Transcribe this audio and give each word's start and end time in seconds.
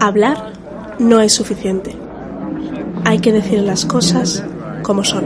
Hablar 0.00 0.52
no 0.98 1.20
es 1.20 1.32
suficiente. 1.32 1.94
Hay 3.04 3.18
que 3.20 3.32
decir 3.32 3.60
las 3.60 3.86
cosas 3.86 4.44
como 4.82 5.04
son. 5.04 5.24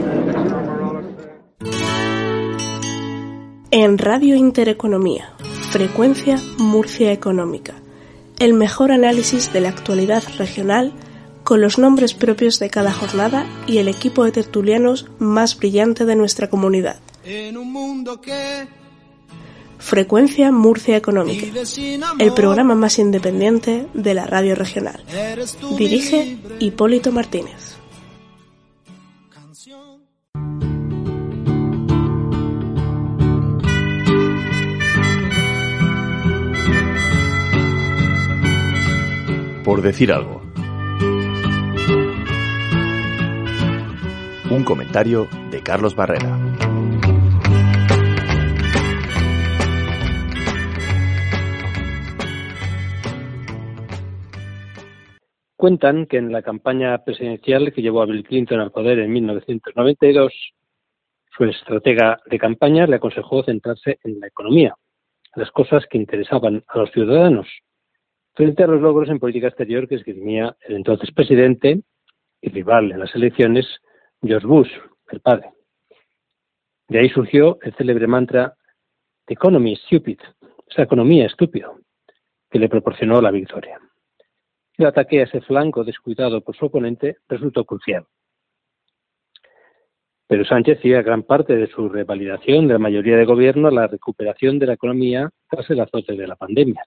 En 3.71 3.97
Radio 3.97 4.35
Intereconomía, 4.35 5.33
frecuencia 5.71 6.37
Murcia 6.57 7.11
Económica, 7.11 7.73
el 8.39 8.53
mejor 8.53 8.91
análisis 8.91 9.53
de 9.53 9.61
la 9.61 9.69
actualidad 9.69 10.23
regional 10.37 10.93
con 11.43 11.61
los 11.61 11.77
nombres 11.77 12.13
propios 12.13 12.59
de 12.59 12.69
cada 12.69 12.91
jornada 12.91 13.45
y 13.67 13.77
el 13.77 13.87
equipo 13.87 14.25
de 14.25 14.31
tertulianos 14.31 15.07
más 15.19 15.57
brillante 15.57 16.05
de 16.05 16.15
nuestra 16.15 16.49
comunidad. 16.49 16.99
En 17.23 17.57
un 17.57 17.71
mundo 17.71 18.19
que 18.19 18.67
Frecuencia 19.81 20.51
Murcia 20.51 20.95
Económica, 20.95 21.47
el 22.19 22.33
programa 22.33 22.75
más 22.75 22.99
independiente 22.99 23.87
de 23.93 24.13
la 24.13 24.25
radio 24.25 24.55
regional. 24.55 25.03
Dirige 25.77 26.37
Hipólito 26.59 27.11
Martínez. 27.11 27.75
Por 39.65 39.81
decir 39.81 40.13
algo. 40.13 40.41
Un 44.49 44.63
comentario 44.63 45.27
de 45.49 45.61
Carlos 45.63 45.95
Barrera. 45.95 46.50
Cuentan 55.61 56.07
que 56.07 56.17
en 56.17 56.31
la 56.31 56.41
campaña 56.41 56.97
presidencial 57.03 57.71
que 57.71 57.83
llevó 57.83 58.01
a 58.01 58.07
Bill 58.07 58.23
Clinton 58.23 58.59
al 58.61 58.71
poder 58.71 58.97
en 58.97 59.13
1992, 59.13 60.33
su 61.37 61.43
estratega 61.43 62.19
de 62.25 62.39
campaña 62.39 62.87
le 62.87 62.95
aconsejó 62.95 63.43
centrarse 63.43 63.99
en 64.03 64.19
la 64.19 64.25
economía, 64.25 64.73
las 65.35 65.51
cosas 65.51 65.85
que 65.87 65.99
interesaban 65.99 66.63
a 66.67 66.79
los 66.79 66.89
ciudadanos, 66.89 67.47
frente 68.33 68.63
a 68.63 68.65
los 68.65 68.81
logros 68.81 69.09
en 69.09 69.19
política 69.19 69.49
exterior 69.49 69.87
que 69.87 69.97
esgrimía 69.97 70.57
el 70.61 70.77
entonces 70.77 71.11
presidente 71.11 71.83
y 72.41 72.49
rival 72.49 72.91
en 72.91 72.99
las 72.99 73.13
elecciones, 73.13 73.67
George 74.23 74.47
Bush, 74.47 74.71
el 75.11 75.19
padre. 75.19 75.51
De 76.87 76.97
ahí 76.97 77.09
surgió 77.09 77.59
el 77.61 77.75
célebre 77.75 78.07
mantra 78.07 78.55
The 79.27 79.35
economy 79.35 79.73
is 79.73 79.81
stupid, 79.81 80.17
esa 80.71 80.81
economía 80.81 81.27
estúpido, 81.27 81.77
que 82.49 82.57
le 82.57 82.67
proporcionó 82.67 83.21
la 83.21 83.29
victoria. 83.29 83.79
El 84.81 84.87
ataque 84.87 85.19
a 85.19 85.25
ese 85.25 85.41
flanco 85.41 85.83
descuidado 85.83 86.41
por 86.41 86.55
su 86.55 86.65
oponente 86.65 87.17
resultó 87.29 87.65
crucial. 87.65 88.07
Pero 90.25 90.43
Sánchez 90.43 90.79
sigue 90.81 91.03
gran 91.03 91.21
parte 91.21 91.55
de 91.55 91.67
su 91.67 91.87
revalidación 91.87 92.65
de 92.67 92.73
la 92.73 92.79
mayoría 92.79 93.15
de 93.15 93.25
gobierno 93.25 93.67
a 93.67 93.71
la 93.71 93.85
recuperación 93.85 94.57
de 94.57 94.65
la 94.65 94.73
economía 94.73 95.29
tras 95.47 95.69
el 95.69 95.81
azote 95.81 96.15
de 96.15 96.25
la 96.25 96.35
pandemia. 96.35 96.83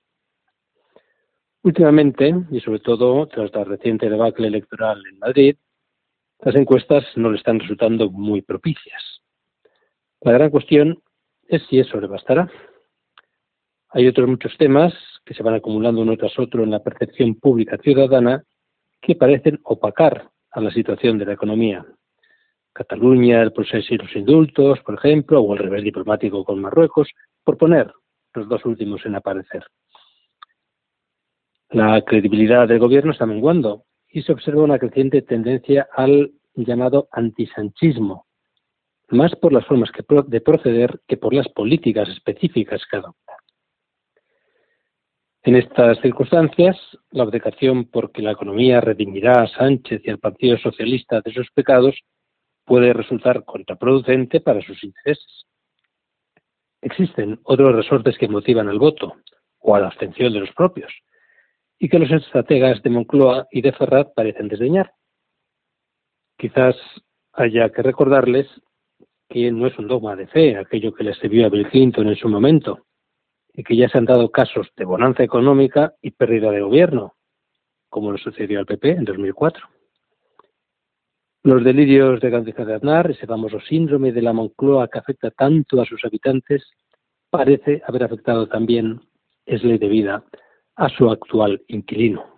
Últimamente, 1.62 2.34
y 2.50 2.58
sobre 2.58 2.80
todo 2.80 3.28
tras 3.28 3.54
la 3.54 3.62
reciente 3.62 4.10
debacle 4.10 4.48
electoral 4.48 5.00
en 5.08 5.20
Madrid, 5.20 5.56
las 6.40 6.56
encuestas 6.56 7.04
no 7.14 7.30
le 7.30 7.38
están 7.38 7.60
resultando 7.60 8.10
muy 8.10 8.42
propicias. 8.42 9.22
La 10.20 10.32
gran 10.32 10.50
cuestión 10.50 11.00
es 11.46 11.62
si 11.68 11.78
eso 11.78 12.00
le 12.00 12.08
bastará. 12.08 12.50
Hay 13.96 14.08
otros 14.08 14.28
muchos 14.28 14.56
temas 14.58 14.92
que 15.24 15.34
se 15.34 15.44
van 15.44 15.54
acumulando 15.54 16.02
uno 16.02 16.16
tras 16.16 16.36
otro 16.36 16.64
en 16.64 16.72
la 16.72 16.82
percepción 16.82 17.36
pública 17.36 17.78
ciudadana 17.78 18.42
que 19.00 19.14
parecen 19.14 19.60
opacar 19.62 20.30
a 20.50 20.60
la 20.60 20.72
situación 20.72 21.16
de 21.16 21.26
la 21.26 21.34
economía. 21.34 21.86
Cataluña, 22.72 23.40
el 23.40 23.52
proceso 23.52 23.94
y 23.94 23.98
los 23.98 24.14
indultos, 24.16 24.80
por 24.80 24.96
ejemplo, 24.96 25.40
o 25.40 25.54
el 25.54 25.60
revés 25.60 25.84
diplomático 25.84 26.44
con 26.44 26.60
Marruecos, 26.60 27.08
por 27.44 27.56
poner 27.56 27.92
los 28.34 28.48
dos 28.48 28.64
últimos 28.64 29.06
en 29.06 29.14
aparecer. 29.14 29.64
La 31.70 32.02
credibilidad 32.02 32.66
del 32.66 32.80
gobierno 32.80 33.12
está 33.12 33.26
menguando 33.26 33.84
y 34.08 34.22
se 34.22 34.32
observa 34.32 34.64
una 34.64 34.80
creciente 34.80 35.22
tendencia 35.22 35.86
al 35.94 36.32
llamado 36.56 37.06
antisanchismo, 37.12 38.26
más 39.10 39.36
por 39.36 39.52
las 39.52 39.64
formas 39.66 39.90
de 40.26 40.40
proceder 40.40 41.00
que 41.06 41.16
por 41.16 41.32
las 41.32 41.48
políticas 41.48 42.08
específicas 42.08 42.82
que 42.90 42.96
adopta. 42.96 43.23
En 45.46 45.56
estas 45.56 46.00
circunstancias, 46.00 46.74
la 47.10 47.24
abdicación 47.24 47.84
porque 47.84 48.22
la 48.22 48.32
economía 48.32 48.80
redimirá 48.80 49.42
a 49.42 49.46
Sánchez 49.46 50.00
y 50.02 50.08
al 50.08 50.18
Partido 50.18 50.56
Socialista 50.56 51.20
de 51.20 51.34
sus 51.34 51.50
pecados 51.50 51.94
puede 52.64 52.94
resultar 52.94 53.44
contraproducente 53.44 54.40
para 54.40 54.62
sus 54.62 54.82
intereses. 54.82 55.44
Existen 56.80 57.40
otros 57.44 57.76
resortes 57.76 58.16
que 58.16 58.26
motivan 58.26 58.70
al 58.70 58.78
voto 58.78 59.16
o 59.58 59.74
a 59.74 59.80
la 59.80 59.88
abstención 59.88 60.32
de 60.32 60.40
los 60.40 60.50
propios 60.52 60.90
y 61.78 61.90
que 61.90 61.98
los 61.98 62.10
estrategas 62.10 62.82
de 62.82 62.88
Moncloa 62.88 63.46
y 63.50 63.60
de 63.60 63.72
Ferrat 63.72 64.14
parecen 64.14 64.48
desdeñar. 64.48 64.94
Quizás 66.38 66.74
haya 67.34 67.68
que 67.68 67.82
recordarles 67.82 68.46
que 69.28 69.52
no 69.52 69.66
es 69.66 69.78
un 69.78 69.88
dogma 69.88 70.16
de 70.16 70.26
fe 70.26 70.56
aquello 70.56 70.94
que 70.94 71.04
le 71.04 71.14
sirvió 71.14 71.44
a 71.44 71.50
Bill 71.50 71.68
Clinton 71.68 72.08
en 72.08 72.16
su 72.16 72.30
momento, 72.30 72.86
y 73.54 73.62
que 73.62 73.76
ya 73.76 73.88
se 73.88 73.98
han 73.98 74.04
dado 74.04 74.30
casos 74.30 74.68
de 74.76 74.84
bonanza 74.84 75.22
económica 75.22 75.94
y 76.02 76.10
pérdida 76.10 76.50
de 76.50 76.60
gobierno, 76.60 77.14
como 77.88 78.12
le 78.12 78.18
sucedió 78.18 78.58
al 78.58 78.66
PP 78.66 78.90
en 78.90 79.04
2004. 79.04 79.68
Los 81.44 81.62
delirios 81.62 82.20
de 82.20 82.30
Gandhi 82.30 82.52
de 82.52 82.74
Aznar, 82.74 83.10
ese 83.10 83.26
famoso 83.26 83.60
síndrome 83.60 84.12
de 84.12 84.22
la 84.22 84.32
Moncloa 84.32 84.88
que 84.88 84.98
afecta 84.98 85.30
tanto 85.30 85.80
a 85.80 85.84
sus 85.84 86.04
habitantes, 86.04 86.64
parece 87.30 87.82
haber 87.86 88.04
afectado 88.04 88.48
también, 88.48 89.00
es 89.46 89.62
ley 89.62 89.78
de 89.78 89.88
vida, 89.88 90.24
a 90.76 90.88
su 90.88 91.10
actual 91.10 91.62
inquilino. 91.68 92.34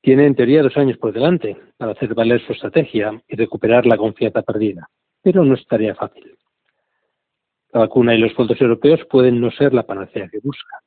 Tiene 0.00 0.26
en 0.26 0.34
teoría 0.34 0.62
dos 0.62 0.76
años 0.76 0.96
por 0.96 1.12
delante 1.12 1.56
para 1.76 1.92
hacer 1.92 2.14
valer 2.14 2.44
su 2.44 2.52
estrategia 2.52 3.22
y 3.28 3.36
recuperar 3.36 3.84
la 3.84 3.98
confianza 3.98 4.42
perdida, 4.42 4.88
pero 5.22 5.44
no 5.44 5.54
es 5.54 5.66
tarea 5.66 5.94
fácil. 5.94 6.38
La 7.78 7.84
vacuna 7.84 8.12
y 8.12 8.18
los 8.18 8.32
fondos 8.32 8.60
europeos 8.60 8.98
pueden 9.08 9.40
no 9.40 9.52
ser 9.52 9.72
la 9.72 9.84
panacea 9.84 10.28
que 10.28 10.40
busca. 10.42 10.80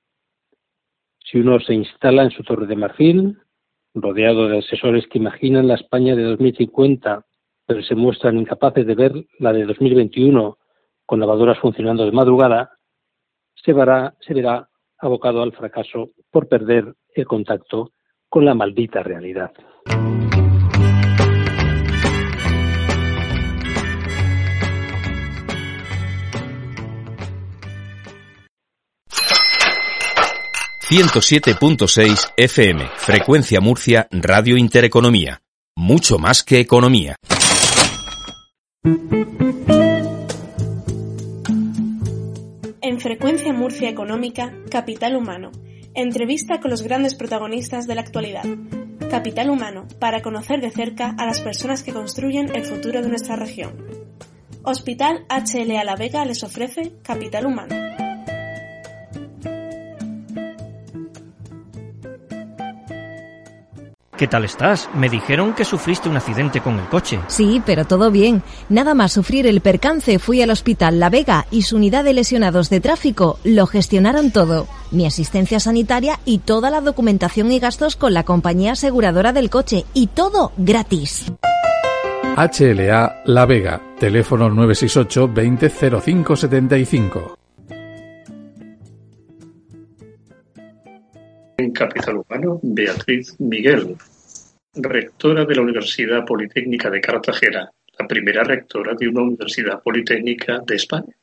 Si 1.23 1.39
uno 1.39 1.57
se 1.61 1.73
instala 1.73 2.23
en 2.23 2.31
su 2.31 2.43
torre 2.43 2.67
de 2.67 2.75
marfil, 2.75 3.37
rodeado 3.93 4.49
de 4.49 4.57
asesores 4.57 5.07
que 5.07 5.17
imaginan 5.17 5.69
la 5.69 5.75
España 5.75 6.17
de 6.17 6.23
2050, 6.23 7.25
pero 7.65 7.81
se 7.81 7.95
muestran 7.95 8.37
incapaces 8.37 8.85
de 8.85 8.95
ver 8.95 9.13
la 9.39 9.53
de 9.53 9.63
2021 9.63 10.57
con 11.05 11.21
lavadoras 11.21 11.59
funcionando 11.59 12.03
de 12.03 12.11
madrugada, 12.11 12.71
se 13.55 13.71
verá, 13.71 14.13
se 14.19 14.33
verá 14.33 14.67
abocado 14.97 15.43
al 15.43 15.53
fracaso 15.53 16.09
por 16.29 16.49
perder 16.49 16.93
el 17.15 17.25
contacto 17.25 17.93
con 18.27 18.43
la 18.43 18.53
maldita 18.53 19.01
realidad. 19.01 19.53
...107.6 30.91 32.33
FM, 32.35 32.85
Frecuencia 32.97 33.61
Murcia, 33.61 34.09
Radio 34.11 34.57
Intereconomía. 34.57 35.41
Mucho 35.73 36.17
más 36.17 36.43
que 36.43 36.59
economía. 36.59 37.15
En 42.81 42.99
Frecuencia 42.99 43.53
Murcia 43.53 43.87
Económica, 43.87 44.53
Capital 44.69 45.15
Humano. 45.15 45.51
Entrevista 45.95 46.59
con 46.59 46.71
los 46.71 46.81
grandes 46.81 47.15
protagonistas 47.15 47.87
de 47.87 47.95
la 47.95 48.01
actualidad. 48.01 48.43
Capital 49.09 49.49
Humano, 49.49 49.87
para 49.97 50.21
conocer 50.21 50.59
de 50.59 50.71
cerca 50.71 51.15
a 51.17 51.25
las 51.25 51.39
personas 51.39 51.83
que 51.83 51.93
construyen 51.93 52.53
el 52.53 52.65
futuro 52.65 53.01
de 53.01 53.07
nuestra 53.07 53.37
región. 53.37 53.77
Hospital 54.63 55.25
HLA 55.29 55.85
La 55.85 55.95
Vega 55.95 56.25
les 56.25 56.43
ofrece 56.43 56.91
Capital 57.01 57.45
Humano. 57.45 58.00
¿Qué 64.21 64.27
tal 64.27 64.45
estás? 64.45 64.87
Me 64.93 65.09
dijeron 65.09 65.55
que 65.55 65.65
sufriste 65.65 66.07
un 66.07 66.15
accidente 66.15 66.61
con 66.61 66.77
el 66.77 66.85
coche. 66.89 67.19
Sí, 67.25 67.59
pero 67.65 67.85
todo 67.85 68.11
bien. 68.11 68.43
Nada 68.69 68.93
más 68.93 69.13
sufrir 69.13 69.47
el 69.47 69.61
percance 69.61 70.19
fui 70.19 70.43
al 70.43 70.51
hospital 70.51 70.99
La 70.99 71.09
Vega 71.09 71.47
y 71.49 71.63
su 71.63 71.77
unidad 71.77 72.03
de 72.03 72.13
lesionados 72.13 72.69
de 72.69 72.81
tráfico 72.81 73.39
lo 73.43 73.65
gestionaron 73.65 74.29
todo. 74.29 74.67
Mi 74.91 75.07
asistencia 75.07 75.59
sanitaria 75.59 76.19
y 76.23 76.37
toda 76.37 76.69
la 76.69 76.81
documentación 76.81 77.51
y 77.51 77.57
gastos 77.57 77.95
con 77.95 78.13
la 78.13 78.21
compañía 78.21 78.73
aseguradora 78.73 79.33
del 79.33 79.49
coche 79.49 79.85
y 79.95 80.05
todo 80.05 80.51
gratis. 80.55 81.33
HLA 82.37 83.23
La 83.25 83.47
Vega, 83.47 83.81
teléfono 83.97 84.51
968 84.51 85.31
20 85.33 85.69
05 85.99 86.35
75. 86.35 87.37
en 91.61 91.71
Capital 91.71 92.17
Humano 92.17 92.59
Beatriz 92.61 93.35
Miguel, 93.39 93.95
rectora 94.73 95.43
de 95.45 95.55
la 95.55 95.61
Universidad 95.61 96.25
Politécnica 96.25 96.89
de 96.89 97.01
Cartagena, 97.01 97.69
la 97.99 98.07
primera 98.07 98.43
rectora 98.43 98.93
de 98.95 99.07
una 99.07 99.23
universidad 99.23 99.81
politécnica 99.83 100.59
de 100.65 100.75
España. 100.75 101.15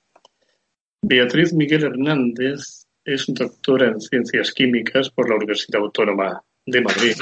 Beatriz 1.03 1.53
Miguel 1.55 1.85
Hernández 1.85 2.87
es 3.05 3.25
doctora 3.29 3.89
en 3.89 4.01
Ciencias 4.01 4.53
Químicas 4.53 5.09
por 5.11 5.31
la 5.31 5.37
Universidad 5.37 5.81
Autónoma 5.81 6.43
de 6.67 6.81
Madrid. 6.83 7.15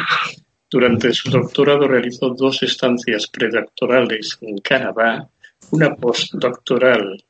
Durante 0.69 1.12
su 1.12 1.31
doctorado 1.31 1.87
realizó 1.87 2.31
dos 2.31 2.61
estancias 2.62 3.28
predoctorales 3.28 4.37
en 4.40 4.58
Canadá, 4.58 5.28
una 5.70 5.94
postdoctoral 5.94 7.25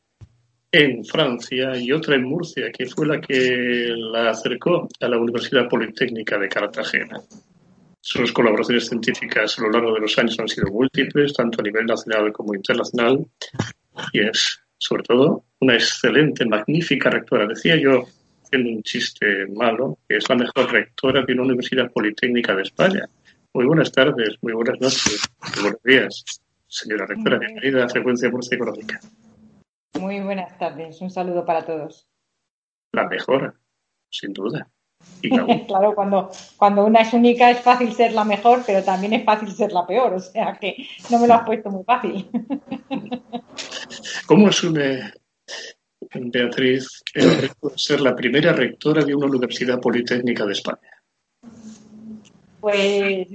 en 0.72 1.04
Francia 1.04 1.76
y 1.76 1.92
otra 1.92 2.14
en 2.14 2.24
Murcia, 2.24 2.72
que 2.72 2.86
fue 2.86 3.06
la 3.06 3.20
que 3.20 3.92
la 3.94 4.30
acercó 4.30 4.88
a 5.00 5.08
la 5.08 5.18
Universidad 5.18 5.68
Politécnica 5.68 6.38
de 6.38 6.48
Cartagena. 6.48 7.20
Sus 8.08 8.30
colaboraciones 8.30 8.86
científicas 8.86 9.58
a 9.58 9.62
lo 9.62 9.70
largo 9.70 9.92
de 9.94 10.02
los 10.02 10.16
años 10.16 10.38
han 10.38 10.46
sido 10.46 10.70
múltiples, 10.70 11.34
tanto 11.34 11.60
a 11.60 11.64
nivel 11.64 11.86
nacional 11.86 12.32
como 12.32 12.54
internacional, 12.54 13.26
y 14.12 14.20
es, 14.20 14.60
sobre 14.78 15.02
todo, 15.02 15.44
una 15.58 15.74
excelente, 15.74 16.46
magnífica 16.46 17.10
rectora. 17.10 17.48
Decía 17.48 17.74
yo, 17.74 18.04
haciendo 18.44 18.70
un 18.70 18.82
chiste 18.84 19.48
malo, 19.48 19.98
que 20.08 20.18
es 20.18 20.28
la 20.28 20.36
mejor 20.36 20.70
rectora 20.70 21.24
de 21.26 21.32
una 21.32 21.42
universidad 21.42 21.90
politécnica 21.90 22.54
de 22.54 22.62
España. 22.62 23.08
Muy 23.52 23.66
buenas 23.66 23.90
tardes, 23.90 24.36
muy 24.40 24.52
buenas 24.52 24.80
noches, 24.80 25.28
muy 25.42 25.62
buenos 25.62 25.82
días, 25.82 26.24
señora 26.68 27.06
rectora. 27.06 27.40
Bienvenida 27.40 27.86
a 27.86 27.88
Frecuencia 27.88 28.30
Murcia 28.30 28.54
Económica. 28.54 29.00
Muy 29.98 30.20
buenas 30.20 30.56
tardes, 30.56 31.00
un 31.00 31.10
saludo 31.10 31.44
para 31.44 31.66
todos. 31.66 32.06
La 32.92 33.08
mejor, 33.08 33.58
sin 34.08 34.32
duda. 34.32 34.70
claro, 35.66 35.94
cuando, 35.94 36.30
cuando 36.56 36.84
una 36.84 37.00
es 37.00 37.12
única 37.12 37.50
es 37.50 37.60
fácil 37.60 37.92
ser 37.92 38.12
la 38.12 38.24
mejor, 38.24 38.62
pero 38.66 38.82
también 38.82 39.12
es 39.12 39.24
fácil 39.24 39.50
ser 39.52 39.72
la 39.72 39.86
peor, 39.86 40.14
o 40.14 40.20
sea 40.20 40.56
que 40.60 40.76
no 41.10 41.18
me 41.18 41.26
lo 41.26 41.34
has 41.34 41.46
puesto 41.46 41.70
muy 41.70 41.84
fácil. 41.84 42.28
¿Cómo 44.26 44.48
asume 44.48 45.12
Beatriz 46.14 47.02
el 47.14 47.50
ser 47.76 48.00
la 48.00 48.14
primera 48.14 48.52
rectora 48.52 49.04
de 49.04 49.14
una 49.14 49.26
universidad 49.26 49.80
politécnica 49.80 50.44
de 50.44 50.52
España? 50.52 50.90
Pues 52.60 53.28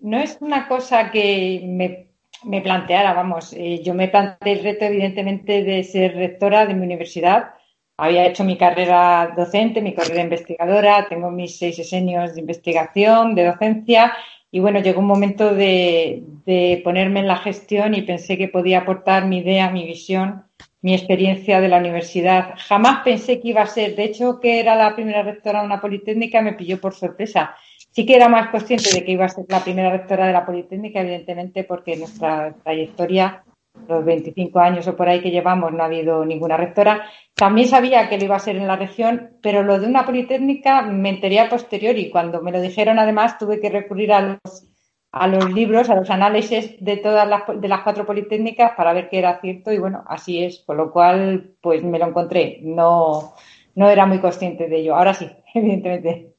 no 0.00 0.18
es 0.18 0.36
una 0.40 0.68
cosa 0.68 1.10
que 1.10 1.62
me 1.64 2.10
me 2.44 2.60
planteara, 2.60 3.12
vamos, 3.12 3.52
eh, 3.52 3.82
yo 3.82 3.94
me 3.94 4.08
planteé 4.08 4.52
el 4.52 4.64
reto 4.64 4.84
evidentemente 4.86 5.62
de 5.62 5.84
ser 5.84 6.14
rectora 6.14 6.66
de 6.66 6.74
mi 6.74 6.84
universidad. 6.84 7.54
Había 8.00 8.26
hecho 8.26 8.44
mi 8.44 8.56
carrera 8.56 9.32
docente, 9.36 9.82
mi 9.82 9.94
carrera 9.94 10.22
investigadora, 10.22 11.06
tengo 11.08 11.30
mis 11.30 11.58
seis 11.58 11.92
años 11.92 12.34
de 12.34 12.40
investigación, 12.40 13.34
de 13.34 13.46
docencia 13.46 14.12
y 14.50 14.60
bueno, 14.60 14.80
llegó 14.80 15.00
un 15.00 15.06
momento 15.06 15.54
de, 15.54 16.24
de 16.46 16.80
ponerme 16.82 17.20
en 17.20 17.28
la 17.28 17.36
gestión 17.36 17.94
y 17.94 18.02
pensé 18.02 18.36
que 18.36 18.48
podía 18.48 18.78
aportar 18.78 19.26
mi 19.26 19.38
idea, 19.38 19.70
mi 19.70 19.84
visión, 19.84 20.44
mi 20.82 20.94
experiencia 20.94 21.60
de 21.60 21.68
la 21.68 21.78
universidad. 21.78 22.54
Jamás 22.56 23.02
pensé 23.04 23.40
que 23.40 23.48
iba 23.48 23.62
a 23.62 23.66
ser, 23.66 23.94
de 23.94 24.04
hecho, 24.04 24.40
que 24.40 24.60
era 24.60 24.74
la 24.74 24.94
primera 24.94 25.22
rectora 25.22 25.60
de 25.60 25.66
una 25.66 25.80
politécnica, 25.80 26.42
me 26.42 26.54
pilló 26.54 26.80
por 26.80 26.94
sorpresa 26.94 27.54
Sí 27.92 28.06
que 28.06 28.14
era 28.14 28.28
más 28.28 28.50
consciente 28.50 28.90
de 28.94 29.04
que 29.04 29.12
iba 29.12 29.24
a 29.24 29.28
ser 29.28 29.46
la 29.48 29.64
primera 29.64 29.90
rectora 29.90 30.26
de 30.26 30.32
la 30.32 30.46
Politécnica, 30.46 31.00
evidentemente, 31.00 31.64
porque 31.64 31.96
nuestra 31.96 32.54
trayectoria, 32.62 33.42
los 33.88 34.04
25 34.04 34.58
años 34.58 34.86
o 34.88 34.96
por 34.96 35.08
ahí 35.08 35.20
que 35.20 35.30
llevamos, 35.30 35.72
no 35.72 35.82
ha 35.82 35.86
habido 35.86 36.24
ninguna 36.24 36.56
rectora. 36.56 37.04
También 37.34 37.68
sabía 37.68 38.08
que 38.08 38.18
lo 38.18 38.24
iba 38.24 38.36
a 38.36 38.40
ser 38.40 38.56
en 38.56 38.66
la 38.66 38.76
región, 38.76 39.36
pero 39.42 39.62
lo 39.62 39.78
de 39.78 39.86
una 39.86 40.04
Politécnica 40.04 40.82
me 40.82 41.10
enteré 41.10 41.40
a 41.40 41.48
posteriori. 41.48 42.10
Cuando 42.10 42.42
me 42.42 42.52
lo 42.52 42.60
dijeron, 42.60 42.98
además, 42.98 43.38
tuve 43.38 43.60
que 43.60 43.70
recurrir 43.70 44.12
a 44.12 44.20
los, 44.20 44.66
a 45.12 45.26
los 45.26 45.52
libros, 45.52 45.90
a 45.90 45.96
los 45.96 46.10
análisis 46.10 46.76
de 46.80 46.96
todas 46.96 47.28
las, 47.28 47.42
de 47.60 47.68
las 47.68 47.82
cuatro 47.82 48.06
Politécnicas 48.06 48.72
para 48.76 48.92
ver 48.92 49.08
que 49.08 49.18
era 49.18 49.40
cierto 49.40 49.72
y 49.72 49.78
bueno, 49.78 50.04
así 50.06 50.42
es. 50.42 50.62
Con 50.66 50.76
lo 50.76 50.90
cual, 50.90 51.54
pues 51.60 51.82
me 51.82 51.98
lo 51.98 52.06
encontré. 52.06 52.60
No, 52.62 53.34
no 53.74 53.88
era 53.88 54.06
muy 54.06 54.20
consciente 54.20 54.68
de 54.68 54.80
ello. 54.80 54.94
Ahora 54.94 55.14
sí, 55.14 55.30
evidentemente. 55.54 56.34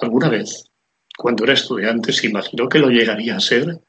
¿Alguna 0.00 0.28
vez 0.28 0.70
cuando 1.16 1.44
era 1.44 1.52
estudiante 1.52 2.12
se 2.12 2.28
imaginó 2.28 2.68
que 2.68 2.78
lo 2.78 2.88
llegaría 2.88 3.36
a 3.36 3.40
ser? 3.40 3.80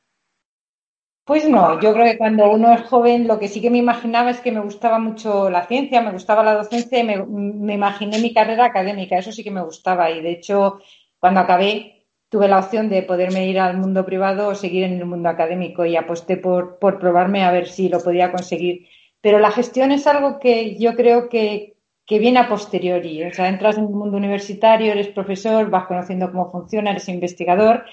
Pues 1.31 1.47
no, 1.47 1.79
yo 1.79 1.93
creo 1.93 2.03
que 2.03 2.17
cuando 2.17 2.51
uno 2.51 2.73
es 2.73 2.81
joven 2.81 3.25
lo 3.25 3.39
que 3.39 3.47
sí 3.47 3.61
que 3.61 3.69
me 3.69 3.77
imaginaba 3.77 4.31
es 4.31 4.41
que 4.41 4.51
me 4.51 4.59
gustaba 4.59 4.99
mucho 4.99 5.49
la 5.49 5.65
ciencia, 5.65 6.01
me 6.01 6.11
gustaba 6.11 6.43
la 6.43 6.55
docencia 6.55 6.99
y 6.99 7.05
me, 7.05 7.73
imaginé 7.73 8.19
mi 8.19 8.33
carrera 8.33 8.65
académica, 8.65 9.17
eso 9.17 9.31
sí 9.31 9.41
que 9.41 9.49
me 9.49 9.63
gustaba 9.63 10.11
y 10.11 10.21
de 10.21 10.31
hecho 10.31 10.79
cuando 11.19 11.39
acabé 11.39 12.05
tuve 12.27 12.49
la 12.49 12.59
opción 12.59 12.89
de 12.89 13.03
poderme 13.03 13.47
ir 13.47 13.61
al 13.61 13.77
mundo 13.77 14.05
privado 14.05 14.49
o 14.49 14.55
seguir 14.55 14.83
en 14.83 14.97
el 14.97 15.05
mundo 15.05 15.29
académico 15.29 15.85
y 15.85 15.95
aposté 15.95 16.35
por, 16.35 16.79
por 16.79 16.99
probarme 16.99 17.45
a 17.45 17.51
ver 17.53 17.69
si 17.69 17.87
lo 17.87 18.03
podía 18.03 18.33
conseguir. 18.33 18.89
Pero 19.21 19.39
la 19.39 19.51
gestión 19.51 19.93
es 19.93 20.07
algo 20.07 20.37
que 20.37 20.75
yo 20.77 20.95
creo 20.97 21.29
que, 21.29 21.77
que 22.05 22.19
viene 22.19 22.39
a 22.39 22.49
posteriori. 22.49 23.23
O 23.23 23.33
sea, 23.33 23.47
entras 23.47 23.77
en 23.77 23.85
el 23.85 23.91
mundo 23.91 24.17
universitario, 24.17 24.91
eres 24.91 25.07
profesor, 25.07 25.69
vas 25.69 25.87
conociendo 25.87 26.29
cómo 26.29 26.51
funciona, 26.51 26.91
eres 26.91 27.07
investigador. 27.07 27.85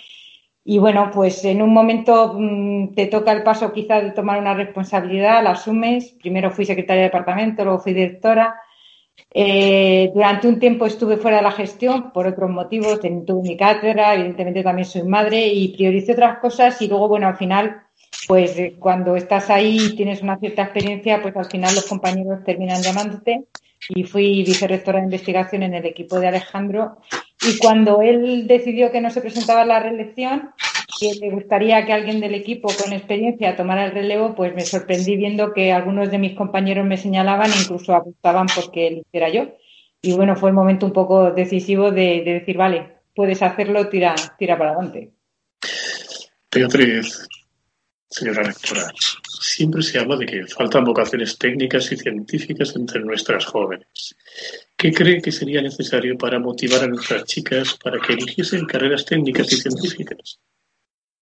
Y 0.71 0.77
bueno, 0.77 1.11
pues 1.11 1.43
en 1.47 1.63
un 1.63 1.73
momento 1.73 2.35
mm, 2.37 2.95
te 2.95 3.07
toca 3.07 3.33
el 3.33 3.43
paso 3.43 3.73
quizá 3.73 4.03
de 4.03 4.11
tomar 4.11 4.39
una 4.39 4.53
responsabilidad, 4.53 5.43
la 5.43 5.53
asumes. 5.53 6.15
Primero 6.21 6.51
fui 6.51 6.67
secretaria 6.67 7.05
de 7.05 7.09
departamento, 7.09 7.65
luego 7.65 7.79
fui 7.79 7.95
directora. 7.95 8.55
Eh, 9.33 10.11
durante 10.13 10.47
un 10.47 10.59
tiempo 10.59 10.85
estuve 10.85 11.17
fuera 11.17 11.39
de 11.39 11.45
la 11.45 11.53
gestión 11.53 12.13
por 12.13 12.27
otros 12.27 12.51
motivos. 12.51 13.01
Tuve 13.01 13.49
mi 13.49 13.57
cátedra, 13.57 14.13
evidentemente 14.13 14.63
también 14.63 14.85
soy 14.85 15.05
madre 15.05 15.47
y 15.47 15.75
prioricé 15.75 16.13
otras 16.13 16.39
cosas. 16.39 16.83
Y 16.83 16.89
luego, 16.89 17.09
bueno, 17.09 17.29
al 17.29 17.39
final, 17.39 17.85
pues 18.27 18.59
eh, 18.59 18.77
cuando 18.79 19.17
estás 19.17 19.49
ahí 19.49 19.79
y 19.81 19.97
tienes 19.97 20.21
una 20.21 20.37
cierta 20.37 20.65
experiencia, 20.65 21.23
pues 21.23 21.35
al 21.35 21.47
final 21.47 21.75
los 21.75 21.87
compañeros 21.87 22.45
terminan 22.45 22.83
llamándote 22.83 23.47
y 23.89 24.05
fui 24.05 24.45
vicerrectora 24.45 24.99
de 24.99 25.05
investigación 25.05 25.63
en 25.63 25.75
el 25.75 25.87
equipo 25.87 26.19
de 26.21 26.29
Alejandro. 26.29 26.99
Y 27.43 27.59
cuando 27.59 28.03
él 28.03 28.47
decidió 28.47 28.91
que 28.91 29.01
no 29.01 29.11
se 29.11 29.21
presentaba 29.21 29.65
la 29.65 29.81
reelección, 29.81 30.51
que 30.99 31.15
le 31.15 31.31
gustaría 31.31 31.85
que 31.87 31.93
alguien 31.93 32.21
del 32.21 32.35
equipo 32.35 32.69
con 32.83 32.93
experiencia 32.93 33.57
tomara 33.57 33.85
el 33.85 33.93
relevo, 33.93 34.35
pues 34.35 34.55
me 34.55 34.63
sorprendí 34.63 35.17
viendo 35.17 35.53
que 35.53 35.73
algunos 35.73 36.11
de 36.11 36.19
mis 36.19 36.35
compañeros 36.35 36.87
me 36.87 36.97
señalaban 36.97 37.53
e 37.53 37.61
incluso 37.61 37.95
apostaban 37.95 38.47
porque 38.55 38.91
lo 38.91 38.99
hiciera 38.99 39.29
yo. 39.29 39.55
Y 40.03 40.15
bueno, 40.15 40.37
fue 40.37 40.51
el 40.51 40.55
momento 40.55 40.87
un 40.87 40.93
poco 40.93 41.31
decisivo 41.31 41.91
de, 41.91 42.23
decir, 42.25 42.57
vale, 42.57 42.99
puedes 43.15 43.43
hacerlo, 43.43 43.89
tira, 43.89 44.15
tira 44.39 44.57
para 44.57 44.73
adelante. 44.73 45.13
Beatriz, 46.53 47.29
señora 48.09 48.43
rectora, 48.43 48.91
siempre 49.41 49.83
se 49.83 49.99
habla 49.99 50.17
de 50.17 50.27
que 50.27 50.47
faltan 50.47 50.85
vocaciones 50.85 51.39
técnicas 51.39 51.91
y 51.93 51.97
científicas 51.97 52.75
entre 52.77 53.01
nuestras 53.01 53.47
jóvenes. 53.47 54.17
¿Qué 54.77 54.93
cree 54.93 55.21
que 55.21 55.33
sería 55.33 55.63
necesario 55.63 56.17
para 56.17 56.39
motivar 56.39 56.85
a 56.85 56.89
nuestras 56.89 57.25
chicas 57.25 57.79
para 57.83 57.99
que 57.99 58.13
eligiesen 58.13 58.67
carreras 58.67 59.05
técnicas 59.05 59.53
y 59.53 59.57
científicas? 59.57 60.41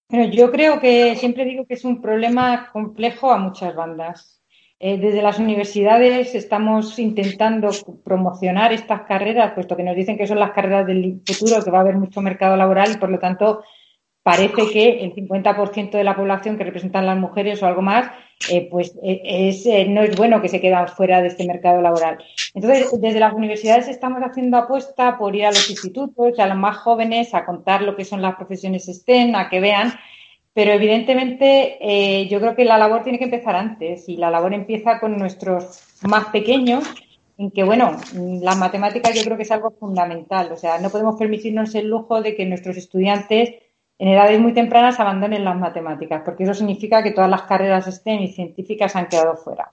Bueno, 0.08 0.32
yo 0.32 0.50
creo 0.52 0.80
que 0.80 1.16
siempre 1.16 1.44
digo 1.44 1.66
que 1.66 1.74
es 1.74 1.84
un 1.84 2.00
problema 2.00 2.70
complejo 2.72 3.32
a 3.32 3.38
muchas 3.38 3.74
bandas. 3.74 4.40
Eh, 4.78 4.98
desde 4.98 5.22
las 5.22 5.38
universidades 5.38 6.34
estamos 6.34 6.98
intentando 6.98 7.70
promocionar 8.04 8.74
estas 8.74 9.02
carreras, 9.02 9.54
puesto 9.54 9.74
que 9.74 9.82
nos 9.82 9.96
dicen 9.96 10.18
que 10.18 10.26
son 10.26 10.38
las 10.38 10.52
carreras 10.52 10.86
del 10.86 11.22
futuro, 11.26 11.64
que 11.64 11.70
va 11.70 11.78
a 11.78 11.80
haber 11.80 11.96
mucho 11.96 12.20
mercado 12.20 12.56
laboral 12.56 12.92
y 12.92 12.98
por 12.98 13.08
lo 13.08 13.18
tanto 13.18 13.64
parece 14.26 14.68
que 14.72 15.04
el 15.04 15.14
50% 15.14 15.92
de 15.92 16.02
la 16.02 16.16
población 16.16 16.58
que 16.58 16.64
representan 16.64 17.06
las 17.06 17.16
mujeres 17.16 17.62
o 17.62 17.66
algo 17.66 17.80
más, 17.80 18.10
eh, 18.50 18.66
pues 18.68 18.92
eh, 19.00 19.52
eh, 19.64 19.86
no 19.88 20.02
es 20.02 20.16
bueno 20.16 20.42
que 20.42 20.48
se 20.48 20.60
quedan 20.60 20.88
fuera 20.88 21.22
de 21.22 21.28
este 21.28 21.46
mercado 21.46 21.80
laboral. 21.80 22.18
Entonces, 22.52 22.90
desde 23.00 23.20
las 23.20 23.34
universidades 23.34 23.86
estamos 23.86 24.20
haciendo 24.22 24.56
apuesta 24.56 25.16
por 25.16 25.36
ir 25.36 25.46
a 25.46 25.52
los 25.52 25.70
institutos, 25.70 26.40
a 26.40 26.48
los 26.48 26.56
más 26.56 26.76
jóvenes, 26.78 27.34
a 27.34 27.46
contar 27.46 27.82
lo 27.82 27.94
que 27.94 28.04
son 28.04 28.20
las 28.20 28.34
profesiones 28.34 28.86
STEM, 28.86 29.36
a 29.36 29.48
que 29.48 29.60
vean. 29.60 29.92
Pero 30.52 30.72
evidentemente 30.72 32.26
yo 32.28 32.40
creo 32.40 32.56
que 32.56 32.64
la 32.64 32.78
labor 32.78 33.04
tiene 33.04 33.18
que 33.18 33.26
empezar 33.26 33.54
antes 33.54 34.08
y 34.08 34.16
la 34.16 34.30
labor 34.30 34.54
empieza 34.54 34.98
con 34.98 35.16
nuestros 35.16 35.82
más 36.02 36.26
pequeños, 36.30 36.82
en 37.38 37.52
que, 37.52 37.62
bueno, 37.62 37.96
las 38.42 38.56
matemáticas 38.56 39.14
yo 39.14 39.22
creo 39.22 39.36
que 39.36 39.44
es 39.44 39.50
algo 39.52 39.70
fundamental. 39.78 40.50
O 40.50 40.56
sea, 40.56 40.80
no 40.80 40.90
podemos 40.90 41.16
permitirnos 41.16 41.76
el 41.76 41.86
lujo 41.86 42.22
de 42.22 42.34
que 42.34 42.46
nuestros 42.46 42.76
estudiantes 42.76 43.54
en 43.98 44.08
edades 44.08 44.40
muy 44.40 44.52
tempranas 44.52 45.00
abandonen 45.00 45.44
las 45.44 45.56
matemáticas, 45.56 46.22
porque 46.24 46.44
eso 46.44 46.54
significa 46.54 47.02
que 47.02 47.12
todas 47.12 47.30
las 47.30 47.42
carreras 47.42 47.86
STEM 47.86 48.22
y 48.22 48.28
científicas 48.28 48.94
han 48.94 49.08
quedado 49.08 49.36
fuera. 49.36 49.72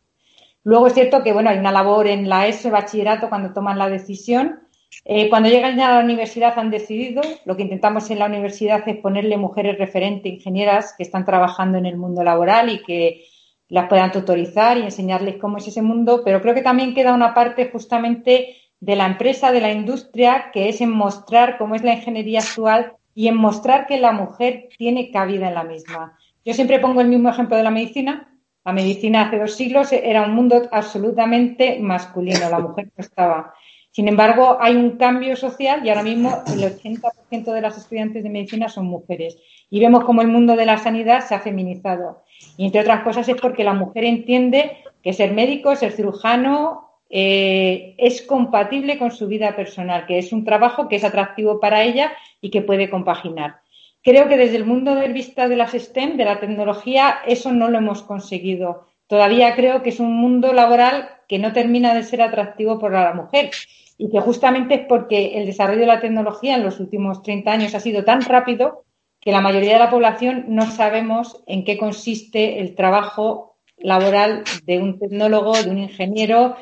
Luego 0.64 0.88
es 0.88 0.94
cierto 0.94 1.24
que 1.24 1.34
bueno, 1.34 1.50
hay 1.50 1.58
una 1.58 1.72
labor 1.72 2.08
en 2.08 2.30
la 2.30 2.48
ESO, 2.48 2.72
bachillerato, 2.72 3.28
cuando 3.28 3.54
toman 3.54 3.78
la 3.78 3.90
decisión. 3.90 4.62
Eh, 5.04 5.30
cuando 5.30 5.50
llegan 5.50 5.76
ya 5.76 5.90
a 5.90 5.98
la 5.98 6.04
universidad 6.04 6.58
han 6.58 6.70
decidido, 6.70 7.22
lo 7.44 7.58
que 7.58 7.64
intentamos 7.64 8.10
en 8.12 8.20
la 8.20 8.28
universidad 8.28 8.88
es 8.88 8.98
ponerle 8.98 9.38
mujeres 9.38 9.78
referentes, 9.78 10.32
ingenieras 10.32 10.94
que 10.96 11.04
están 11.04 11.26
trabajando 11.26 11.78
en 11.78 11.86
el 11.86 11.98
mundo 11.98 12.24
laboral 12.24 12.70
y 12.70 12.82
que 12.84 13.26
las 13.68 13.90
puedan 13.90 14.12
tutorizar 14.12 14.78
y 14.78 14.84
enseñarles 14.84 15.38
cómo 15.38 15.58
es 15.58 15.68
ese 15.68 15.82
mundo, 15.82 16.22
pero 16.24 16.42
creo 16.42 16.54
que 16.54 16.62
también 16.62 16.94
queda 16.94 17.14
una 17.14 17.34
parte 17.34 17.70
justamente 17.72 18.56
de 18.80 18.96
la 18.96 19.08
empresa, 19.08 19.52
de 19.52 19.62
la 19.62 19.72
industria, 19.72 20.52
que 20.54 20.70
es 20.70 20.80
en 20.80 20.92
mostrar 20.92 21.58
cómo 21.58 21.76
es 21.76 21.84
la 21.84 21.94
ingeniería 21.94 22.40
actual 22.40 22.94
y 23.16 23.28
en 23.28 23.36
mostrar 23.36 23.86
que 23.88 24.00
la 24.00 24.12
mujer 24.12 24.70
tiene 24.78 25.12
cabida 25.12 25.48
en 25.48 25.56
la 25.56 25.64
misma. 25.64 26.18
Yo 26.46 26.54
siempre 26.54 26.80
pongo 26.80 27.02
el 27.02 27.08
mismo 27.08 27.30
ejemplo 27.30 27.56
de 27.58 27.64
la 27.64 27.72
medicina. 27.72 28.30
La 28.66 28.74
medicina 28.74 29.24
hace 29.24 29.40
dos 29.40 29.56
siglos 29.56 29.92
era 29.92 30.24
un 30.24 30.34
mundo 30.34 30.70
absolutamente 30.72 31.80
masculino, 31.80 32.50
la 32.50 32.60
mujer 32.60 32.86
no 32.96 33.02
estaba. 33.04 33.54
Sin 33.92 34.08
embargo, 34.08 34.58
hay 34.60 34.76
un 34.76 34.98
cambio 34.98 35.36
social 35.36 35.86
y 35.86 35.90
ahora 35.90 36.02
mismo 36.02 36.42
el 36.48 36.64
80% 36.64 37.54
de 37.54 37.62
las 37.62 37.78
estudiantes 37.78 38.24
de 38.24 38.30
medicina 38.30 38.68
son 38.68 38.88
mujeres. 38.88 39.38
Y 39.70 39.80
vemos 39.80 40.04
cómo 40.04 40.22
el 40.22 40.30
mundo 40.30 40.56
de 40.56 40.66
la 40.66 40.80
sanidad 40.80 41.24
se 41.24 41.36
ha 41.36 41.40
feminizado. 41.40 42.24
Y 42.58 42.66
entre 42.66 42.82
otras 42.82 43.04
cosas 43.04 43.30
es 43.30 43.40
porque 43.40 43.64
la 43.64 43.74
mujer 43.74 44.06
entiende 44.06 44.78
que 45.04 45.14
ser 45.14 45.34
médico, 45.34 45.76
ser 45.76 45.92
cirujano, 45.92 46.93
eh, 47.16 47.94
es 48.00 48.24
compatible 48.24 48.98
con 48.98 49.12
su 49.12 49.28
vida 49.28 49.56
personal, 49.56 50.08
que 50.08 50.18
es 50.18 50.34
un 50.34 50.44
trabajo 50.44 50.88
que 50.88 50.96
es 50.96 51.04
atractivo 51.04 51.60
para 51.60 51.84
ella 51.84 52.12
y 52.42 52.50
que 52.50 52.64
puede 52.64 52.90
compaginar. 52.90 53.58
Creo 54.02 54.28
que 54.28 54.36
desde 54.36 54.56
el 54.56 54.66
mundo 54.66 54.96
de 54.96 55.10
vista 55.10 55.48
de 55.48 55.56
las 55.56 55.74
STEM, 55.74 56.18
de 56.18 56.26
la 56.26 56.40
tecnología, 56.40 57.20
eso 57.28 57.52
no 57.52 57.70
lo 57.70 57.78
hemos 57.78 58.02
conseguido. 58.02 58.88
Todavía 59.06 59.56
creo 59.56 59.84
que 59.84 59.90
es 59.90 60.00
un 60.00 60.16
mundo 60.16 60.54
laboral 60.54 61.08
que 61.28 61.38
no 61.38 61.54
termina 61.54 61.94
de 61.94 62.02
ser 62.02 62.20
atractivo 62.20 62.80
para 62.80 63.04
la 63.04 63.14
mujer 63.14 63.52
y 63.96 64.10
que 64.10 64.20
justamente 64.20 64.74
es 64.74 64.86
porque 64.88 65.38
el 65.38 65.46
desarrollo 65.46 65.82
de 65.82 65.86
la 65.86 66.02
tecnología 66.02 66.56
en 66.56 66.64
los 66.64 66.80
últimos 66.80 67.22
30 67.22 67.52
años 67.52 67.76
ha 67.76 67.80
sido 67.80 68.04
tan 68.04 68.22
rápido 68.22 68.86
que 69.22 69.32
la 69.32 69.40
mayoría 69.40 69.74
de 69.74 69.80
la 69.80 69.92
población 69.92 70.46
no 70.48 70.66
sabemos 70.66 71.44
en 71.46 71.64
qué 71.64 71.78
consiste 71.78 72.60
el 72.60 72.74
trabajo 72.74 73.54
laboral 73.78 74.44
de 74.66 74.80
un 74.80 74.98
tecnólogo, 74.98 75.54
de 75.54 75.70
un 75.70 75.78
ingeniero 75.78 76.56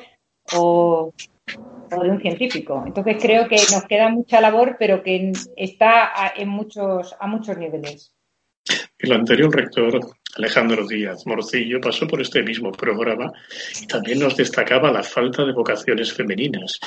o, 0.53 1.13
de 1.89 2.10
un 2.10 2.21
científico. 2.21 2.83
Entonces 2.86 3.17
creo 3.21 3.48
que 3.48 3.55
nos 3.55 3.86
queda 3.86 4.10
mucha 4.10 4.39
labor, 4.39 4.77
pero 4.79 5.03
que 5.03 5.31
está 5.55 6.33
en 6.36 6.50
muchos, 6.50 7.15
a 7.19 7.27
muchos 7.27 7.57
niveles. 7.57 8.13
El 9.00 9.13
anterior 9.13 9.53
rector, 9.53 10.00
Alejandro 10.38 10.86
Díaz 10.88 11.25
Morcillo, 11.25 11.81
pasó 11.81 12.07
por 12.07 12.21
este 12.21 12.43
mismo 12.43 12.71
programa 12.71 13.31
y 13.81 13.88
también 13.88 14.19
nos 14.19 14.38
destacaba 14.38 14.91
la 14.91 15.01
falta 15.01 15.43
de 15.43 15.53
vocaciones 15.53 16.13
femeninas. 16.13 16.79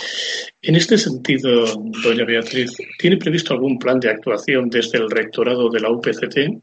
En 0.62 0.76
este 0.76 0.96
sentido, 0.96 1.64
doña 2.04 2.24
Beatriz, 2.24 2.76
¿tiene 2.98 3.16
previsto 3.16 3.52
algún 3.54 3.78
plan 3.78 3.98
de 3.98 4.10
actuación 4.10 4.70
desde 4.70 4.98
el 4.98 5.10
rectorado 5.10 5.68
de 5.68 5.80
la 5.80 5.90
UPCT? 5.90 6.62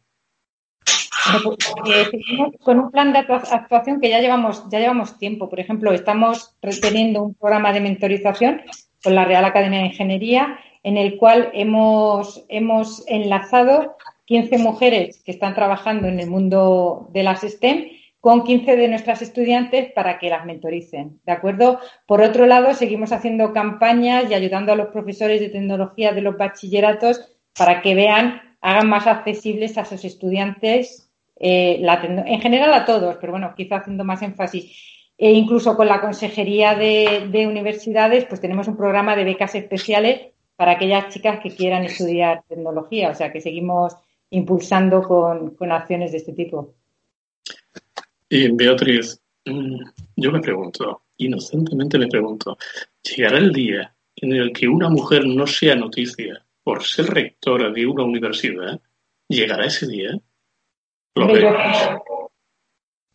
Seguimos 2.09 2.53
con 2.63 2.79
un 2.79 2.91
plan 2.91 3.13
de 3.13 3.19
actuación 3.19 3.99
que 3.99 4.09
ya 4.09 4.19
llevamos, 4.19 4.63
ya 4.69 4.79
llevamos 4.79 5.17
tiempo. 5.17 5.49
Por 5.49 5.59
ejemplo, 5.59 5.91
estamos 5.91 6.55
reteniendo 6.61 7.23
un 7.23 7.33
programa 7.35 7.73
de 7.73 7.81
mentorización 7.81 8.61
con 9.03 9.15
la 9.15 9.25
Real 9.25 9.45
Academia 9.45 9.79
de 9.79 9.87
Ingeniería 9.87 10.59
en 10.83 10.97
el 10.97 11.17
cual 11.17 11.51
hemos, 11.53 12.43
hemos 12.49 13.03
enlazado 13.07 13.97
15 14.25 14.57
mujeres 14.57 15.21
que 15.23 15.31
están 15.31 15.53
trabajando 15.53 16.07
en 16.07 16.19
el 16.19 16.29
mundo 16.29 17.09
de 17.11 17.23
las 17.23 17.41
STEM 17.41 17.89
con 18.19 18.43
15 18.43 18.77
de 18.77 18.87
nuestras 18.87 19.21
estudiantes 19.21 19.91
para 19.93 20.19
que 20.19 20.29
las 20.29 20.45
mentoricen, 20.45 21.19
¿de 21.25 21.31
acuerdo? 21.31 21.79
Por 22.05 22.21
otro 22.21 22.45
lado, 22.45 22.73
seguimos 22.75 23.11
haciendo 23.11 23.51
campañas 23.51 24.29
y 24.29 24.35
ayudando 24.35 24.71
a 24.71 24.75
los 24.75 24.89
profesores 24.89 25.39
de 25.39 25.49
tecnología 25.49 26.13
de 26.13 26.21
los 26.21 26.37
bachilleratos 26.37 27.39
para 27.57 27.81
que 27.81 27.95
vean, 27.95 28.41
hagan 28.61 28.89
más 28.89 29.07
accesibles 29.07 29.77
a 29.79 29.85
sus 29.85 30.05
estudiantes, 30.05 31.10
eh, 31.43 31.81
en 31.81 32.41
general 32.41 32.73
a 32.73 32.85
todos, 32.85 33.17
pero 33.19 33.33
bueno, 33.33 33.53
quizá 33.55 33.77
haciendo 33.77 34.03
más 34.03 34.21
énfasis. 34.21 34.89
E 35.17 35.31
incluso 35.31 35.75
con 35.75 35.87
la 35.87 36.01
Consejería 36.01 36.75
de, 36.75 37.27
de 37.31 37.47
Universidades, 37.47 38.25
pues 38.25 38.41
tenemos 38.41 38.67
un 38.67 38.77
programa 38.77 39.15
de 39.15 39.23
becas 39.23 39.55
especiales 39.55 40.31
para 40.55 40.73
aquellas 40.73 41.11
chicas 41.11 41.39
que 41.41 41.49
quieran 41.49 41.83
estudiar 41.83 42.43
tecnología, 42.47 43.09
o 43.09 43.15
sea 43.15 43.31
que 43.31 43.41
seguimos 43.41 43.95
impulsando 44.29 45.01
con, 45.01 45.71
acciones 45.71 46.11
de 46.11 46.19
este 46.19 46.33
tipo. 46.33 46.75
Y 48.29 48.51
Beatriz, 48.51 49.19
mm, 49.45 49.81
yo 50.15 50.31
me 50.31 50.39
pregunto, 50.39 51.03
inocentemente 51.17 51.97
me 51.97 52.07
pregunto, 52.07 52.57
¿llegará 53.03 53.39
el 53.39 53.51
día 53.51 53.95
en 54.15 54.33
el 54.33 54.53
que 54.53 54.67
una 54.67 54.89
mujer 54.89 55.25
no 55.25 55.47
sea 55.47 55.75
noticia 55.75 56.45
por 56.63 56.83
ser 56.83 57.07
rectora 57.07 57.71
de 57.71 57.85
una 57.85 58.03
universidad? 58.03 58.79
¿Llegará 59.27 59.65
ese 59.65 59.87
día? 59.87 60.11
¿Lo 61.15 61.27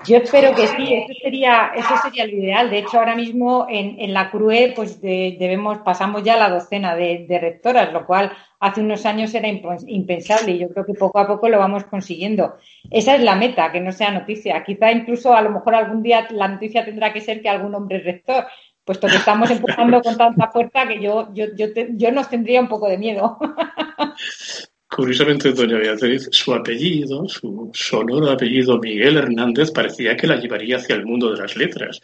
yo 0.05 0.19
espero 0.19 0.55
que 0.55 0.69
sí, 0.69 0.95
eso 0.95 1.13
sería, 1.21 1.73
eso 1.75 1.97
sería 2.03 2.27
lo 2.27 2.33
ideal. 2.33 2.71
De 2.71 2.79
hecho, 2.79 2.99
ahora 2.99 3.17
mismo 3.17 3.67
en, 3.69 4.13
la 4.13 4.31
CRUE 4.31 4.73
pues 4.77 5.01
debemos, 5.01 5.79
pasamos 5.79 6.23
ya 6.23 6.37
la 6.37 6.51
docena 6.51 6.95
de, 6.95 7.27
rectoras, 7.41 7.93
lo 7.93 8.07
cual 8.07 8.31
hace 8.61 8.83
unos 8.83 9.05
años 9.05 9.35
era 9.35 9.49
impensable 9.49 10.53
y 10.53 10.59
yo 10.59 10.69
creo 10.69 10.85
que 10.85 10.95
poco 10.95 11.19
a 11.19 11.27
poco 11.27 11.49
lo 11.49 11.59
vamos 11.59 11.85
consiguiendo. 11.85 12.57
Esa 12.91 13.17
es 13.17 13.23
la 13.23 13.35
meta, 13.35 13.73
que 13.73 13.81
no 13.81 13.91
sea 13.91 14.13
noticia. 14.13 14.63
Quizá 14.63 14.93
incluso 14.93 15.35
a 15.35 15.43
lo 15.43 15.51
mejor 15.51 15.75
algún 15.75 16.03
día 16.03 16.29
la 16.31 16.49
noticia 16.49 16.85
tendrá 16.85 17.13
que 17.13 17.21
ser 17.21 17.43
que 17.43 17.49
algún 17.49 17.75
hombre 17.75 17.97
es 17.97 18.05
rector, 18.05 18.47
puesto 18.85 19.09
que 19.09 19.17
estamos 19.17 19.51
empujando 19.51 20.01
con 20.03 20.17
tanta 20.17 20.49
fuerza 20.53 20.87
que 20.87 21.01
yo, 21.01 21.35
yo, 21.35 21.47
yo, 21.57 21.67
yo 21.97 22.13
nos 22.13 22.29
tendría 22.29 22.61
un 22.61 22.69
poco 22.69 22.87
de 22.87 22.99
miedo. 22.99 23.39
Curiosamente, 24.89 25.53
doña 25.53 25.79
Beatriz, 25.79 26.29
su 26.31 26.55
apellido, 26.55 27.29
su 27.29 27.71
sonoro 27.75 28.31
apellido 28.31 28.79
Miguel 28.79 29.17
Hernández, 29.17 29.73
parecía 29.73 30.17
que 30.17 30.29
la 30.29 30.37
llevaría 30.37 30.77
hacia 30.77 30.95
el 30.95 31.05
mundo 31.05 31.33
de 31.33 31.41
las 31.41 31.57
letras, 31.57 32.01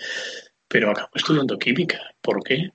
pero 0.66 0.90
acabó 0.90 1.10
estudiando 1.14 1.58
química. 1.58 2.00
¿Por 2.20 2.42
qué? 2.42 2.70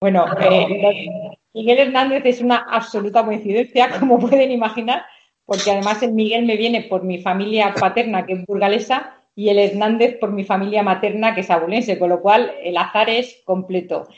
Bueno, 0.00 0.24
eh, 0.40 1.06
Miguel 1.52 1.78
Hernández 1.78 2.22
es 2.24 2.40
una 2.40 2.56
absoluta 2.56 3.24
coincidencia, 3.24 3.90
como 4.00 4.18
pueden 4.18 4.50
imaginar, 4.50 5.04
porque 5.44 5.70
además 5.70 6.02
el 6.02 6.12
Miguel 6.12 6.46
me 6.46 6.56
viene 6.56 6.82
por 6.82 7.04
mi 7.04 7.20
familia 7.20 7.74
paterna, 7.74 8.24
que 8.24 8.34
es 8.34 8.46
burgalesa, 8.46 9.14
y 9.34 9.50
el 9.50 9.58
Hernández 9.58 10.18
por 10.18 10.32
mi 10.32 10.44
familia 10.44 10.82
materna, 10.82 11.34
que 11.34 11.42
es 11.42 11.50
abulense, 11.50 11.98
con 11.98 12.08
lo 12.08 12.20
cual 12.22 12.52
el 12.62 12.76
azar 12.76 13.10
es 13.10 13.42
completo. 13.44 14.08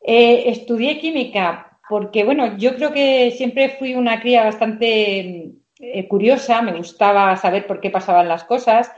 Eh, 0.00 0.50
estudié 0.50 0.98
química 0.98 1.73
porque 1.88 2.24
bueno, 2.24 2.56
yo 2.56 2.76
creo 2.76 2.92
que 2.92 3.30
siempre 3.32 3.76
fui 3.78 3.94
una 3.94 4.20
cría 4.20 4.44
bastante 4.44 5.52
eh, 5.78 6.08
curiosa, 6.08 6.62
me 6.62 6.76
gustaba 6.76 7.36
saber 7.36 7.66
por 7.66 7.80
qué 7.80 7.90
pasaban 7.90 8.28
las 8.28 8.44
cosas. 8.44 8.90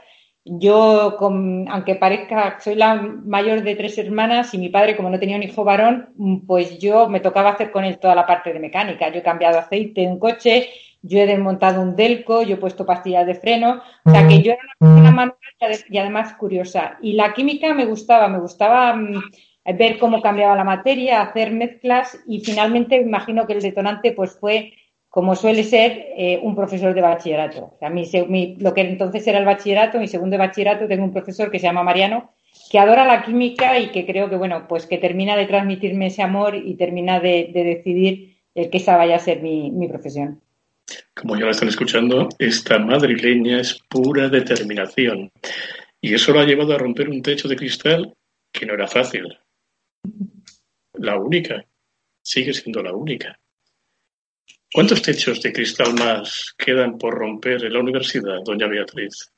Yo, 0.49 1.17
aunque 1.19 1.95
parezca, 1.95 2.57
soy 2.61 2.75
la 2.75 2.95
mayor 2.95 3.63
de 3.63 3.75
tres 3.75 3.97
hermanas 3.97 4.53
y 4.53 4.57
mi 4.57 4.69
padre, 4.69 4.95
como 4.95 5.09
no 5.09 5.19
tenía 5.19 5.35
un 5.35 5.43
hijo 5.43 5.65
varón, 5.65 6.13
pues 6.47 6.79
yo 6.79 7.09
me 7.09 7.19
tocaba 7.19 7.49
hacer 7.49 7.69
con 7.69 7.83
él 7.83 7.99
toda 7.99 8.15
la 8.15 8.25
parte 8.25 8.53
de 8.53 8.59
mecánica. 8.59 9.09
Yo 9.09 9.19
he 9.19 9.23
cambiado 9.23 9.59
aceite 9.59 10.03
en 10.03 10.11
un 10.11 10.19
coche, 10.19 10.69
yo 11.01 11.19
he 11.19 11.25
desmontado 11.25 11.81
un 11.81 11.97
delco, 11.97 12.43
yo 12.43 12.55
he 12.55 12.59
puesto 12.59 12.85
pastillas 12.85 13.27
de 13.27 13.35
freno. 13.35 13.81
O 14.05 14.09
sea 14.09 14.25
que 14.25 14.41
yo 14.41 14.53
era 14.53 14.61
una 14.79 14.93
persona 14.93 15.11
manual 15.11 15.37
y 15.89 15.97
además 15.97 16.33
curiosa. 16.35 16.97
Y 17.01 17.13
la 17.13 17.33
química 17.33 17.73
me 17.73 17.85
gustaba, 17.85 18.29
me 18.29 18.39
gustaba 18.39 18.95
mm, 18.95 19.21
ver 19.73 19.97
cómo 19.97 20.21
cambiaba 20.21 20.55
la 20.55 20.63
materia, 20.63 21.21
hacer 21.21 21.51
mezclas 21.51 22.17
y 22.25 22.39
finalmente 22.39 22.95
imagino 22.95 23.45
que 23.45 23.53
el 23.53 23.61
detonante 23.61 24.13
pues 24.13 24.37
fue, 24.39 24.73
como 25.09 25.35
suele 25.35 25.63
ser, 25.63 26.07
eh, 26.17 26.39
un 26.41 26.55
profesor 26.55 26.93
de 26.93 27.01
bachillerato. 27.01 27.73
O 27.73 27.77
sea, 27.77 27.89
lo 27.89 28.73
que 28.73 28.81
entonces 28.81 29.27
era 29.27 29.39
el 29.39 29.45
bachillerato, 29.45 29.99
mi 29.99 30.07
segundo 30.07 30.37
bachillerato, 30.37 30.87
tengo 30.87 31.03
un 31.03 31.11
profesor 31.11 31.51
que 31.51 31.59
se 31.59 31.65
llama 31.65 31.83
Mariano, 31.83 32.31
que 32.71 32.79
adora 32.79 33.05
la 33.05 33.23
química 33.23 33.77
y 33.79 33.89
que 33.89 34.05
creo 34.05 34.29
que, 34.29 34.37
bueno, 34.37 34.67
pues 34.69 34.85
que 34.85 34.97
termina 34.97 35.35
de 35.35 35.45
transmitirme 35.45 36.07
ese 36.07 36.21
amor 36.21 36.55
y 36.55 36.75
termina 36.75 37.19
de, 37.19 37.51
decidir 37.53 38.37
el 38.55 38.69
que 38.69 38.77
esa 38.77 38.95
vaya 38.95 39.17
a 39.17 39.19
ser 39.19 39.41
mi, 39.41 39.69
mi 39.71 39.87
profesión. 39.89 40.41
Como 41.13 41.35
ya 41.35 41.45
lo 41.45 41.51
están 41.51 41.67
escuchando, 41.67 42.29
esta 42.39 42.79
madrileña 42.79 43.59
es 43.59 43.77
pura 43.89 44.29
determinación. 44.29 45.29
Y 45.99 46.13
eso 46.13 46.31
lo 46.31 46.39
ha 46.39 46.45
llevado 46.45 46.73
a 46.73 46.77
romper 46.77 47.09
un 47.09 47.21
techo 47.21 47.49
de 47.49 47.57
cristal 47.57 48.13
que 48.53 48.65
no 48.65 48.73
era 48.73 48.87
fácil 48.87 49.37
la 50.93 51.17
única, 51.17 51.65
sigue 52.21 52.53
siendo 52.53 52.81
la 52.81 52.93
única. 52.93 53.39
¿Cuántos 54.73 55.01
techos 55.01 55.41
de 55.41 55.53
cristal 55.53 55.93
más 55.93 56.53
quedan 56.57 56.97
por 56.97 57.13
romper 57.13 57.63
en 57.63 57.73
la 57.73 57.79
universidad, 57.79 58.41
doña 58.43 58.67
Beatriz? 58.67 59.31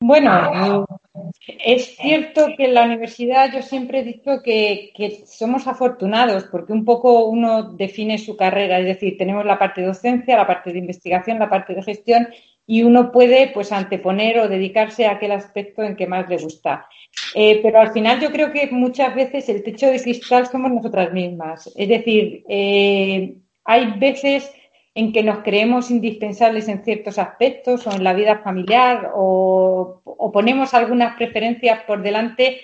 Bueno, 0.00 0.86
es 1.46 1.96
cierto 1.96 2.48
que 2.56 2.66
en 2.66 2.74
la 2.74 2.84
universidad 2.84 3.52
yo 3.52 3.62
siempre 3.62 4.00
he 4.00 4.04
dicho 4.04 4.42
que, 4.44 4.92
que, 4.94 5.24
somos 5.26 5.66
afortunados 5.66 6.44
porque 6.44 6.72
un 6.72 6.84
poco 6.84 7.26
uno 7.26 7.72
define 7.74 8.18
su 8.18 8.36
carrera, 8.36 8.78
es 8.78 8.86
decir, 8.86 9.16
tenemos 9.16 9.44
la 9.44 9.58
parte 9.58 9.80
de 9.80 9.88
docencia, 9.88 10.36
la 10.36 10.46
parte 10.46 10.72
de 10.72 10.78
investigación, 10.78 11.38
la 11.38 11.50
parte 11.50 11.74
de 11.74 11.82
gestión 11.82 12.28
y 12.70 12.82
uno 12.82 13.10
puede 13.10 13.48
pues 13.48 13.72
anteponer 13.72 14.38
o 14.38 14.48
dedicarse 14.48 15.06
a 15.06 15.12
aquel 15.12 15.32
aspecto 15.32 15.82
en 15.82 15.96
que 15.96 16.06
más 16.06 16.28
le 16.28 16.36
gusta. 16.36 16.86
Eh, 17.34 17.60
pero 17.62 17.80
al 17.80 17.92
final 17.92 18.20
yo 18.20 18.30
creo 18.30 18.52
que 18.52 18.68
muchas 18.70 19.14
veces 19.14 19.48
el 19.48 19.62
techo 19.64 19.86
de 19.86 20.02
cristal 20.02 20.46
somos 20.46 20.70
nosotras 20.70 21.10
mismas. 21.10 21.72
Es 21.74 21.88
decir, 21.88 22.44
eh, 22.46 23.36
hay 23.64 23.98
veces 23.98 24.52
en 24.94 25.12
que 25.12 25.22
nos 25.22 25.38
creemos 25.38 25.90
indispensables 25.90 26.68
en 26.68 26.84
ciertos 26.84 27.18
aspectos 27.18 27.86
o 27.86 27.92
en 27.92 28.04
la 28.04 28.12
vida 28.12 28.40
familiar 28.40 29.12
o, 29.14 30.02
ponemos 30.30 30.74
algunas 30.74 31.16
preferencias 31.16 31.84
por 31.84 32.02
delante 32.02 32.60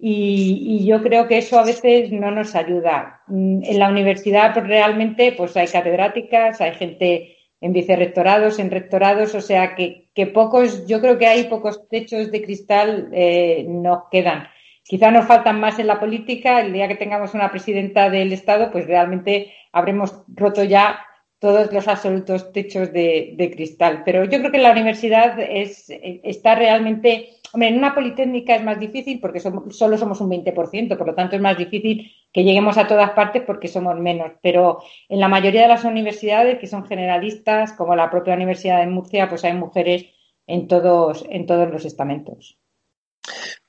y, 0.00 0.84
yo 0.84 1.00
creo 1.00 1.28
que 1.28 1.38
eso 1.38 1.60
a 1.60 1.64
veces 1.64 2.10
no 2.10 2.32
nos 2.32 2.56
ayuda. 2.56 3.22
Mm, 3.28 3.62
en 3.62 3.78
la 3.78 3.88
universidad 3.88 4.52
pues, 4.52 4.66
realmente 4.66 5.30
pues 5.30 5.56
hay 5.56 5.68
catedráticas, 5.68 6.60
hay 6.60 6.74
gente 6.74 7.36
en 7.64 7.72
vicerrectorados, 7.72 8.58
en 8.58 8.70
rectorados, 8.70 9.34
o 9.34 9.40
sea 9.40 9.74
que, 9.74 10.26
pocos, 10.34 10.86
yo 10.86 11.00
creo 11.00 11.16
que 11.16 11.26
hay 11.26 11.44
pocos 11.44 11.88
techos 11.88 12.30
de 12.30 12.42
cristal 12.42 13.08
eh, 13.10 13.64
nos 13.66 14.00
quedan. 14.10 14.48
Quizá 14.82 15.10
nos 15.10 15.24
faltan 15.24 15.60
más 15.60 15.78
en 15.78 15.86
la 15.86 15.98
política. 15.98 16.60
El 16.60 16.74
día 16.74 16.88
que 16.88 16.96
tengamos 16.96 17.32
una 17.32 17.50
presidenta 17.50 18.10
del 18.10 18.34
Estado, 18.34 18.70
pues 18.70 18.86
realmente 18.86 19.54
habremos 19.72 20.14
roto 20.28 20.62
ya 20.62 21.06
todos 21.38 21.72
los 21.72 21.88
absolutos 21.88 22.52
techos 22.52 22.92
de, 22.92 23.50
cristal. 23.54 24.02
Pero 24.04 24.24
yo 24.24 24.40
creo 24.40 24.52
que 24.52 24.58
la 24.58 24.72
universidad 24.72 25.40
es, 25.40 25.86
está 25.88 26.56
realmente, 26.56 27.30
hombre, 27.54 27.70
en 27.70 27.78
una 27.78 27.94
politécnica 27.94 28.56
es 28.56 28.62
más 28.62 28.78
difícil 28.78 29.20
porque 29.20 29.40
solo 29.40 29.96
somos 29.96 30.20
un 30.20 30.28
20%, 30.28 30.98
por 30.98 31.06
lo 31.06 31.14
tanto 31.14 31.36
es 31.36 31.40
más 31.40 31.56
difícil 31.56 32.12
que 32.34 32.42
lleguemos 32.42 32.76
a 32.78 32.88
todas 32.88 33.10
partes 33.10 33.44
porque 33.46 33.68
somos 33.68 33.96
menos. 33.98 34.32
Pero 34.42 34.82
en 35.08 35.20
la 35.20 35.28
mayoría 35.28 35.62
de 35.62 35.68
las 35.68 35.84
universidades 35.84 36.58
que 36.58 36.66
son 36.66 36.84
generalistas, 36.84 37.72
como 37.72 37.94
la 37.94 38.10
propia 38.10 38.34
Universidad 38.34 38.80
de 38.80 38.88
Murcia, 38.88 39.28
pues 39.28 39.44
hay 39.44 39.54
mujeres 39.54 40.06
en 40.48 40.66
todos, 40.66 41.24
en 41.30 41.46
todos 41.46 41.70
los 41.70 41.84
estamentos. 41.84 42.58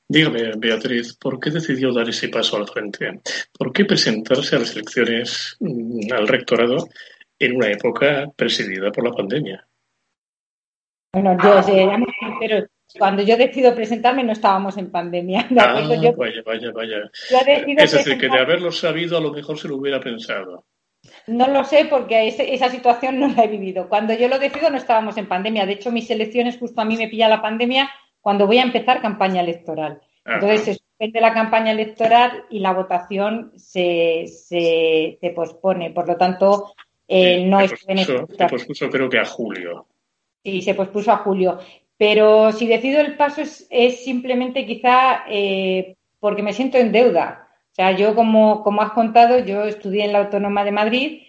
Dígame, 0.07 0.53
Beatriz, 0.57 1.15
¿por 1.15 1.39
qué 1.39 1.51
decidió 1.51 1.93
dar 1.93 2.09
ese 2.09 2.27
paso 2.29 2.57
al 2.57 2.67
frente? 2.67 3.21
¿Por 3.57 3.71
qué 3.71 3.85
presentarse 3.85 4.55
a 4.55 4.59
las 4.59 4.75
elecciones 4.75 5.57
mm, 5.59 6.11
al 6.11 6.27
rectorado 6.27 6.87
en 7.37 7.55
una 7.57 7.71
época 7.71 8.31
presidida 8.35 8.91
por 8.91 9.07
la 9.07 9.15
pandemia? 9.15 9.67
Bueno, 11.13 11.37
yo 11.41 11.61
pero 12.39 12.65
cuando 12.97 13.21
yo 13.21 13.37
decido 13.37 13.73
presentarme 13.75 14.23
no 14.23 14.33
estábamos 14.33 14.77
en 14.77 14.91
pandemia. 14.91 15.47
Ah, 15.57 15.81
vaya, 15.87 16.13
vaya, 16.45 16.71
vaya. 16.71 17.11
es 17.77 17.91
decir, 17.91 18.17
que 18.17 18.29
de 18.29 18.39
haberlo 18.39 18.71
sabido 18.71 19.17
a 19.17 19.21
lo 19.21 19.31
mejor 19.31 19.57
se 19.57 19.67
lo 19.67 19.77
hubiera 19.77 19.99
pensado. 19.99 20.65
No 21.27 21.47
lo 21.47 21.63
sé 21.63 21.85
porque 21.89 22.27
esa 22.27 22.69
situación 22.69 23.19
no 23.19 23.27
la 23.27 23.43
he 23.43 23.47
vivido. 23.47 23.87
Cuando 23.89 24.13
yo 24.13 24.27
lo 24.27 24.39
decido 24.39 24.69
no 24.69 24.77
estábamos 24.77 25.17
en 25.17 25.27
pandemia. 25.27 25.65
De 25.65 25.73
hecho, 25.73 25.91
mis 25.91 26.09
elecciones 26.09 26.57
justo 26.57 26.81
a 26.81 26.85
mí 26.85 26.97
me 26.97 27.07
pilla 27.07 27.27
la 27.27 27.41
pandemia 27.41 27.89
cuando 28.21 28.47
voy 28.47 28.57
a 28.57 28.63
empezar 28.63 29.01
campaña 29.01 29.41
electoral. 29.41 30.01
Entonces 30.25 30.61
se 30.63 30.73
suspende 30.73 31.21
la 31.21 31.33
campaña 31.33 31.71
electoral 31.71 32.45
y 32.49 32.59
la 32.59 32.73
votación 32.73 33.51
se, 33.55 34.25
se, 34.27 35.33
pospone. 35.35 35.91
Por 35.91 36.07
lo 36.07 36.17
tanto, 36.17 36.73
eh, 37.07 37.45
no 37.45 37.59
es 37.59 37.71
Se 37.79 38.47
pospuso 38.47 38.89
creo 38.89 39.09
que 39.09 39.19
a 39.19 39.25
julio. 39.25 39.85
Sí, 40.43 40.61
se 40.61 40.73
pospuso 40.73 41.11
a 41.11 41.17
julio. 41.17 41.59
Pero 41.97 42.51
si 42.51 42.67
decido 42.67 42.99
el 42.99 43.15
paso 43.15 43.41
es, 43.41 44.03
simplemente 44.03 44.65
quizá 44.65 45.23
eh, 45.29 45.95
porque 46.19 46.43
me 46.43 46.53
siento 46.53 46.77
en 46.77 46.91
deuda. 46.91 47.47
O 47.71 47.75
sea, 47.75 47.91
yo 47.91 48.15
como, 48.15 48.63
como 48.63 48.81
has 48.81 48.91
contado, 48.91 49.39
yo 49.39 49.65
estudié 49.65 50.05
en 50.05 50.13
la 50.13 50.19
Autónoma 50.19 50.63
de 50.63 50.71
Madrid 50.71 51.21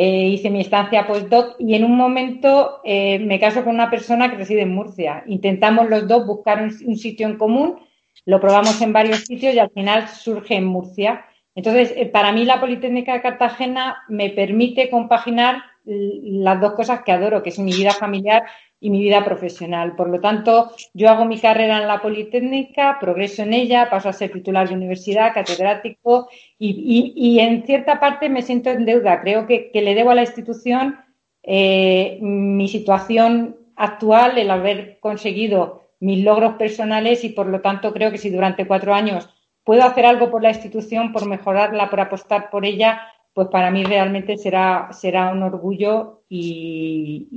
eh, 0.00 0.28
hice 0.28 0.48
mi 0.48 0.60
estancia 0.60 1.08
postdoc 1.08 1.56
y 1.58 1.74
en 1.74 1.82
un 1.82 1.96
momento 1.96 2.80
eh, 2.84 3.18
me 3.18 3.40
caso 3.40 3.64
con 3.64 3.74
una 3.74 3.90
persona 3.90 4.30
que 4.30 4.36
reside 4.36 4.62
en 4.62 4.72
Murcia. 4.72 5.24
Intentamos 5.26 5.88
los 5.88 6.06
dos 6.06 6.24
buscar 6.24 6.62
un, 6.62 6.96
sitio 6.96 7.26
en 7.26 7.36
común, 7.36 7.80
lo 8.24 8.40
probamos 8.40 8.80
en 8.80 8.92
varios 8.92 9.24
sitios 9.24 9.56
y 9.56 9.58
al 9.58 9.70
final 9.70 10.06
surge 10.06 10.54
en 10.54 10.66
Murcia. 10.66 11.24
Entonces, 11.54 11.92
para 12.12 12.30
mí 12.30 12.44
la 12.44 12.60
Politécnica 12.60 13.14
de 13.14 13.22
Cartagena 13.22 14.04
me 14.08 14.30
permite 14.30 14.88
compaginar 14.88 15.64
las 15.84 16.60
dos 16.60 16.74
cosas 16.74 17.02
que 17.02 17.10
adoro, 17.10 17.42
que 17.42 17.48
es 17.48 17.58
mi 17.58 17.72
vida 17.72 17.90
familiar 17.90 18.44
y 18.80 18.90
mi 18.90 19.00
vida 19.02 19.24
profesional. 19.24 19.96
Por 19.96 20.08
lo 20.08 20.20
tanto, 20.20 20.70
yo 20.94 21.08
hago 21.08 21.24
mi 21.24 21.40
carrera 21.40 21.80
en 21.80 21.88
la 21.88 22.00
Politécnica, 22.00 22.98
progreso 23.00 23.42
en 23.42 23.52
ella, 23.52 23.90
paso 23.90 24.08
a 24.08 24.12
ser 24.12 24.30
titular 24.32 24.68
de 24.68 24.74
universidad, 24.74 25.34
catedrático 25.34 26.28
y, 26.58 27.38
en 27.40 27.64
cierta 27.64 27.98
parte 27.98 28.28
me 28.28 28.42
siento 28.42 28.70
en 28.70 28.84
deuda. 28.84 29.20
Creo 29.20 29.46
que, 29.46 29.70
le 29.74 29.94
debo 29.94 30.10
a 30.10 30.14
la 30.14 30.22
institución 30.22 30.96
eh, 31.42 32.18
mi 32.20 32.68
situación 32.68 33.56
actual, 33.76 34.38
el 34.38 34.50
haber 34.50 34.98
conseguido 35.00 35.88
mis 36.00 36.24
logros 36.24 36.54
personales 36.54 37.24
y 37.24 37.30
por 37.30 37.46
lo 37.46 37.60
tanto 37.60 37.92
creo 37.92 38.10
que 38.10 38.18
si 38.18 38.30
durante 38.30 38.66
cuatro 38.66 38.94
años 38.94 39.28
puedo 39.64 39.82
hacer 39.82 40.06
algo 40.06 40.30
por 40.30 40.42
la 40.42 40.50
institución, 40.50 41.12
por 41.12 41.26
mejorarla, 41.26 41.90
por 41.90 42.00
apostar 42.00 42.50
por 42.50 42.64
ella, 42.64 43.02
pues 43.38 43.50
para 43.50 43.70
mí 43.70 43.84
realmente 43.84 44.36
será, 44.36 44.88
será 44.90 45.30
un 45.30 45.44
orgullo 45.44 46.24
y, 46.28 47.28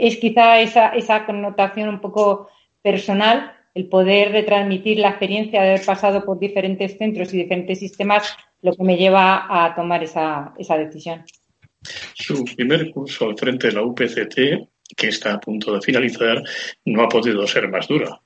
es 0.00 0.16
quizá 0.16 0.60
esa, 0.60 0.88
esa 0.88 1.24
connotación 1.24 1.88
un 1.88 2.00
poco 2.00 2.48
personal, 2.82 3.52
el 3.72 3.86
poder 3.86 4.32
retransmitir 4.32 4.98
la 4.98 5.10
experiencia 5.10 5.62
de 5.62 5.68
haber 5.68 5.86
pasado 5.86 6.24
por 6.24 6.40
diferentes 6.40 6.98
centros 6.98 7.32
y 7.32 7.36
diferentes 7.36 7.78
sistemas, 7.78 8.36
lo 8.60 8.74
que 8.74 8.82
me 8.82 8.96
lleva 8.96 9.46
a 9.48 9.72
tomar 9.76 10.02
esa, 10.02 10.52
esa 10.58 10.76
decisión. 10.78 11.24
Su 12.14 12.44
primer 12.56 12.90
curso 12.90 13.26
al 13.26 13.38
frente 13.38 13.68
de 13.68 13.74
la 13.74 13.82
UPCT, 13.82 14.36
que 14.96 15.06
está 15.06 15.34
a 15.34 15.38
punto 15.38 15.74
de 15.74 15.80
finalizar, 15.80 16.42
no 16.86 17.02
ha 17.04 17.08
podido 17.08 17.46
ser 17.46 17.68
más 17.68 17.86
duro. 17.86 18.20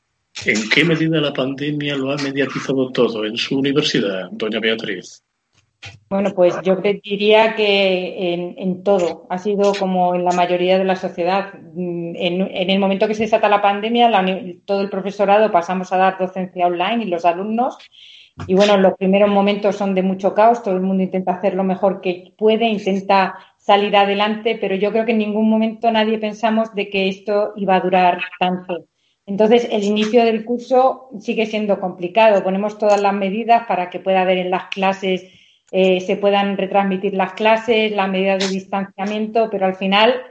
¿En 0.46 0.70
qué 0.70 0.86
medida 0.86 1.20
la 1.20 1.34
pandemia 1.34 1.96
lo 1.96 2.12
ha 2.12 2.16
mediatizado 2.16 2.90
todo 2.90 3.26
en 3.26 3.36
su 3.36 3.58
universidad, 3.58 4.30
doña 4.30 4.58
Beatriz? 4.58 5.22
Bueno, 6.10 6.32
pues 6.34 6.54
yo 6.62 6.76
diría 6.76 7.54
que 7.54 8.34
en, 8.58 8.82
todo, 8.82 9.26
ha 9.30 9.38
sido 9.38 9.72
como 9.78 10.14
en 10.14 10.24
la 10.24 10.32
mayoría 10.32 10.76
de 10.76 10.84
la 10.84 10.96
sociedad. 10.96 11.54
Mm, 11.54 12.16
en, 12.16 12.70
el 12.70 12.78
momento 12.78 13.06
que 13.06 13.14
se 13.14 13.22
desata 13.22 13.48
la 13.48 13.62
pandemia, 13.62 14.10
todo 14.64 14.80
el 14.80 14.90
profesorado 14.90 15.52
pasamos 15.52 15.92
a 15.92 15.96
dar 15.98 16.18
docencia 16.18 16.66
online 16.66 17.04
y 17.04 17.08
los 17.08 17.24
alumnos. 17.24 17.78
Y 18.46 18.54
bueno, 18.54 18.76
los 18.76 18.94
primeros 18.94 19.30
momentos 19.30 19.76
son 19.76 19.94
de 19.94 20.02
mucho 20.02 20.34
caos, 20.34 20.62
todo 20.62 20.74
el 20.74 20.82
mundo 20.82 21.02
intenta 21.02 21.32
hacer 21.32 21.54
lo 21.54 21.64
mejor 21.64 22.00
que 22.00 22.32
puede, 22.36 22.66
intenta 22.66 23.38
salir 23.58 23.94
adelante, 23.96 24.58
pero 24.60 24.74
yo 24.74 24.90
creo 24.92 25.04
que 25.04 25.12
en 25.12 25.18
ningún 25.18 25.48
momento 25.48 25.90
nadie 25.90 26.18
pensamos 26.18 26.74
de 26.74 26.88
que 26.88 27.08
esto 27.08 27.52
iba 27.56 27.76
a 27.76 27.80
durar 27.80 28.20
tanto. 28.38 28.86
Entonces, 29.26 29.68
el 29.70 29.84
inicio 29.84 30.24
del 30.24 30.44
curso 30.44 31.10
sigue 31.20 31.46
siendo 31.46 31.78
complicado. 31.78 32.42
Ponemos 32.42 32.78
todas 32.78 33.00
las 33.00 33.14
medidas 33.14 33.66
para 33.68 33.88
que 33.90 34.00
pueda 34.00 34.22
haber 34.22 34.38
en 34.38 34.50
las 34.50 34.64
clases 34.64 35.24
eh, 35.72 36.00
se 36.00 36.16
puedan 36.16 36.56
retransmitir 36.56 37.14
las 37.14 37.34
clases, 37.34 37.92
la 37.92 38.06
medida 38.06 38.36
de 38.36 38.48
distanciamiento, 38.48 39.48
pero 39.50 39.66
al 39.66 39.76
final, 39.76 40.22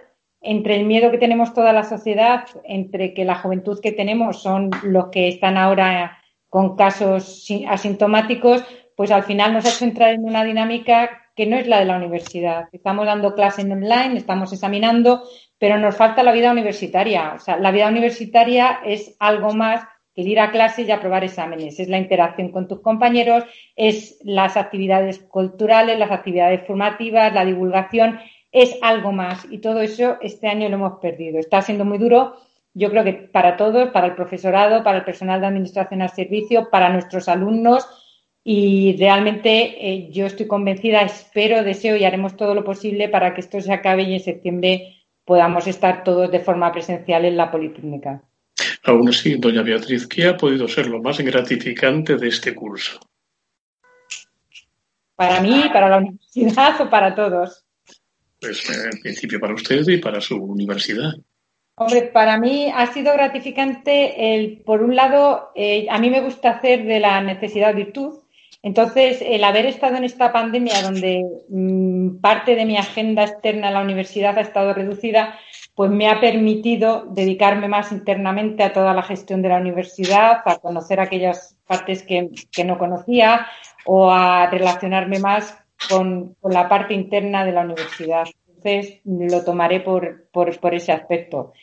entre 0.42 0.76
el 0.76 0.86
miedo 0.86 1.12
que 1.12 1.18
tenemos 1.18 1.54
toda 1.54 1.74
la 1.74 1.84
sociedad, 1.84 2.46
entre 2.64 3.14
que 3.14 3.26
la 3.26 3.36
juventud 3.36 3.80
que 3.82 3.92
tenemos 3.92 4.42
son 4.42 4.70
los 4.84 5.08
que 5.08 5.28
están 5.28 5.58
ahora 5.58 6.18
con 6.50 6.76
casos 6.76 7.48
asintomáticos, 7.68 8.64
pues 8.96 9.12
al 9.12 9.24
final 9.24 9.54
nos 9.54 9.66
ha 9.66 9.70
hecho 9.70 9.86
entrar 9.86 10.14
en 10.14 10.26
una 10.26 10.44
dinámica 10.44 11.10
que 11.36 11.46
no 11.46 11.56
es 11.56 11.68
la 11.68 11.80
de 11.80 11.86
la 11.86 11.96
universidad. 11.96 12.68
Estamos 12.74 13.06
dando 13.06 13.34
clases 13.34 13.64
online, 13.64 14.18
estamos 14.18 14.52
examinando, 14.52 15.24
pero 15.58 15.78
nos 15.78 15.96
falta 15.96 16.22
la 16.22 16.34
vida 16.34 16.52
universitaria. 16.52 17.34
O 17.34 17.40
sea, 17.40 17.58
la 17.58 17.72
vida 17.72 17.88
universitaria 17.88 18.82
es 18.84 19.16
algo 19.20 19.54
más 19.54 19.84
el 20.20 20.28
ir 20.28 20.40
a 20.42 20.52
clase 20.52 20.82
y 20.82 20.92
aprobar 20.92 21.24
exámenes, 21.24 21.80
es 21.80 21.88
la 21.88 21.98
interacción 21.98 22.52
con 22.52 22.68
tus 22.68 22.82
compañeros, 22.82 23.46
es 23.78 24.20
las 24.24 24.58
actividades 24.58 25.20
culturales, 25.20 25.98
las 25.98 26.12
actividades 26.12 26.68
formativas, 26.68 27.34
la 27.34 27.46
divulgación, 27.46 28.20
es 28.52 28.78
algo 28.82 29.14
más. 29.14 29.46
Y 29.50 29.60
todo 29.60 29.80
eso 29.80 30.18
este 30.22 30.48
año 30.48 30.68
lo 30.68 30.76
hemos 30.76 31.00
perdido. 31.00 31.40
Está 31.40 31.62
siendo 31.62 31.86
muy 31.86 32.00
duro, 32.00 32.36
yo 32.74 32.90
creo 32.90 33.06
que 33.06 33.14
para 33.14 33.56
todos, 33.56 33.92
para 33.92 34.08
el 34.08 34.16
profesorado, 34.16 34.84
para 34.84 34.98
el 34.98 35.06
personal 35.06 35.40
de 35.40 35.48
administración 35.48 36.02
al 36.02 36.10
servicio, 36.10 36.70
para 36.70 36.90
nuestros 36.90 37.30
alumnos. 37.30 37.88
Y 38.44 38.98
realmente 38.98 39.90
eh, 39.90 40.10
yo 40.12 40.26
estoy 40.26 40.48
convencida, 40.48 41.02
espero, 41.02 41.64
deseo 41.64 41.96
y 41.96 42.04
haremos 42.04 42.36
todo 42.36 42.56
lo 42.56 42.66
posible 42.66 43.08
para 43.08 43.34
que 43.34 43.40
esto 43.42 43.62
se 43.62 43.72
acabe 43.72 44.04
y 44.04 44.16
en 44.16 44.20
septiembre 44.20 44.96
podamos 45.24 45.66
estar 45.68 46.04
todos 46.04 46.30
de 46.30 46.40
forma 46.40 46.72
presencial 46.74 47.24
en 47.24 47.38
la 47.38 47.52
Politécnica. 47.52 48.29
Aún 48.84 49.10
así, 49.10 49.36
doña 49.36 49.62
Beatriz, 49.62 50.08
¿qué 50.08 50.28
ha 50.28 50.38
podido 50.38 50.68
ser 50.68 50.88
lo 50.88 51.02
más 51.02 51.20
gratificante 51.20 52.16
de 52.16 52.28
este 52.28 52.56
curso? 52.56 53.00
Para 55.16 55.42
mí, 55.42 55.64
para 55.74 55.90
la 55.90 55.98
universidad 55.98 56.80
o 56.80 56.90
para 56.90 57.14
todos. 57.14 57.66
Pues 58.40 58.70
en 58.70 59.02
principio 59.02 59.40
para 59.40 59.54
usted 59.54 59.86
y 59.88 59.98
para 59.98 60.22
su 60.22 60.38
universidad. 60.38 61.12
Hombre, 61.76 62.04
para 62.04 62.38
mí 62.38 62.72
ha 62.74 62.88
sido 62.88 63.14
gratificante 63.14 64.36
el, 64.36 64.62
por 64.66 64.82
un 64.82 64.96
lado, 64.96 65.52
eh, 65.56 65.88
a 65.90 65.98
mí 65.98 66.10
me 66.10 66.22
gusta 66.22 66.52
hacer 66.52 66.86
de 66.86 67.00
la 67.00 67.22
necesidad 67.22 67.74
virtud. 67.76 68.20
Entonces, 68.62 69.20
el 69.22 69.44
haber 69.46 69.66
estado 69.66 69.96
en 69.96 70.04
esta 70.04 70.34
pandemia 70.34 70.82
donde 70.82 71.22
mm, 71.48 72.20
parte 72.20 72.56
de 72.56 72.66
mi 72.66 72.76
agenda 72.76 73.24
externa 73.24 73.70
a 73.70 73.72
la 73.72 73.82
universidad 73.82 74.38
ha 74.38 74.42
estado 74.42 74.74
reducida, 74.74 75.40
pues 75.76 75.92
me 75.92 76.10
ha 76.10 76.20
permitido 76.20 77.06
dedicarme 77.10 77.68
más 77.68 77.92
internamente 77.92 78.64
a 78.64 78.74
toda 78.74 78.94
la 78.94 79.02
gestión 79.02 79.42
de 79.42 79.50
la 79.50 79.58
universidad, 79.58 80.42
a 80.46 80.58
conocer 80.58 81.00
aquellas 81.00 81.56
partes 81.66 82.04
que, 82.04 82.30
no 82.66 82.78
conocía 82.78 83.48
o 83.86 84.12
a 84.12 84.48
relacionarme 84.48 85.20
más 85.20 85.58
con, 85.90 86.36
la 86.44 86.68
parte 86.68 86.94
interna 86.94 87.46
de 87.46 87.54
la 87.54 87.62
universidad. 87.62 88.28
Entonces, 88.48 89.00
lo 89.06 89.46
tomaré 89.46 89.80
por, 89.80 90.28
por, 90.32 90.74
ese 90.74 90.92
aspecto. 90.92 91.54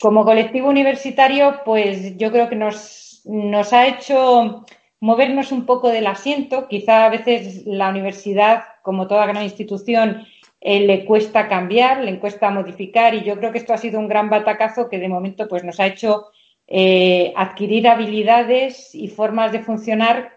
Como 0.00 0.24
colectivo 0.24 0.68
universitario, 0.68 1.60
pues 1.64 2.16
yo 2.16 2.32
creo 2.32 2.48
que 2.48 2.56
nos, 2.56 3.22
nos 3.24 3.72
ha 3.72 3.86
hecho 3.86 4.64
movernos 4.98 5.52
un 5.52 5.66
poco 5.66 5.90
del 5.90 6.06
asiento. 6.06 6.66
Quizá 6.68 7.04
a 7.04 7.10
veces 7.10 7.64
la 7.66 7.88
universidad, 7.88 8.64
como 8.82 9.06
toda 9.06 9.26
gran 9.26 9.44
institución, 9.44 10.26
eh, 10.60 10.80
le 10.80 11.04
cuesta 11.04 11.48
cambiar, 11.48 12.04
le 12.04 12.18
cuesta 12.18 12.50
modificar 12.50 13.14
y 13.14 13.22
yo 13.22 13.38
creo 13.38 13.50
que 13.50 13.58
esto 13.58 13.72
ha 13.72 13.78
sido 13.78 13.98
un 13.98 14.08
gran 14.08 14.28
batacazo 14.28 14.88
que 14.88 14.98
de 14.98 15.08
momento 15.08 15.48
pues, 15.48 15.64
nos 15.64 15.80
ha 15.80 15.86
hecho 15.86 16.26
eh, 16.66 17.32
adquirir 17.34 17.88
habilidades 17.88 18.94
y 18.94 19.08
formas 19.08 19.52
de 19.52 19.60
funcionar 19.60 20.32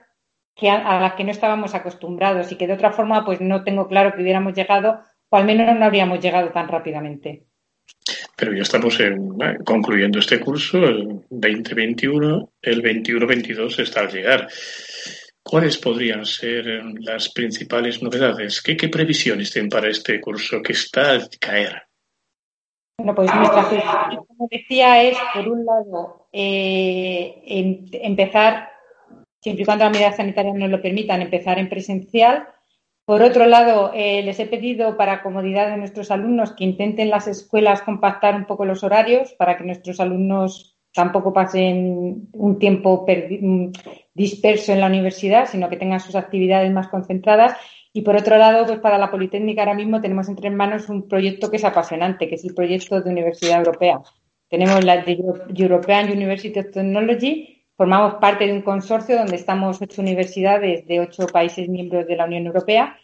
que 0.55 0.69
a, 0.69 0.99
las 0.99 1.13
que 1.13 1.23
no 1.23 1.31
estábamos 1.31 1.75
acostumbrados 1.75 2.51
y 2.51 2.55
que 2.55 2.67
de 2.67 2.73
otra 2.73 2.91
forma 2.91 3.25
pues 3.25 3.41
no 3.41 3.63
tengo 3.63 3.87
claro 3.87 4.15
que 4.15 4.21
hubiéramos 4.21 4.53
llegado 4.53 5.01
o 5.29 5.35
al 5.35 5.45
menos 5.45 5.75
no 5.77 5.85
habríamos 5.85 6.19
llegado 6.21 6.49
tan 6.49 6.67
rápidamente. 6.67 7.45
Pero 8.35 8.53
ya 8.53 8.61
estamos 8.61 8.99
en, 8.99 9.37
concluyendo 9.65 10.19
este 10.19 10.39
curso, 10.39 10.77
el 10.77 11.21
2021, 11.29 12.49
el 12.61 12.81
21-22 12.81 13.79
está 13.79 14.01
al 14.01 14.11
llegar. 14.11 14.47
¿Cuáles 15.43 15.77
podrían 15.77 16.25
ser 16.25 16.65
las 17.01 17.29
principales 17.29 18.01
novedades? 18.01 18.61
¿Qué, 18.61 18.87
previsiones 18.87 19.51
tienen 19.51 19.69
para 19.69 19.89
este 19.89 20.19
curso 20.21 20.61
que 20.61 20.71
está 20.71 21.11
al 21.11 21.29
caer? 21.37 21.83
Bueno, 22.97 23.13
pues 23.13 23.33
nuestra 23.35 24.09
como 24.25 24.47
decía, 24.49 25.03
es, 25.03 25.17
por 25.33 25.49
un 25.49 25.65
lado, 25.65 26.27
eh, 26.31 27.43
em, 27.45 27.85
empezar, 27.91 28.69
siempre 29.41 29.63
y 29.63 29.65
cuando 29.65 29.83
las 29.83 29.93
medidas 29.93 30.15
sanitarias 30.15 30.55
nos 30.55 30.69
lo 30.69 30.81
permitan, 30.81 31.21
empezar 31.21 31.59
en 31.59 31.69
presencial. 31.69 32.47
Por 33.05 33.21
otro 33.21 33.45
lado, 33.45 33.91
eh, 33.93 34.21
les 34.23 34.39
he 34.39 34.45
pedido, 34.45 34.95
para 34.95 35.21
comodidad 35.21 35.69
de 35.69 35.77
nuestros 35.77 36.09
alumnos, 36.09 36.53
que 36.53 36.63
intenten 36.63 37.09
las 37.09 37.27
escuelas 37.27 37.81
compactar 37.81 38.35
un 38.35 38.45
poco 38.45 38.63
los 38.63 38.83
horarios 38.83 39.33
para 39.33 39.57
que 39.57 39.65
nuestros 39.65 39.99
alumnos 39.99 40.77
tampoco 40.93 41.33
pasen 41.33 42.29
un 42.31 42.59
tiempo 42.59 43.05
disperso 44.13 44.71
en 44.71 44.79
la 44.79 44.87
universidad, 44.87 45.47
sino 45.47 45.69
que 45.69 45.77
tengan 45.77 45.99
sus 45.99 46.15
actividades 46.15 46.71
más 46.71 46.87
concentradas. 46.87 47.57
Y 47.91 48.01
por 48.01 48.15
otro 48.15 48.37
lado, 48.37 48.65
pues 48.65 48.79
para 48.79 48.97
la 48.97 49.11
Politécnica 49.11 49.61
ahora 49.61 49.75
mismo 49.75 50.01
tenemos 50.01 50.27
entre 50.27 50.49
manos 50.49 50.89
un 50.89 51.07
proyecto 51.07 51.49
que 51.49 51.57
es 51.57 51.65
apasionante, 51.65 52.27
que 52.27 52.35
es 52.35 52.43
el 52.43 52.55
proyecto 52.55 53.01
de 53.01 53.09
Universidad 53.09 53.59
Europea. 53.59 54.01
Tenemos 54.49 54.83
la 54.83 54.97
de 54.97 55.17
European 55.55 56.11
University 56.11 56.59
of 56.59 56.71
Technology, 56.71 57.63
formamos 57.75 58.15
parte 58.15 58.45
de 58.45 58.53
un 58.53 58.61
consorcio 58.61 59.17
donde 59.17 59.35
estamos 59.35 59.81
ocho 59.81 60.01
universidades 60.01 60.85
de 60.85 60.99
ocho 60.99 61.27
países 61.27 61.67
miembros 61.69 62.05
de 62.07 62.15
la 62.15 62.25
Unión 62.25 62.45
Europea 62.45 62.97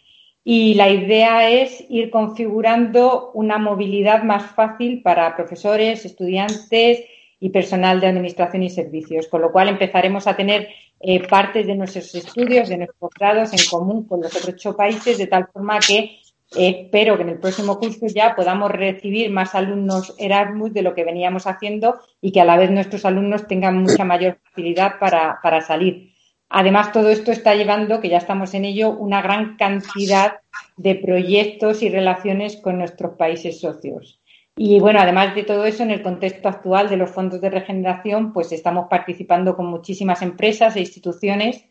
y 0.44 0.74
la 0.74 0.88
idea 0.88 1.50
es 1.50 1.84
ir 1.88 2.10
configurando 2.10 3.30
una 3.34 3.58
movilidad 3.58 4.22
más 4.22 4.44
fácil 4.52 5.02
para 5.02 5.36
profesores, 5.36 6.04
estudiantes 6.04 7.04
y 7.40 7.50
personal 7.50 8.00
de 8.00 8.06
administración 8.06 8.62
y 8.62 8.70
servicios, 8.70 9.26
con 9.28 9.42
lo 9.42 9.52
cual 9.52 9.68
empezaremos 9.68 10.26
a 10.26 10.36
tener 10.36 10.68
eh, 11.00 11.26
partes 11.26 11.66
de 11.66 11.74
nuestros 11.74 12.14
estudios, 12.14 12.68
de 12.68 12.76
nuestros 12.76 13.10
grados 13.18 13.52
en 13.52 13.60
común 13.70 14.04
con 14.04 14.20
los 14.20 14.36
otros 14.36 14.54
ocho 14.54 14.76
países, 14.76 15.16
de 15.16 15.26
tal 15.26 15.48
forma 15.52 15.78
que 15.78 16.20
eh, 16.56 16.82
espero 16.84 17.16
que 17.16 17.22
en 17.22 17.30
el 17.30 17.38
próximo 17.38 17.78
curso 17.78 18.06
ya 18.06 18.34
podamos 18.34 18.70
recibir 18.70 19.30
más 19.30 19.54
alumnos 19.54 20.14
Erasmus 20.18 20.74
de 20.74 20.82
lo 20.82 20.94
que 20.94 21.04
veníamos 21.04 21.46
haciendo 21.46 22.00
y 22.20 22.32
que 22.32 22.40
a 22.40 22.44
la 22.44 22.56
vez 22.56 22.70
nuestros 22.70 23.04
alumnos 23.04 23.46
tengan 23.46 23.82
mucha 23.82 24.04
mayor 24.04 24.38
facilidad 24.44 24.98
para, 24.98 25.38
para 25.42 25.60
salir. 25.60 26.10
Además, 26.50 26.92
todo 26.92 27.10
esto 27.10 27.30
está 27.30 27.54
llevando, 27.54 28.00
que 28.00 28.08
ya 28.08 28.18
estamos 28.18 28.52
en 28.54 28.64
ello, 28.64 28.90
una 28.90 29.22
gran 29.22 29.56
cantidad 29.56 30.40
de 30.76 30.96
proyectos 30.96 31.82
y 31.82 31.88
relaciones 31.88 32.56
con 32.56 32.78
nuestros 32.78 33.16
países 33.16 33.60
socios. 33.60 34.19
Y 34.62 34.78
bueno, 34.78 35.00
además 35.00 35.34
de 35.34 35.44
todo 35.44 35.64
eso, 35.64 35.84
en 35.84 35.90
el 35.90 36.02
contexto 36.02 36.46
actual 36.46 36.90
de 36.90 36.98
los 36.98 37.10
fondos 37.10 37.40
de 37.40 37.48
regeneración, 37.48 38.34
pues 38.34 38.52
estamos 38.52 38.88
participando 38.90 39.56
con 39.56 39.64
muchísimas 39.64 40.20
empresas 40.20 40.76
e 40.76 40.80
instituciones 40.80 41.64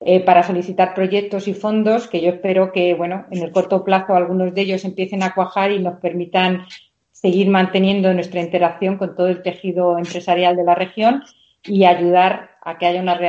eh, 0.00 0.20
para 0.20 0.42
solicitar 0.42 0.94
proyectos 0.94 1.48
y 1.48 1.52
fondos 1.52 2.08
que 2.08 2.22
yo 2.22 2.30
espero 2.30 2.72
que, 2.72 2.94
bueno, 2.94 3.26
en 3.30 3.42
el 3.42 3.52
corto 3.52 3.84
plazo 3.84 4.14
algunos 4.14 4.54
de 4.54 4.62
ellos 4.62 4.86
empiecen 4.86 5.22
a 5.22 5.34
cuajar 5.34 5.70
y 5.70 5.80
nos 5.80 6.00
permitan 6.00 6.64
seguir 7.12 7.50
manteniendo 7.50 8.14
nuestra 8.14 8.40
interacción 8.40 8.96
con 8.96 9.14
todo 9.14 9.28
el 9.28 9.42
tejido 9.42 9.98
empresarial 9.98 10.56
de 10.56 10.64
la 10.64 10.74
región 10.74 11.22
y 11.62 11.84
ayudar 11.84 12.52
a 12.62 12.78
que 12.78 12.86
haya 12.86 13.02
una, 13.02 13.20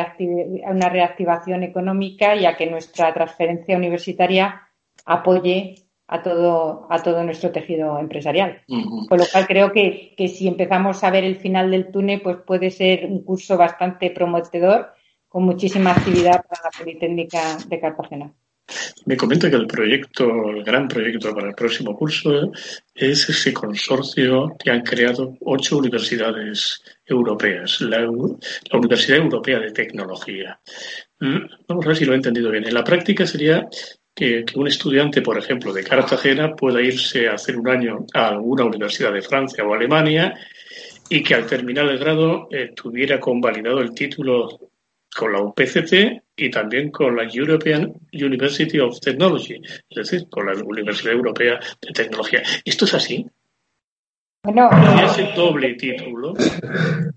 una 0.70 0.88
reactivación 0.88 1.64
económica 1.64 2.38
y 2.38 2.46
a 2.46 2.56
que 2.56 2.72
nuestra 2.72 3.14
transferencia 3.14 3.76
universitaria 3.76 4.70
apoye 5.06 5.91
a 6.12 6.22
todo, 6.22 6.88
a 6.90 7.02
todo 7.02 7.24
nuestro 7.24 7.52
tejido 7.52 7.98
empresarial. 7.98 8.62
Con 8.68 9.18
lo 9.18 9.26
cual 9.32 9.48
creo 9.48 9.72
que, 9.72 10.14
que, 10.18 10.28
si 10.28 10.46
empezamos 10.46 11.04
a 11.06 11.10
ver 11.10 11.24
el 11.24 11.38
final 11.38 11.72
del 11.72 11.90
túnel, 11.90 12.22
pues 12.22 12.38
puede 12.46 12.70
ser 12.70 13.06
un 13.06 13.24
curso 13.24 13.58
bastante 13.58 14.12
prometedor 14.12 14.92
con 15.30 15.44
muchísima 15.44 15.92
actividad 15.92 16.44
para 16.44 16.64
la 16.66 16.78
Politécnica 16.78 17.58
de 17.66 17.80
Cartagena. 17.80 18.34
Me 19.06 19.16
comenta 19.16 19.50
que 19.50 19.56
el 19.56 19.68
proyecto, 19.68 20.50
el 20.50 20.64
gran 20.64 20.90
proyecto 20.90 21.34
para 21.34 21.48
el 21.48 21.56
próximo 21.56 21.96
curso 21.96 22.52
es 22.94 23.30
ese 23.30 23.54
consorcio 23.54 24.56
que 24.60 24.70
han 24.70 24.82
creado 24.82 25.38
ocho 25.42 25.78
universidades 25.78 26.84
europeas, 27.06 27.80
la, 27.80 28.02
la 28.02 28.78
Universidad 28.78 29.20
Europea 29.20 29.60
de 29.60 29.72
Tecnología. 29.72 30.60
Mm, 31.22 31.40
vamos 31.70 31.86
a 31.86 31.88
ver 31.88 31.98
si 31.98 32.06
lo 32.06 32.12
he 32.12 32.18
entendido 32.18 32.52
bien. 32.52 32.68
En 32.68 32.74
la 32.74 32.84
práctica 32.84 33.26
sería 33.26 33.68
que, 34.16 34.46
un 34.56 34.68
estudiante, 34.68 35.22
por 35.22 35.38
ejemplo, 35.38 35.74
de 35.74 35.84
Cartagena 35.84 36.56
pueda 36.56 36.82
irse 36.82 37.28
a 37.28 37.34
hacer 37.34 37.58
un 37.58 37.70
año 37.70 38.06
a 38.14 38.30
alguna 38.30 38.66
universidad 38.66 39.14
de 39.14 39.22
Francia 39.22 39.64
o 39.64 39.74
Alemania 39.74 40.34
y 41.10 41.24
que 41.24 41.36
al 41.36 41.46
terminar 41.46 41.86
el 41.88 42.00
grado 42.00 42.48
eh, 42.52 42.72
tuviera 42.76 43.20
convalidado 43.20 43.80
el 43.80 43.94
título 43.94 44.60
con 45.16 45.34
la 45.34 45.42
UPCT 45.42 45.94
y 46.38 46.50
también 46.50 46.90
con 46.90 47.16
la 47.16 47.24
European 47.32 47.94
University 48.14 48.80
of 48.80 49.00
Technology, 49.00 49.62
es 49.90 49.96
decir, 49.96 50.30
con 50.30 50.46
la 50.46 50.54
Universidad 50.54 51.14
Europea 51.14 51.60
de 51.82 51.92
Tecnología. 51.94 52.42
¿Esto 52.64 52.86
es 52.86 52.94
así? 52.94 53.26
Bueno, 54.44 54.70
ese 55.04 55.34
doble 55.36 55.76
título. 55.76 56.34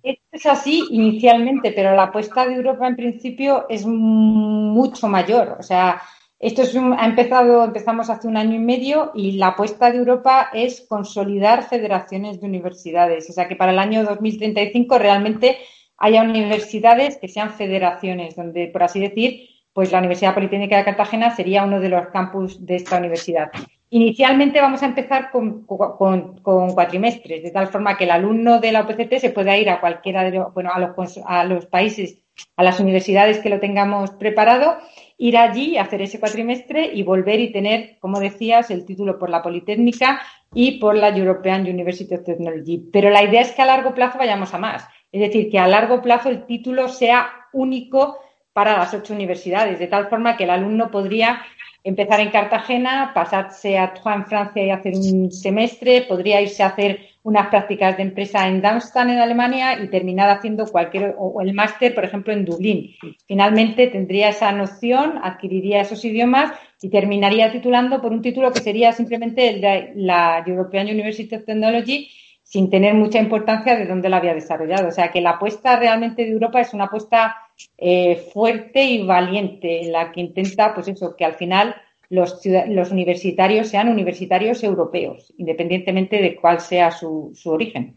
Esto 0.02 0.28
es 0.32 0.46
así 0.46 0.84
inicialmente, 0.90 1.72
pero 1.72 1.94
la 1.94 2.04
apuesta 2.04 2.46
de 2.46 2.54
Europa 2.54 2.86
en 2.86 2.96
principio 2.96 3.66
es 3.68 3.86
mucho 3.86 5.08
mayor. 5.08 5.56
O 5.58 5.62
sea, 5.62 6.02
esto 6.46 6.62
ha 6.98 7.06
empezado, 7.06 7.64
empezamos 7.64 8.10
hace 8.10 8.28
un 8.28 8.36
año 8.36 8.56
y 8.56 8.58
medio 8.58 9.12
y 9.14 9.32
la 9.32 9.48
apuesta 9.48 9.90
de 9.90 9.96
Europa 9.96 10.50
es 10.52 10.82
consolidar 10.86 11.66
federaciones 11.66 12.38
de 12.38 12.46
universidades. 12.46 13.30
O 13.30 13.32
sea 13.32 13.48
que 13.48 13.56
para 13.56 13.72
el 13.72 13.78
año 13.78 14.04
2035 14.04 14.98
realmente 14.98 15.56
haya 15.96 16.22
universidades 16.22 17.16
que 17.16 17.28
sean 17.28 17.54
federaciones, 17.54 18.36
donde, 18.36 18.66
por 18.66 18.82
así 18.82 19.00
decir, 19.00 19.48
pues 19.72 19.90
la 19.90 20.00
Universidad 20.00 20.34
Politécnica 20.34 20.76
de 20.76 20.84
Cartagena 20.84 21.34
sería 21.34 21.64
uno 21.64 21.80
de 21.80 21.88
los 21.88 22.08
campus 22.08 22.64
de 22.66 22.76
esta 22.76 22.98
universidad. 22.98 23.50
Inicialmente 23.88 24.60
vamos 24.60 24.82
a 24.82 24.86
empezar 24.86 25.30
con, 25.30 25.64
cuatrimestres, 25.64 27.42
de 27.42 27.50
tal 27.52 27.68
forma 27.68 27.96
que 27.96 28.04
el 28.04 28.10
alumno 28.10 28.60
de 28.60 28.70
la 28.70 28.82
OPCT 28.82 29.14
se 29.18 29.30
pueda 29.30 29.56
ir 29.56 29.70
a 29.70 29.80
cualquiera 29.80 30.22
de 30.24 30.32
los, 30.32 30.52
bueno, 30.52 30.70
a 30.74 30.78
los, 30.78 31.18
a 31.24 31.44
los 31.44 31.64
países, 31.64 32.18
a 32.56 32.62
las 32.64 32.80
universidades 32.80 33.38
que 33.38 33.48
lo 33.48 33.60
tengamos 33.60 34.10
preparado 34.10 34.76
ir 35.18 35.36
allí, 35.36 35.76
hacer 35.78 36.02
ese 36.02 36.20
cuatrimestre 36.20 36.90
y 36.92 37.02
volver 37.02 37.40
y 37.40 37.52
tener, 37.52 37.98
como 38.00 38.20
decías, 38.20 38.70
el 38.70 38.84
título 38.84 39.18
por 39.18 39.30
la 39.30 39.42
Politécnica 39.42 40.20
y 40.52 40.78
por 40.78 40.96
la 40.96 41.08
European 41.08 41.62
University 41.62 42.14
of 42.14 42.24
Technology. 42.24 42.88
Pero 42.92 43.10
la 43.10 43.22
idea 43.22 43.42
es 43.42 43.52
que 43.52 43.62
a 43.62 43.66
largo 43.66 43.94
plazo 43.94 44.18
vayamos 44.18 44.54
a 44.54 44.58
más. 44.58 44.86
Es 45.12 45.20
decir, 45.20 45.50
que 45.50 45.58
a 45.58 45.68
largo 45.68 46.02
plazo 46.02 46.28
el 46.28 46.46
título 46.46 46.88
sea 46.88 47.30
único 47.52 48.18
para 48.52 48.78
las 48.78 48.94
ocho 48.94 49.12
universidades, 49.12 49.78
de 49.78 49.88
tal 49.88 50.08
forma 50.08 50.36
que 50.36 50.44
el 50.44 50.50
alumno 50.50 50.90
podría 50.90 51.42
empezar 51.84 52.18
en 52.20 52.30
Cartagena, 52.30 53.12
pasarse 53.14 53.78
a 53.78 53.92
Troyes 53.92 54.20
en 54.20 54.26
Francia 54.26 54.64
y 54.64 54.70
hacer 54.70 54.94
un 54.94 55.30
semestre, 55.30 56.02
podría 56.02 56.40
irse 56.40 56.62
a 56.62 56.68
hacer 56.68 56.98
unas 57.22 57.48
prácticas 57.48 57.96
de 57.96 58.02
empresa 58.02 58.48
en 58.48 58.60
Darmstadt, 58.60 59.08
en 59.08 59.18
Alemania, 59.18 59.78
y 59.82 59.88
terminar 59.88 60.30
haciendo 60.30 60.66
cualquier, 60.66 61.14
o 61.18 61.40
el 61.40 61.54
máster, 61.54 61.94
por 61.94 62.04
ejemplo, 62.04 62.32
en 62.32 62.44
Dublín. 62.44 62.94
Finalmente 63.26 63.86
tendría 63.88 64.30
esa 64.30 64.50
noción, 64.52 65.20
adquiriría 65.22 65.82
esos 65.82 66.04
idiomas 66.04 66.52
y 66.80 66.90
terminaría 66.90 67.52
titulando 67.52 68.00
por 68.02 68.12
un 68.12 68.20
título 68.20 68.52
que 68.52 68.60
sería 68.60 68.92
simplemente 68.92 69.48
el 69.48 69.60
de 69.60 69.92
la 69.96 70.42
European 70.46 70.86
University 70.86 71.34
of 71.34 71.44
Technology, 71.44 72.10
sin 72.42 72.68
tener 72.68 72.94
mucha 72.94 73.18
importancia 73.18 73.74
de 73.74 73.86
dónde 73.86 74.10
la 74.10 74.18
había 74.18 74.34
desarrollado. 74.34 74.88
O 74.88 74.92
sea 74.92 75.10
que 75.10 75.22
la 75.22 75.30
apuesta 75.30 75.76
realmente 75.76 76.24
de 76.24 76.30
Europa 76.30 76.60
es 76.60 76.74
una 76.74 76.84
apuesta 76.84 77.36
eh, 77.78 78.16
fuerte 78.32 78.84
y 78.84 79.04
valiente, 79.04 79.82
en 79.82 79.92
la 79.92 80.12
que 80.12 80.20
intenta, 80.20 80.74
pues 80.74 80.88
eso, 80.88 81.14
que 81.16 81.24
al 81.24 81.34
final 81.34 81.74
los, 82.10 82.40
los 82.68 82.90
universitarios 82.90 83.68
sean 83.68 83.88
universitarios 83.88 84.62
europeos, 84.62 85.32
independientemente 85.38 86.20
de 86.20 86.36
cuál 86.36 86.60
sea 86.60 86.90
su, 86.90 87.32
su 87.34 87.50
origen. 87.50 87.96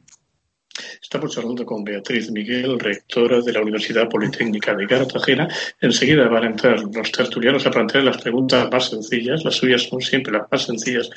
Estamos 1.01 1.35
hablando 1.37 1.65
con 1.65 1.83
Beatriz 1.83 2.29
Miguel, 2.31 2.79
rectora 2.79 3.41
de 3.41 3.51
la 3.51 3.61
Universidad 3.61 4.07
Politécnica 4.07 4.75
de 4.75 4.85
Cartagena. 4.85 5.47
Enseguida 5.81 6.27
van 6.27 6.43
a 6.43 6.47
entrar 6.47 6.79
los 6.79 7.11
tertulianos 7.11 7.65
a 7.65 7.71
plantear 7.71 8.03
las 8.03 8.17
preguntas 8.17 8.69
más 8.71 8.89
sencillas. 8.89 9.43
Las 9.43 9.55
suyas 9.55 9.83
son 9.83 10.01
siempre 10.01 10.33
las 10.33 10.47
más 10.51 10.65
sencillas, 10.65 11.09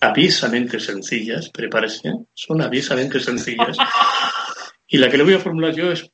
avisamente 0.00 0.80
sencillas, 0.80 1.50
prepárese, 1.50 2.12
son 2.34 2.62
avisamente 2.62 3.20
sencillas. 3.20 3.76
Y 4.88 4.98
la 4.98 5.08
que 5.08 5.18
le 5.18 5.24
voy 5.24 5.34
a 5.34 5.40
formular 5.40 5.74
yo 5.74 5.90
es, 5.90 6.10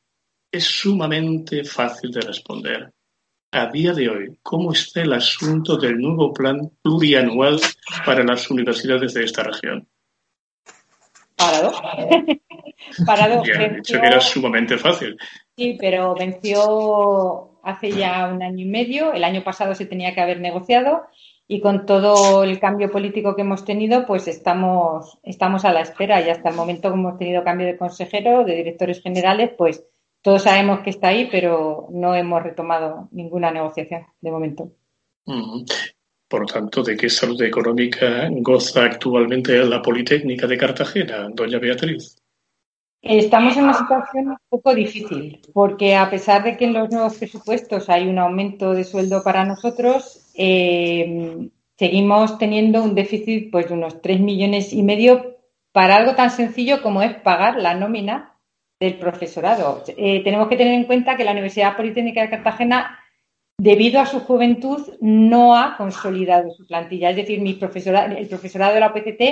es 0.52 0.64
sumamente 0.64 1.64
fácil 1.64 2.12
de 2.12 2.20
responder. 2.20 2.92
a 3.54 3.66
día 3.66 3.92
de 3.92 4.08
hoy, 4.08 4.38
¿cómo 4.42 4.72
está 4.72 5.02
el 5.02 5.12
asunto 5.12 5.76
del 5.76 5.98
nuevo 5.98 6.32
plan 6.32 6.70
plurianual 6.80 7.60
para 8.06 8.24
las 8.24 8.50
universidades 8.50 9.12
de 9.12 9.24
esta 9.24 9.42
región? 9.42 9.86
Parado. 11.36 11.72
Parado. 13.06 13.42
Ya 13.44 13.64
han 13.64 13.76
dicho 13.76 14.00
que 14.00 14.06
era 14.06 14.20
sumamente 14.20 14.78
fácil. 14.78 15.18
Sí, 15.54 15.76
pero 15.78 16.14
venció 16.14 17.60
hace 17.62 17.92
ya 17.92 18.28
un 18.32 18.42
año 18.42 18.64
y 18.64 18.68
medio. 18.68 19.12
El 19.12 19.24
año 19.24 19.44
pasado 19.44 19.74
se 19.74 19.84
tenía 19.84 20.14
que 20.14 20.22
haber 20.22 20.40
negociado 20.40 21.02
y 21.46 21.60
con 21.60 21.84
todo 21.84 22.44
el 22.44 22.58
cambio 22.58 22.90
político 22.90 23.36
que 23.36 23.42
hemos 23.42 23.66
tenido, 23.66 24.06
pues 24.06 24.28
estamos, 24.28 25.18
estamos 25.22 25.66
a 25.66 25.72
la 25.74 25.82
espera 25.82 26.22
y 26.22 26.30
hasta 26.30 26.48
el 26.48 26.56
momento 26.56 26.88
que 26.88 26.98
hemos 26.98 27.18
tenido 27.18 27.44
cambio 27.44 27.66
de 27.66 27.76
consejero, 27.76 28.44
de 28.44 28.56
directores 28.56 29.02
generales, 29.02 29.50
pues 29.58 29.84
todos 30.22 30.42
sabemos 30.42 30.80
que 30.80 30.90
está 30.90 31.08
ahí, 31.08 31.28
pero 31.30 31.88
no 31.90 32.14
hemos 32.14 32.42
retomado 32.42 33.08
ninguna 33.10 33.50
negociación 33.50 34.06
de 34.20 34.30
momento. 34.30 34.70
Por 36.28 36.40
lo 36.40 36.46
tanto, 36.46 36.82
¿de 36.82 36.96
qué 36.96 37.10
salud 37.10 37.40
económica 37.42 38.28
goza 38.30 38.84
actualmente 38.84 39.56
la 39.64 39.82
Politécnica 39.82 40.46
de 40.46 40.56
Cartagena, 40.56 41.28
doña 41.32 41.58
Beatriz? 41.58 42.16
Estamos 43.02 43.56
en 43.56 43.64
una 43.64 43.74
situación 43.74 44.28
un 44.28 44.36
poco 44.48 44.74
difícil, 44.74 45.40
porque 45.52 45.96
a 45.96 46.08
pesar 46.08 46.44
de 46.44 46.56
que 46.56 46.66
en 46.66 46.72
los 46.72 46.88
nuevos 46.88 47.18
presupuestos 47.18 47.90
hay 47.90 48.06
un 48.06 48.18
aumento 48.20 48.74
de 48.74 48.84
sueldo 48.84 49.24
para 49.24 49.44
nosotros, 49.44 50.30
eh, 50.36 51.48
seguimos 51.76 52.38
teniendo 52.38 52.80
un 52.80 52.94
déficit 52.94 53.50
pues, 53.50 53.68
de 53.68 53.74
unos 53.74 54.00
3 54.00 54.20
millones 54.20 54.72
y 54.72 54.84
medio 54.84 55.36
para 55.72 55.96
algo 55.96 56.14
tan 56.14 56.30
sencillo 56.30 56.80
como 56.80 57.02
es 57.02 57.14
pagar 57.22 57.56
la 57.56 57.74
nómina 57.74 58.31
del 58.82 58.94
profesorado. 58.94 59.84
Eh, 59.96 60.24
tenemos 60.24 60.48
que 60.48 60.56
tener 60.56 60.74
en 60.74 60.84
cuenta 60.84 61.16
que 61.16 61.24
la 61.24 61.30
Universidad 61.30 61.76
Politécnica 61.76 62.20
de 62.20 62.30
Cartagena, 62.30 62.98
debido 63.56 64.00
a 64.00 64.06
su 64.06 64.18
juventud, 64.20 64.80
no 65.00 65.56
ha 65.56 65.76
consolidado 65.76 66.50
su 66.50 66.66
plantilla. 66.66 67.10
Es 67.10 67.16
decir, 67.16 67.40
el 67.40 67.58
profesorado 67.58 68.74
de 68.74 68.80
la 68.80 68.88
UPCT 68.88 69.22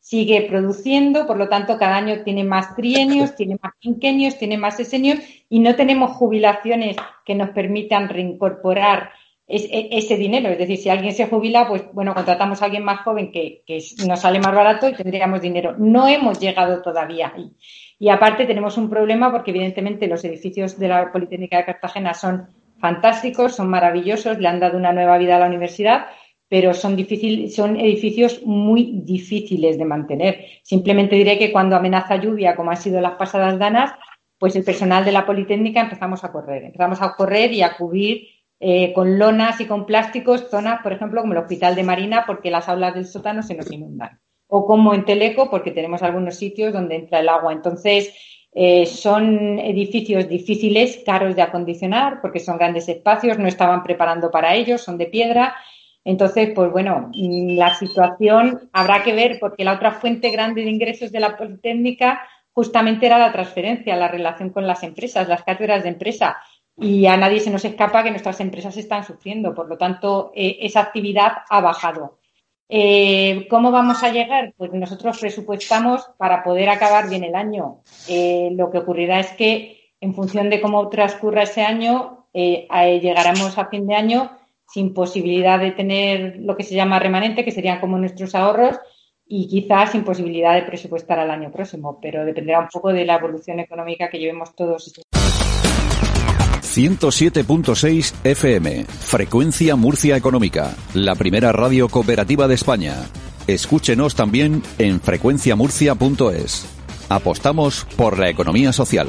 sigue 0.00 0.42
produciendo, 0.48 1.24
por 1.24 1.36
lo 1.36 1.48
tanto, 1.48 1.78
cada 1.78 1.96
año 1.96 2.24
tiene 2.24 2.42
más 2.42 2.74
trienios, 2.74 3.36
tiene 3.36 3.56
más 3.62 3.74
quinquenios, 3.78 4.38
tiene 4.38 4.58
más 4.58 4.76
sesenios 4.76 5.20
y 5.48 5.60
no 5.60 5.76
tenemos 5.76 6.16
jubilaciones 6.16 6.96
que 7.24 7.36
nos 7.36 7.50
permitan 7.50 8.08
reincorporar 8.08 9.10
e, 9.48 9.88
ese 9.92 10.16
dinero. 10.16 10.48
Es 10.48 10.58
decir, 10.58 10.76
si 10.78 10.88
alguien 10.88 11.14
se 11.14 11.26
jubila, 11.26 11.68
pues 11.68 11.84
bueno, 11.92 12.14
contratamos 12.14 12.60
a 12.60 12.64
alguien 12.66 12.84
más 12.84 13.00
joven 13.00 13.30
que, 13.30 13.62
que 13.66 13.78
nos 14.06 14.20
sale 14.20 14.40
más 14.40 14.54
barato 14.54 14.88
y 14.88 14.94
tendríamos 14.94 15.40
dinero. 15.40 15.74
No 15.78 16.08
hemos 16.08 16.40
llegado 16.40 16.82
todavía 16.82 17.32
ahí. 17.34 17.52
Y 17.98 18.08
aparte 18.08 18.44
tenemos 18.44 18.76
un 18.76 18.90
problema 18.90 19.30
porque 19.30 19.52
evidentemente 19.52 20.06
los 20.06 20.24
edificios 20.24 20.78
de 20.78 20.88
la 20.88 21.12
Politécnica 21.12 21.58
de 21.58 21.64
Cartagena 21.64 22.12
son 22.12 22.48
fantásticos, 22.78 23.54
son 23.54 23.68
maravillosos, 23.68 24.38
le 24.38 24.48
han 24.48 24.60
dado 24.60 24.76
una 24.76 24.92
nueva 24.92 25.16
vida 25.18 25.36
a 25.36 25.40
la 25.40 25.46
universidad, 25.46 26.06
pero 26.48 26.74
son, 26.74 26.94
difícil, 26.94 27.50
son 27.50 27.76
edificios 27.76 28.42
muy 28.44 29.00
difíciles 29.04 29.78
de 29.78 29.84
mantener. 29.84 30.44
Simplemente 30.62 31.16
diré 31.16 31.38
que 31.38 31.52
cuando 31.52 31.76
amenaza 31.76 32.16
lluvia, 32.16 32.54
como 32.54 32.70
han 32.70 32.76
sido 32.76 33.00
las 33.00 33.14
pasadas 33.14 33.58
danas, 33.58 33.92
pues 34.38 34.54
el 34.54 34.64
personal 34.64 35.04
de 35.04 35.12
la 35.12 35.24
Politécnica 35.24 35.80
empezamos 35.80 36.22
a 36.22 36.30
correr. 36.30 36.64
Empezamos 36.64 37.00
a 37.00 37.14
correr 37.14 37.52
y 37.52 37.62
a 37.62 37.76
cubrir 37.76 38.28
eh, 38.60 38.92
con 38.92 39.18
lonas 39.18 39.60
y 39.60 39.66
con 39.66 39.86
plásticos 39.86 40.48
zonas, 40.50 40.80
por 40.82 40.92
ejemplo, 40.92 41.20
como 41.20 41.32
el 41.32 41.40
Hospital 41.40 41.74
de 41.74 41.82
Marina, 41.82 42.24
porque 42.26 42.50
las 42.50 42.68
aulas 42.68 42.94
del 42.94 43.06
sótano 43.06 43.42
se 43.42 43.54
nos 43.54 43.70
inundan 43.70 44.20
o 44.48 44.66
como 44.66 44.94
en 44.94 45.04
Teleco, 45.04 45.50
porque 45.50 45.70
tenemos 45.72 46.02
algunos 46.02 46.36
sitios 46.36 46.72
donde 46.72 46.96
entra 46.96 47.20
el 47.20 47.28
agua. 47.28 47.52
Entonces, 47.52 48.14
eh, 48.52 48.86
son 48.86 49.58
edificios 49.58 50.28
difíciles, 50.28 51.02
caros 51.04 51.36
de 51.36 51.42
acondicionar, 51.42 52.20
porque 52.20 52.40
son 52.40 52.56
grandes 52.56 52.88
espacios, 52.88 53.38
no 53.38 53.48
estaban 53.48 53.82
preparando 53.82 54.30
para 54.30 54.54
ellos, 54.54 54.82
son 54.82 54.98
de 54.98 55.06
piedra. 55.06 55.54
Entonces, 56.04 56.52
pues 56.54 56.70
bueno, 56.70 57.10
la 57.12 57.74
situación 57.74 58.70
habrá 58.72 59.02
que 59.02 59.12
ver, 59.12 59.38
porque 59.40 59.64
la 59.64 59.74
otra 59.74 59.92
fuente 59.92 60.30
grande 60.30 60.62
de 60.62 60.70
ingresos 60.70 61.10
de 61.10 61.20
la 61.20 61.36
Politécnica 61.36 62.22
justamente 62.52 63.06
era 63.06 63.18
la 63.18 63.32
transferencia, 63.32 63.96
la 63.96 64.08
relación 64.08 64.50
con 64.50 64.66
las 64.66 64.82
empresas, 64.82 65.28
las 65.28 65.42
cátedras 65.42 65.82
de 65.82 65.90
empresa. 65.90 66.36
Y 66.78 67.06
a 67.06 67.16
nadie 67.16 67.40
se 67.40 67.50
nos 67.50 67.64
escapa 67.64 68.02
que 68.02 68.10
nuestras 68.10 68.40
empresas 68.40 68.76
están 68.76 69.04
sufriendo. 69.04 69.54
Por 69.54 69.68
lo 69.68 69.78
tanto, 69.78 70.32
eh, 70.34 70.58
esa 70.60 70.80
actividad 70.80 71.32
ha 71.48 71.60
bajado. 71.60 72.18
Eh, 72.68 73.46
¿Cómo 73.48 73.70
vamos 73.70 74.02
a 74.02 74.10
llegar? 74.10 74.52
Pues 74.56 74.72
nosotros 74.72 75.18
presupuestamos 75.18 76.10
para 76.18 76.42
poder 76.42 76.68
acabar 76.68 77.08
bien 77.08 77.24
el 77.24 77.34
año. 77.34 77.82
Eh, 78.08 78.50
lo 78.52 78.70
que 78.70 78.78
ocurrirá 78.78 79.20
es 79.20 79.32
que 79.32 79.92
en 80.00 80.14
función 80.14 80.50
de 80.50 80.60
cómo 80.60 80.88
transcurra 80.88 81.44
ese 81.44 81.62
año, 81.62 82.26
eh, 82.34 82.66
llegaremos 83.00 83.56
a 83.56 83.66
fin 83.66 83.86
de 83.86 83.94
año 83.94 84.30
sin 84.68 84.92
posibilidad 84.92 85.60
de 85.60 85.72
tener 85.72 86.36
lo 86.40 86.56
que 86.56 86.64
se 86.64 86.74
llama 86.74 86.98
remanente, 86.98 87.44
que 87.44 87.52
serían 87.52 87.80
como 87.80 87.98
nuestros 87.98 88.34
ahorros, 88.34 88.78
y 89.28 89.48
quizás 89.48 89.92
sin 89.92 90.04
posibilidad 90.04 90.54
de 90.54 90.62
presupuestar 90.62 91.18
al 91.18 91.30
año 91.30 91.50
próximo, 91.50 91.98
pero 92.00 92.24
dependerá 92.24 92.60
un 92.60 92.68
poco 92.68 92.92
de 92.92 93.04
la 93.04 93.16
evolución 93.16 93.60
económica 93.60 94.08
que 94.10 94.18
llevemos 94.18 94.54
todos. 94.54 94.92
107.6 96.76 98.12
FM, 98.22 98.84
Frecuencia 98.84 99.76
Murcia 99.76 100.14
Económica, 100.14 100.76
la 100.92 101.14
primera 101.14 101.50
radio 101.50 101.88
cooperativa 101.88 102.46
de 102.48 102.54
España. 102.54 102.96
Escúchenos 103.46 104.14
también 104.14 104.62
en 104.76 105.00
frecuenciamurcia.es. 105.00 106.66
Apostamos 107.08 107.86
por 107.96 108.18
la 108.18 108.28
economía 108.28 108.74
social. 108.74 109.08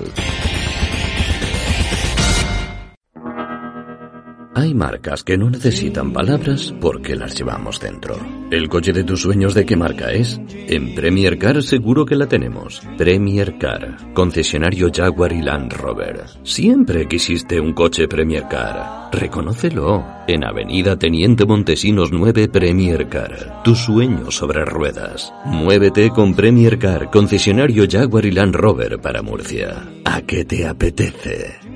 Hay 4.58 4.74
marcas 4.74 5.24
que 5.24 5.38
no 5.38 5.52
necesitan 5.52 6.12
palabras 6.12 6.74
porque 6.82 7.15
las 7.15 7.38
llevamos 7.38 7.80
dentro. 7.80 8.17
¿El 8.50 8.67
coche 8.70 8.91
de 8.91 9.04
tus 9.04 9.22
sueños 9.22 9.54
de 9.54 9.67
qué 9.67 9.76
marca 9.76 10.12
es? 10.12 10.41
En 10.50 10.96
Premier 10.96 11.38
Car 11.38 11.62
seguro 11.62 12.08
que 12.08 12.15
la 12.15 12.26
tenemos. 12.26 12.82
Premier 12.98 13.60
Car, 13.60 13.98
concesionario 14.15 14.89
Jaguar 14.91 15.34
y 15.34 15.43
Land 15.43 15.74
Rover. 15.74 16.24
Siempre 16.41 17.08
quisiste 17.08 17.60
un 17.60 17.74
coche 17.74 18.08
Premier 18.08 18.48
Car. 18.50 19.12
Reconócelo. 19.12 20.04
En 20.28 20.43
Avenida 20.43 20.98
Teniente 20.98 21.46
Montesinos 21.46 22.12
9 22.12 22.48
Premier 22.48 23.08
Car. 23.08 23.62
Tu 23.63 23.76
sueño 23.76 24.32
sobre 24.32 24.65
ruedas. 24.65 25.32
Muévete 25.46 26.10
con 26.10 26.34
Premier 26.34 26.80
Car, 26.80 27.12
concesionario 27.12 27.86
Jaguar 27.88 28.26
y 28.26 28.32
Land 28.32 28.56
Rover 28.56 29.00
para 29.00 29.22
Murcia. 29.22 29.88
¿A 30.04 30.24
qué 30.24 30.46
te 30.46 30.65
apetece? 30.65 31.66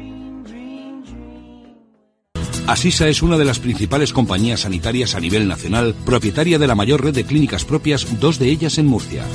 Asisa 2.68 3.08
es 3.08 3.22
una 3.22 3.38
de 3.38 3.46
las 3.46 3.60
principales 3.60 4.14
compañías 4.14 4.62
sanitarias 4.62 5.16
a 5.16 5.20
nivel 5.20 5.48
nacional, 5.48 5.96
propietaria 6.06 6.58
de 6.58 6.68
la 6.68 6.76
mayor 6.76 7.04
red 7.04 7.14
de 7.14 7.26
clínicas 7.26 7.66
propias, 7.66 8.20
dos 8.20 8.40
de 8.40 8.50
ellas 8.50 8.78
en 8.78 8.88
Murcia. 8.88 9.26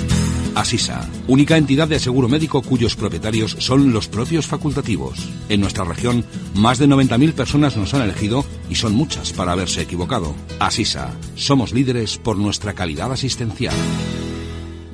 Asisa, 0.55 1.07
única 1.27 1.59
entidad 1.59 1.87
de 1.87 1.97
aseguro 1.97 2.29
médico 2.29 2.62
cuyos 2.62 2.97
propietarios 2.97 3.57
son 3.59 3.93
los 3.93 4.09
propios 4.09 4.47
facultativos. 4.47 5.29
En 5.51 5.61
nuestra 5.61 5.85
región, 5.85 6.25
más 6.55 6.79
de 6.79 6.89
90.000 6.89 7.35
personas 7.35 7.77
nos 7.77 7.93
han 7.93 8.03
elegido 8.03 8.43
y 8.71 8.77
son 8.77 8.95
muchas 8.95 9.35
para 9.35 9.53
haberse 9.53 9.83
equivocado. 9.83 10.35
Asisa, 10.59 11.15
somos 11.35 11.75
líderes 11.75 12.17
por 12.17 12.39
nuestra 12.39 12.73
calidad 12.73 13.12
asistencial. 13.12 13.75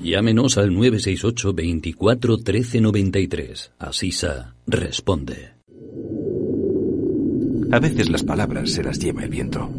Llámenos 0.02 0.58
al 0.58 0.74
968 0.74 1.52
24 1.52 2.38
13 2.38 2.80
93. 2.80 3.72
Asisa 3.78 4.56
responde. 4.66 5.61
A 7.72 7.80
veces 7.80 8.08
las 8.10 8.22
palabras 8.22 8.70
se 8.70 8.84
las 8.84 8.98
lleva 8.98 9.24
el 9.24 9.30
viento. 9.30 9.70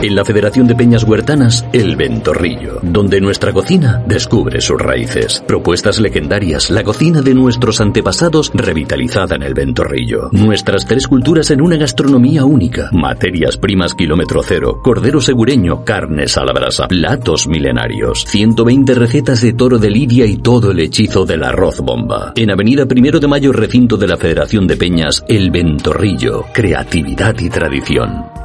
En 0.02 0.14
la 0.14 0.24
Federación 0.24 0.66
de 0.66 0.74
Peñas 0.74 1.04
Huertanas, 1.04 1.66
El 1.74 1.94
Ventorrillo, 1.94 2.78
donde 2.82 3.20
nuestra 3.20 3.52
cocina 3.52 4.02
descubre 4.06 4.62
sus 4.62 4.80
raíces. 4.80 5.44
Propuestas 5.46 6.00
legendarias, 6.00 6.70
la 6.70 6.82
cocina 6.82 7.20
de 7.20 7.34
nuestros 7.34 7.82
antepasados 7.82 8.50
revitalizada 8.54 9.36
en 9.36 9.42
El 9.42 9.52
Ventorrillo. 9.52 10.30
Nuestras 10.32 10.86
tres 10.86 11.06
culturas 11.06 11.50
en 11.50 11.60
una 11.60 11.76
gastronomía 11.76 12.46
única. 12.46 12.88
Materias 12.92 13.58
primas 13.58 13.92
kilómetro 13.92 14.42
cero, 14.42 14.80
cordero 14.82 15.20
segureño, 15.20 15.84
carnes 15.84 16.38
a 16.38 16.46
la 16.46 16.54
brasa, 16.54 16.88
platos 16.88 17.46
milenarios. 17.46 18.24
120 18.24 18.94
recetas 18.94 19.42
de 19.42 19.52
toro 19.52 19.78
de 19.78 19.90
lidia 19.90 20.24
y 20.24 20.38
todo 20.38 20.70
el 20.70 20.80
hechizo 20.80 21.26
del 21.26 21.44
arroz 21.44 21.80
bomba. 21.80 22.32
En 22.36 22.50
Avenida 22.50 22.86
Primero 22.86 23.20
de 23.20 23.28
Mayo, 23.28 23.52
recinto 23.52 23.98
de 23.98 24.08
la 24.08 24.16
Federación 24.16 24.66
de 24.66 24.78
Peñas, 24.78 25.22
El 25.28 25.50
Ventorrillo. 25.50 26.46
Creatividad 26.54 27.38
y 27.38 27.50
tradición. 27.50 28.39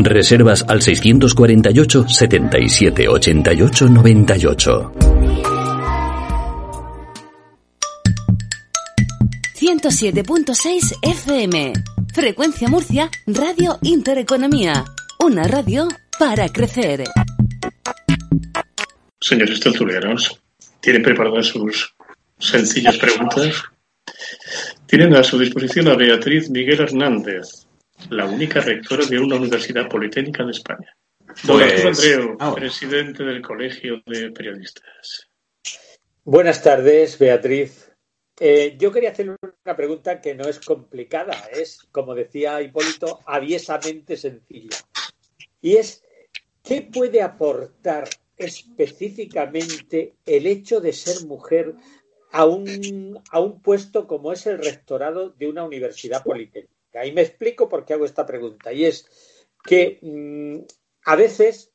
Reservas 0.00 0.64
al 0.68 0.80
648 0.80 2.08
77 2.08 3.08
88 3.08 3.88
98. 3.88 4.92
107.6 9.56 10.98
FM. 11.02 11.72
Frecuencia 12.14 12.68
Murcia, 12.68 13.10
Radio 13.26 13.78
Intereconomía. 13.82 14.84
Una 15.18 15.48
radio 15.48 15.88
para 16.16 16.48
crecer. 16.48 17.02
Señores 19.20 19.58
tertulianos, 19.58 20.40
¿tienen 20.80 21.02
preparadas 21.02 21.48
sus 21.48 21.92
sencillas 22.38 22.96
preguntas? 22.98 23.64
Tienen 24.86 25.16
a 25.16 25.24
su 25.24 25.40
disposición 25.40 25.88
a 25.88 25.96
Beatriz 25.96 26.48
Miguel 26.50 26.80
Hernández, 26.82 27.67
la 28.10 28.24
única 28.26 28.60
rectora 28.60 29.04
de 29.06 29.18
una 29.18 29.36
universidad 29.36 29.88
politécnica 29.88 30.44
de 30.44 30.52
España. 30.52 30.96
Don 31.44 31.58
Pues, 31.58 31.84
Andreu, 31.84 32.36
ahora. 32.40 32.60
presidente 32.60 33.22
del 33.22 33.42
Colegio 33.42 34.02
de 34.06 34.30
Periodistas. 34.30 35.28
Buenas 36.24 36.62
tardes, 36.62 37.18
Beatriz. 37.18 37.90
Eh, 38.40 38.76
yo 38.78 38.92
quería 38.92 39.10
hacerle 39.10 39.36
una 39.64 39.76
pregunta 39.76 40.20
que 40.20 40.34
no 40.34 40.44
es 40.48 40.60
complicada, 40.60 41.34
es, 41.52 41.82
como 41.90 42.14
decía 42.14 42.62
Hipólito, 42.62 43.20
aviesamente 43.26 44.16
sencilla. 44.16 44.76
Y 45.60 45.76
es, 45.76 46.04
¿qué 46.62 46.82
puede 46.82 47.20
aportar 47.20 48.08
específicamente 48.36 50.14
el 50.24 50.46
hecho 50.46 50.80
de 50.80 50.92
ser 50.92 51.26
mujer 51.26 51.74
a 52.30 52.44
un, 52.44 53.20
a 53.30 53.40
un 53.40 53.60
puesto 53.60 54.06
como 54.06 54.32
es 54.32 54.46
el 54.46 54.58
rectorado 54.58 55.30
de 55.30 55.48
una 55.48 55.64
universidad 55.64 56.22
politécnica? 56.22 56.77
Y 57.04 57.12
me 57.12 57.22
explico 57.22 57.68
por 57.68 57.84
qué 57.84 57.94
hago 57.94 58.04
esta 58.04 58.26
pregunta. 58.26 58.72
Y 58.72 58.84
es 58.84 59.06
que 59.64 59.98
mm, 60.02 60.64
a 61.04 61.16
veces 61.16 61.72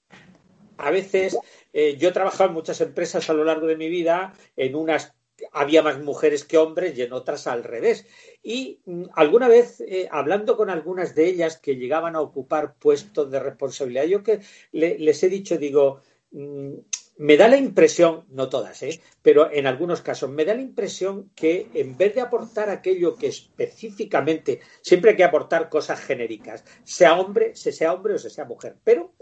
a 0.77 0.91
veces 0.91 1.37
eh, 1.73 1.97
yo 1.97 2.09
he 2.09 2.11
trabajado 2.11 2.49
en 2.49 2.53
muchas 2.55 2.81
empresas 2.81 3.29
a 3.29 3.33
lo 3.33 3.43
largo 3.45 3.67
de 3.67 3.77
mi 3.77 3.89
vida, 3.89 4.33
en 4.55 4.75
unas 4.75 5.13
había 5.51 5.81
más 5.81 5.99
mujeres 6.01 6.45
que 6.45 6.57
hombres 6.57 6.97
y 6.97 7.01
en 7.01 7.13
otras 7.13 7.47
al 7.47 7.63
revés. 7.63 8.05
Y 8.43 8.81
mm, 8.85 9.05
alguna 9.15 9.47
vez, 9.47 9.81
eh, 9.81 10.07
hablando 10.11 10.55
con 10.57 10.69
algunas 10.69 11.15
de 11.15 11.27
ellas 11.27 11.57
que 11.57 11.75
llegaban 11.75 12.15
a 12.15 12.21
ocupar 12.21 12.75
puestos 12.75 13.29
de 13.31 13.39
responsabilidad, 13.39 14.05
yo 14.05 14.23
que 14.23 14.41
le- 14.71 14.97
les 14.99 15.21
he 15.23 15.29
dicho, 15.29 15.57
digo, 15.57 16.01
mm, 16.31 16.73
me 17.17 17.37
da 17.37 17.47
la 17.47 17.57
impresión, 17.57 18.25
no 18.29 18.49
todas, 18.49 18.81
¿eh? 18.83 18.99
pero 19.21 19.51
en 19.51 19.67
algunos 19.67 20.01
casos, 20.01 20.29
me 20.29 20.45
da 20.45 20.53
la 20.53 20.61
impresión 20.61 21.29
que 21.35 21.69
en 21.73 21.95
vez 21.95 22.15
de 22.15 22.21
aportar 22.21 22.69
aquello 22.69 23.15
que 23.15 23.27
específicamente, 23.27 24.61
siempre 24.81 25.11
hay 25.11 25.17
que 25.17 25.23
aportar 25.23 25.69
cosas 25.69 25.99
genéricas, 25.99 26.63
sea 26.83 27.19
hombre, 27.19 27.55
se 27.55 27.71
sea 27.71 27.93
hombre 27.93 28.15
o 28.15 28.19
se 28.19 28.29
sea 28.29 28.45
mujer, 28.45 28.77
pero 28.83 29.13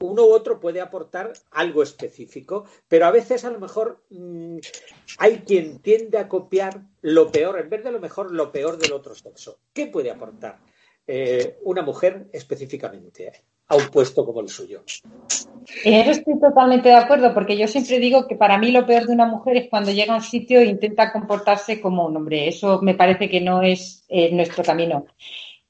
uno 0.00 0.24
u 0.24 0.32
otro 0.32 0.60
puede 0.60 0.80
aportar 0.80 1.32
algo 1.50 1.82
específico, 1.82 2.64
pero 2.88 3.06
a 3.06 3.10
veces 3.10 3.44
a 3.44 3.50
lo 3.50 3.60
mejor 3.60 4.02
mm, 4.10 4.58
hay 5.18 5.38
quien 5.40 5.80
tiende 5.80 6.18
a 6.18 6.28
copiar 6.28 6.82
lo 7.02 7.30
peor, 7.30 7.58
en 7.58 7.70
vez 7.70 7.84
de 7.84 7.92
lo 7.92 8.00
mejor, 8.00 8.32
lo 8.32 8.52
peor 8.52 8.78
del 8.78 8.92
otro 8.92 9.14
sexo. 9.14 9.58
¿Qué 9.72 9.86
puede 9.86 10.10
aportar 10.10 10.58
eh, 11.06 11.58
una 11.62 11.82
mujer 11.82 12.28
específicamente 12.32 13.32
a 13.70 13.76
un 13.76 13.88
puesto 13.88 14.26
como 14.26 14.40
el 14.40 14.48
suyo? 14.48 14.82
En 15.84 15.94
eso 15.94 16.10
estoy 16.10 16.38
totalmente 16.40 16.88
de 16.88 16.96
acuerdo, 16.96 17.32
porque 17.32 17.56
yo 17.56 17.66
siempre 17.68 17.98
digo 17.98 18.26
que 18.26 18.34
para 18.34 18.58
mí 18.58 18.72
lo 18.72 18.84
peor 18.84 19.06
de 19.06 19.12
una 19.12 19.26
mujer 19.26 19.56
es 19.56 19.68
cuando 19.70 19.92
llega 19.92 20.12
a 20.12 20.16
un 20.16 20.22
sitio 20.22 20.60
e 20.60 20.66
intenta 20.66 21.12
comportarse 21.12 21.80
como 21.80 22.06
un 22.06 22.16
hombre. 22.16 22.48
Eso 22.48 22.80
me 22.82 22.94
parece 22.94 23.28
que 23.28 23.40
no 23.40 23.62
es 23.62 24.04
eh, 24.08 24.32
nuestro 24.32 24.64
camino. 24.64 25.06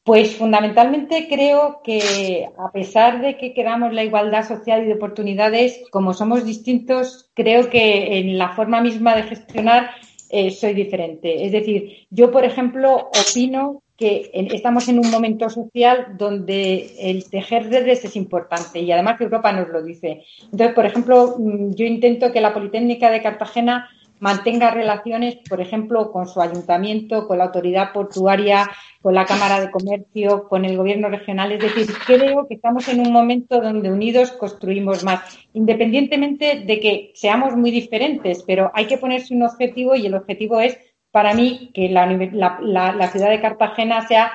Pues 0.02 0.34
fundamentalmente 0.34 1.28
creo 1.28 1.82
que 1.84 2.48
a 2.58 2.72
pesar 2.72 3.20
de 3.20 3.36
que 3.36 3.52
queramos 3.52 3.92
la 3.92 4.02
igualdad 4.02 4.48
social 4.48 4.82
y 4.82 4.86
de 4.86 4.94
oportunidades, 4.94 5.82
como 5.90 6.14
somos 6.14 6.44
distintos, 6.44 7.30
creo 7.34 7.68
que 7.68 8.18
en 8.18 8.38
la 8.38 8.54
forma 8.54 8.80
misma 8.80 9.14
de 9.14 9.24
gestionar 9.24 9.90
eh, 10.30 10.50
soy 10.50 10.72
diferente. 10.72 11.44
Es 11.44 11.52
decir, 11.52 12.06
yo, 12.08 12.30
por 12.30 12.44
ejemplo, 12.44 13.10
opino 13.10 13.82
que 14.00 14.30
en- 14.32 14.50
estamos 14.52 14.88
en 14.88 14.98
un 14.98 15.10
momento 15.10 15.50
social 15.50 16.14
donde 16.16 16.90
el 16.98 17.28
tejer 17.28 17.68
redes 17.68 18.02
es 18.04 18.16
importante 18.16 18.80
y 18.80 18.90
además 18.90 19.18
que 19.18 19.24
Europa 19.24 19.52
nos 19.52 19.68
lo 19.68 19.82
dice. 19.82 20.24
Entonces, 20.50 20.74
por 20.74 20.86
ejemplo, 20.86 21.36
mm, 21.38 21.74
yo 21.74 21.84
intento 21.84 22.32
que 22.32 22.40
la 22.40 22.54
Politécnica 22.54 23.10
de 23.10 23.22
Cartagena 23.22 23.90
mantenga 24.20 24.70
relaciones, 24.70 25.36
por 25.48 25.60
ejemplo, 25.60 26.12
con 26.12 26.26
su 26.28 26.40
ayuntamiento, 26.42 27.26
con 27.26 27.38
la 27.38 27.44
autoridad 27.44 27.92
portuaria, 27.92 28.70
con 29.02 29.14
la 29.14 29.24
Cámara 29.24 29.60
de 29.60 29.70
Comercio, 29.70 30.46
con 30.48 30.64
el 30.66 30.76
gobierno 30.76 31.08
regional. 31.08 31.52
Es 31.52 31.60
decir, 31.60 31.86
creo 32.06 32.46
que 32.46 32.54
estamos 32.54 32.88
en 32.88 33.00
un 33.00 33.12
momento 33.12 33.60
donde 33.62 33.90
unidos 33.90 34.32
construimos 34.32 35.04
más, 35.04 35.20
independientemente 35.54 36.64
de 36.66 36.80
que 36.80 37.12
seamos 37.14 37.56
muy 37.56 37.70
diferentes, 37.70 38.42
pero 38.46 38.70
hay 38.74 38.86
que 38.86 38.98
ponerse 38.98 39.34
un 39.34 39.42
objetivo 39.42 39.94
y 39.94 40.04
el 40.06 40.14
objetivo 40.14 40.60
es, 40.60 40.76
para 41.10 41.34
mí, 41.34 41.70
que 41.74 41.88
la, 41.88 43.08
ciudad 43.10 43.30
de 43.30 43.40
Cartagena 43.40 44.06
sea 44.06 44.32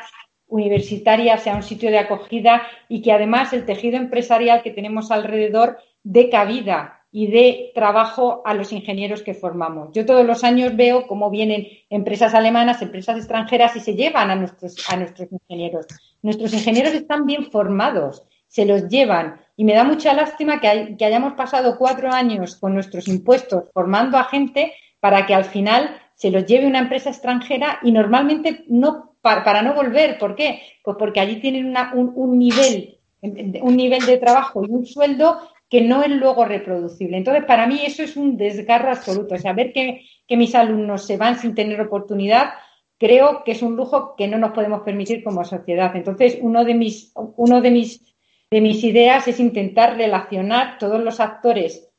universitaria, 0.48 1.38
sea 1.38 1.56
un 1.56 1.64
sitio 1.64 1.90
de 1.90 2.00
acogida 2.00 2.64
y 2.88 3.02
que 3.02 3.12
además 3.12 3.54
el 3.54 3.66
tejido 3.66 3.98
empresarial 3.98 4.62
que 4.62 4.72
tenemos 4.72 5.12
alrededor 5.12 5.78
dé 6.04 6.30
cabida 6.30 7.02
y 7.12 7.28
dé 7.28 7.72
trabajo 7.74 8.42
a 8.46 8.54
los 8.54 8.74
ingenieros 8.74 9.24
que 9.24 9.34
formamos. 9.34 9.90
Yo 9.94 10.06
todos 10.06 10.26
los 10.26 10.44
años 10.44 10.76
veo 10.76 11.08
cómo 11.08 11.30
vienen 11.30 11.68
empresas 11.90 12.34
alemanas, 12.34 12.82
empresas 12.82 13.18
extranjeras 13.18 13.76
y 13.76 13.80
se 13.80 13.96
llevan 13.96 14.30
a 14.32 14.36
nuestros, 14.36 14.76
a 14.90 14.98
nuestros 14.98 15.32
ingenieros. 15.32 15.88
Nuestros 16.22 16.54
ingenieros 16.54 16.94
están 16.94 17.26
bien 17.26 17.52
formados, 17.52 18.24
se 18.48 18.66
los 18.66 18.90
llevan 18.90 19.40
y 19.56 19.64
me 19.64 19.74
da 19.74 19.86
mucha 19.86 20.14
lástima 20.14 20.60
que, 20.60 20.68
hay- 20.68 20.98
que 20.98 21.06
hayamos 21.06 21.34
pasado 21.34 21.78
cuatro 21.78 22.12
años 22.12 22.58
con 22.58 22.74
nuestros 22.74 23.08
impuestos 23.08 23.64
formando 23.74 24.18
a 24.18 24.26
gente 24.26 24.74
para 25.00 25.26
que 25.26 25.34
al 25.34 25.46
final 25.46 25.98
se 26.16 26.32
los 26.32 26.46
lleve 26.46 26.66
una 26.66 26.80
empresa 26.80 27.10
extranjera 27.10 27.80
y 27.84 27.92
normalmente 27.92 28.64
no 28.68 29.16
para, 29.22 29.62
no 29.62 29.74
volver. 29.74 30.18
¿Por 30.18 30.36
qué? 30.36 30.62
Pues 30.84 30.98
porque 30.98 31.20
allí 31.20 31.40
tienen 31.40 31.76
un, 31.94 32.38
nivel, 32.38 33.00
un 33.22 33.76
nivel 33.76 34.06
de 34.06 34.18
trabajo 34.18 34.64
y 34.64 34.72
un 34.72 34.86
sueldo 34.86 35.40
que 35.70 35.82
no 35.82 36.04
es 36.04 36.12
luego 36.12 36.46
reproducible. 36.46 37.18
Entonces, 37.18 37.44
para 37.46 37.68
mí 37.68 37.82
eso 37.84 38.04
es 38.04 38.16
un 38.16 38.38
desgarro 38.38 38.92
absoluto. 38.92 39.36
O 39.36 39.38
sea, 39.38 39.54
ver 39.54 39.74
que, 39.74 40.06
que 40.28 40.38
mis 40.38 40.54
alumnos 40.56 41.06
se 41.06 41.18
van 41.18 41.40
sin 41.40 41.56
tener 41.56 41.82
oportunidad, 41.82 42.54
creo 42.98 43.44
que 43.44 43.52
es 43.54 43.62
un 43.62 43.76
lujo 43.76 44.16
que 44.16 44.28
no 44.28 44.38
nos 44.38 44.52
podemos 44.52 44.82
permitir 44.82 45.24
como 45.24 45.44
sociedad. 45.44 45.96
Entonces, 45.96 46.38
uno 46.40 46.64
de 46.64 46.76
mis, 46.76 47.12
uno 47.16 47.62
de 47.62 47.72
mis, 47.72 48.16
de 48.52 48.62
mis 48.62 48.84
ideas 48.84 49.28
es 49.28 49.40
intentar 49.40 49.98
relacionar 49.98 50.78
todos 50.78 51.02
los 51.02 51.20
actores 51.20 51.90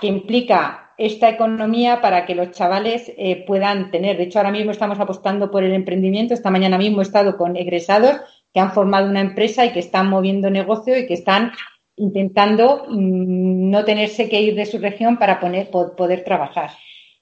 que 0.00 0.06
implica 0.06 0.81
esta 0.98 1.28
economía 1.28 2.00
para 2.00 2.26
que 2.26 2.34
los 2.34 2.50
chavales 2.50 3.12
eh, 3.16 3.44
puedan 3.46 3.90
tener. 3.90 4.16
De 4.16 4.24
hecho, 4.24 4.38
ahora 4.38 4.50
mismo 4.50 4.70
estamos 4.70 5.00
apostando 5.00 5.50
por 5.50 5.64
el 5.64 5.72
emprendimiento. 5.72 6.34
Esta 6.34 6.50
mañana 6.50 6.78
mismo 6.78 7.00
he 7.00 7.04
estado 7.04 7.36
con 7.36 7.56
egresados 7.56 8.20
que 8.52 8.60
han 8.60 8.72
formado 8.72 9.08
una 9.08 9.20
empresa 9.20 9.64
y 9.64 9.72
que 9.72 9.78
están 9.78 10.08
moviendo 10.08 10.50
negocio 10.50 10.98
y 10.98 11.06
que 11.06 11.14
están 11.14 11.52
intentando 11.96 12.86
mm, 12.88 13.70
no 13.70 13.84
tenerse 13.84 14.28
que 14.28 14.40
ir 14.40 14.54
de 14.54 14.66
su 14.66 14.78
región 14.78 15.18
para 15.18 15.40
poder 15.40 16.24
trabajar. 16.24 16.70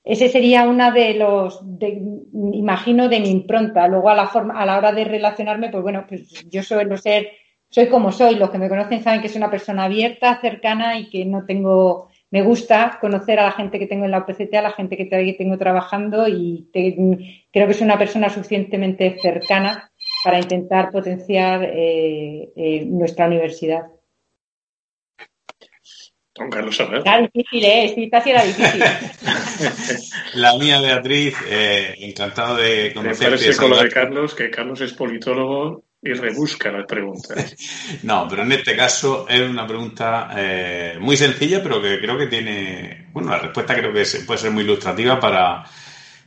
Ese 0.02 0.28
sería 0.28 0.64
una 0.64 0.90
de 0.90 1.14
los, 1.14 1.62
imagino, 2.52 3.08
de 3.08 3.20
mi 3.20 3.30
impronta. 3.30 3.86
Luego, 3.86 4.08
a 4.08 4.14
la, 4.14 4.28
forma, 4.28 4.58
a 4.58 4.64
la 4.64 4.78
hora 4.78 4.92
de 4.92 5.04
relacionarme, 5.04 5.68
pues 5.68 5.82
bueno, 5.82 6.06
pues 6.08 6.48
yo 6.48 6.62
suelo 6.62 6.96
ser, 6.96 7.32
soy 7.68 7.88
como 7.88 8.10
soy. 8.10 8.36
Los 8.36 8.50
que 8.50 8.58
me 8.58 8.68
conocen 8.68 9.02
saben 9.02 9.20
que 9.20 9.28
soy 9.28 9.38
una 9.38 9.50
persona 9.50 9.84
abierta, 9.84 10.40
cercana 10.40 10.98
y 10.98 11.10
que 11.10 11.26
no 11.26 11.44
tengo, 11.44 12.08
me 12.30 12.42
gusta 12.42 12.98
conocer 13.00 13.40
a 13.40 13.44
la 13.44 13.52
gente 13.52 13.78
que 13.78 13.86
tengo 13.86 14.04
en 14.04 14.12
la 14.12 14.18
OPCT, 14.18 14.54
a 14.54 14.62
la 14.62 14.72
gente 14.72 14.96
que 14.96 15.06
tengo 15.06 15.58
trabajando 15.58 16.28
y 16.28 16.68
creo 16.72 17.66
que 17.66 17.74
soy 17.74 17.84
una 17.84 17.98
persona 17.98 18.30
suficientemente 18.30 19.18
cercana 19.20 19.90
para 20.22 20.38
intentar 20.38 20.90
potenciar 20.90 21.64
eh, 21.64 22.50
eh, 22.54 22.84
nuestra 22.86 23.26
universidad. 23.26 23.86
Don 26.34 26.48
Carlos 26.48 26.78
Herrera. 26.78 27.02
Era 27.04 27.28
difícil, 27.32 27.64
¿eh? 27.64 27.94
Esta 27.96 28.20
sí 28.20 28.30
era 28.30 28.44
difícil. 28.44 28.82
la 30.34 30.56
mía, 30.56 30.80
Beatriz, 30.80 31.36
eh, 31.48 31.94
encantado 31.98 32.56
de 32.56 32.92
conocerte. 32.94 33.24
Me 33.24 33.36
parece 33.36 33.56
con 33.56 33.70
lo 33.70 33.82
de 33.82 33.90
Carlos, 33.90 34.34
que 34.34 34.50
Carlos 34.50 34.80
es 34.80 34.92
politólogo 34.92 35.84
y 36.02 36.12
rebusca 36.12 36.72
las 36.72 36.86
preguntas. 36.86 37.54
no, 38.02 38.26
pero 38.28 38.42
en 38.42 38.52
este 38.52 38.74
caso 38.74 39.26
es 39.28 39.40
una 39.40 39.66
pregunta 39.66 40.30
eh, 40.36 40.98
muy 41.00 41.16
sencilla, 41.16 41.62
pero 41.62 41.80
que 41.82 42.00
creo 42.00 42.16
que 42.16 42.26
tiene, 42.26 43.08
bueno, 43.12 43.30
la 43.30 43.38
respuesta 43.38 43.74
creo 43.74 43.92
que 43.92 44.04
puede 44.26 44.40
ser 44.40 44.50
muy 44.50 44.64
ilustrativa 44.64 45.20
para, 45.20 45.64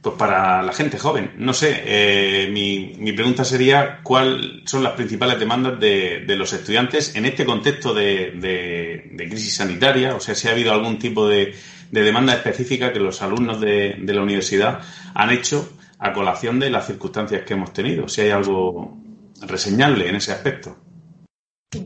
pues 0.03 0.15
para 0.17 0.61
la 0.61 0.73
gente 0.73 0.99
joven. 0.99 1.31
No 1.37 1.53
sé, 1.53 1.81
eh, 1.85 2.49
mi, 2.51 2.93
mi, 2.99 3.13
pregunta 3.13 3.45
sería 3.45 4.01
cuáles 4.03 4.69
son 4.69 4.83
las 4.83 4.93
principales 4.93 5.39
demandas 5.39 5.79
de, 5.79 6.25
de, 6.27 6.35
los 6.35 6.51
estudiantes 6.51 7.15
en 7.15 7.25
este 7.25 7.45
contexto 7.45 7.93
de, 7.93 8.31
de, 8.35 9.27
crisis 9.29 9.55
sanitaria, 9.55 10.13
o 10.13 10.19
sea, 10.19 10.35
si 10.35 10.49
ha 10.49 10.51
habido 10.51 10.73
algún 10.73 10.99
tipo 10.99 11.25
de, 11.25 11.55
demanda 11.89 12.33
específica 12.33 12.91
que 12.91 12.99
los 12.99 13.21
alumnos 13.21 13.61
de, 13.61 13.95
la 14.05 14.21
universidad 14.21 14.81
han 15.13 15.29
hecho 15.29 15.71
a 15.99 16.11
colación 16.11 16.59
de 16.59 16.69
las 16.69 16.85
circunstancias 16.85 17.43
que 17.43 17.53
hemos 17.53 17.71
tenido, 17.71 18.09
si 18.09 18.21
hay 18.21 18.31
algo 18.31 19.02
reseñable 19.47 20.09
en 20.09 20.15
ese 20.15 20.31
aspecto. 20.31 20.77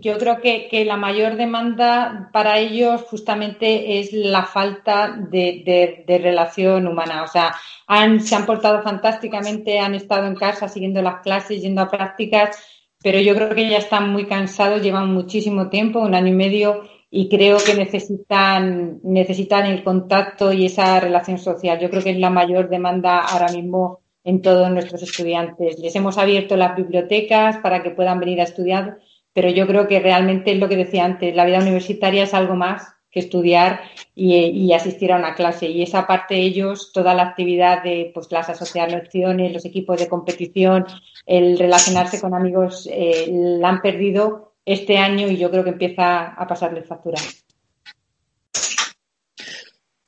Yo 0.01 0.17
creo 0.17 0.41
que, 0.41 0.67
que, 0.69 0.83
la 0.83 0.97
mayor 0.97 1.37
demanda 1.37 2.29
para 2.33 2.59
ellos 2.59 3.03
justamente 3.03 3.99
es 3.99 4.11
la 4.11 4.43
falta 4.43 5.15
de, 5.17 6.03
de, 6.05 6.17
relación 6.17 6.87
humana. 6.87 7.23
O 7.23 7.27
sea, 7.27 7.55
han, 7.87 8.19
se 8.19 8.35
han 8.35 8.45
portado 8.45 8.81
fantásticamente, 8.81 9.79
han 9.79 9.95
estado 9.95 10.27
en 10.27 10.35
casa 10.35 10.67
siguiendo 10.67 11.01
las 11.01 11.21
clases, 11.21 11.61
yendo 11.61 11.81
a 11.81 11.89
prácticas, 11.89 12.57
pero 13.01 13.19
yo 13.19 13.33
creo 13.35 13.55
que 13.55 13.69
ya 13.69 13.77
están 13.77 14.11
muy 14.11 14.25
cansados, 14.25 14.81
llevan 14.81 15.13
muchísimo 15.13 15.69
tiempo, 15.69 15.99
un 15.99 16.15
año 16.15 16.27
y 16.27 16.35
medio, 16.35 16.83
y 17.09 17.29
creo 17.29 17.57
que 17.57 17.73
necesitan, 17.73 18.99
necesitan 19.03 19.65
el 19.65 19.83
contacto 19.83 20.51
y 20.51 20.65
esa 20.65 20.99
relación 20.99 21.37
social. 21.37 21.79
Yo 21.79 21.89
creo 21.89 22.03
que 22.03 22.11
es 22.11 22.19
la 22.19 22.29
mayor 22.29 22.69
demanda 22.69 23.19
ahora 23.19 23.51
mismo 23.53 24.01
en 24.27 24.41
todos 24.41 24.69
nuestros 24.69 25.01
estudiantes. 25.01 25.79
Les 25.79 25.95
hemos 25.95 26.17
abierto 26.17 26.55
las 26.55 26.75
bibliotecas 26.75 27.57
para 27.57 27.81
que 27.81 27.91
puedan 27.91 28.19
venir 28.19 28.41
a 28.41 28.43
estudiar 28.43 28.99
pero 29.37 29.51
yo 29.51 29.67
creo 29.67 29.87
que 29.87 29.99
realmente 29.99 30.51
es 30.51 30.57
lo 30.57 30.67
que 30.67 30.75
decía 30.75 31.05
antes, 31.05 31.35
la 31.35 31.45
vida 31.45 31.59
universitaria 31.59 32.23
es 32.23 32.33
algo 32.33 32.55
más 32.55 32.95
que 33.11 33.19
estudiar 33.19 33.81
y, 34.15 34.73
asistir 34.73 35.11
a 35.11 35.17
una 35.17 35.35
clase. 35.35 35.67
Y 35.67 35.83
esa 35.83 36.07
parte 36.07 36.37
ellos, 36.37 36.91
toda 36.91 37.13
la 37.13 37.21
actividad 37.21 37.83
de 37.83 38.09
pues, 38.15 38.31
las 38.31 38.49
asociaciones, 38.49 39.53
los 39.53 39.63
equipos 39.63 39.99
de 39.99 40.09
competición, 40.09 40.87
el 41.27 41.59
relacionarse 41.59 42.19
con 42.19 42.33
amigos, 42.33 42.89
eh, 42.91 43.27
la 43.29 43.69
han 43.69 43.81
perdido 43.83 44.55
este 44.65 44.97
año 44.97 45.27
y 45.27 45.37
yo 45.37 45.51
creo 45.51 45.63
que 45.63 45.69
empieza 45.69 46.29
a 46.29 46.47
pasarle 46.47 46.81
factura. 46.81 47.21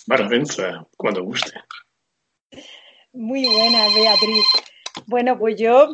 Maravillosa, 0.07 0.87
cuando 0.97 1.23
guste. 1.23 1.51
Muy 3.13 3.45
buena, 3.45 3.87
Beatriz. 3.95 4.45
Bueno, 5.07 5.37
pues 5.39 5.55
yo 5.59 5.89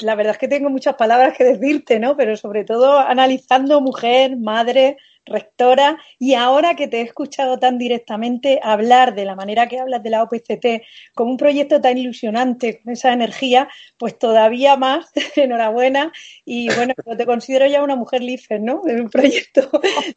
la 0.00 0.14
verdad 0.14 0.32
es 0.32 0.38
que 0.38 0.48
tengo 0.48 0.68
muchas 0.68 0.94
palabras 0.96 1.36
que 1.36 1.44
decirte, 1.44 1.98
¿no? 1.98 2.16
Pero 2.16 2.36
sobre 2.36 2.64
todo 2.64 2.98
analizando 2.98 3.80
mujer, 3.80 4.36
madre, 4.36 4.96
rectora, 5.26 5.98
y 6.18 6.34
ahora 6.34 6.74
que 6.74 6.88
te 6.88 6.98
he 6.98 7.02
escuchado 7.02 7.58
tan 7.58 7.78
directamente 7.78 8.60
hablar 8.62 9.14
de 9.14 9.24
la 9.24 9.34
manera 9.34 9.68
que 9.68 9.78
hablas 9.78 10.02
de 10.02 10.10
la 10.10 10.22
OPCT 10.22 10.82
como 11.14 11.30
un 11.30 11.36
proyecto 11.36 11.80
tan 11.80 11.98
ilusionante, 11.98 12.80
con 12.82 12.92
esa 12.92 13.12
energía, 13.12 13.68
pues 13.98 14.18
todavía 14.18 14.76
más, 14.76 15.10
enhorabuena, 15.36 16.12
y 16.44 16.68
bueno, 16.74 16.94
te 17.16 17.26
considero 17.26 17.66
ya 17.66 17.82
una 17.82 17.96
mujer 17.96 18.22
líder, 18.22 18.60
¿no? 18.60 18.82
En 18.86 19.00
un 19.00 19.10
proyecto 19.10 19.70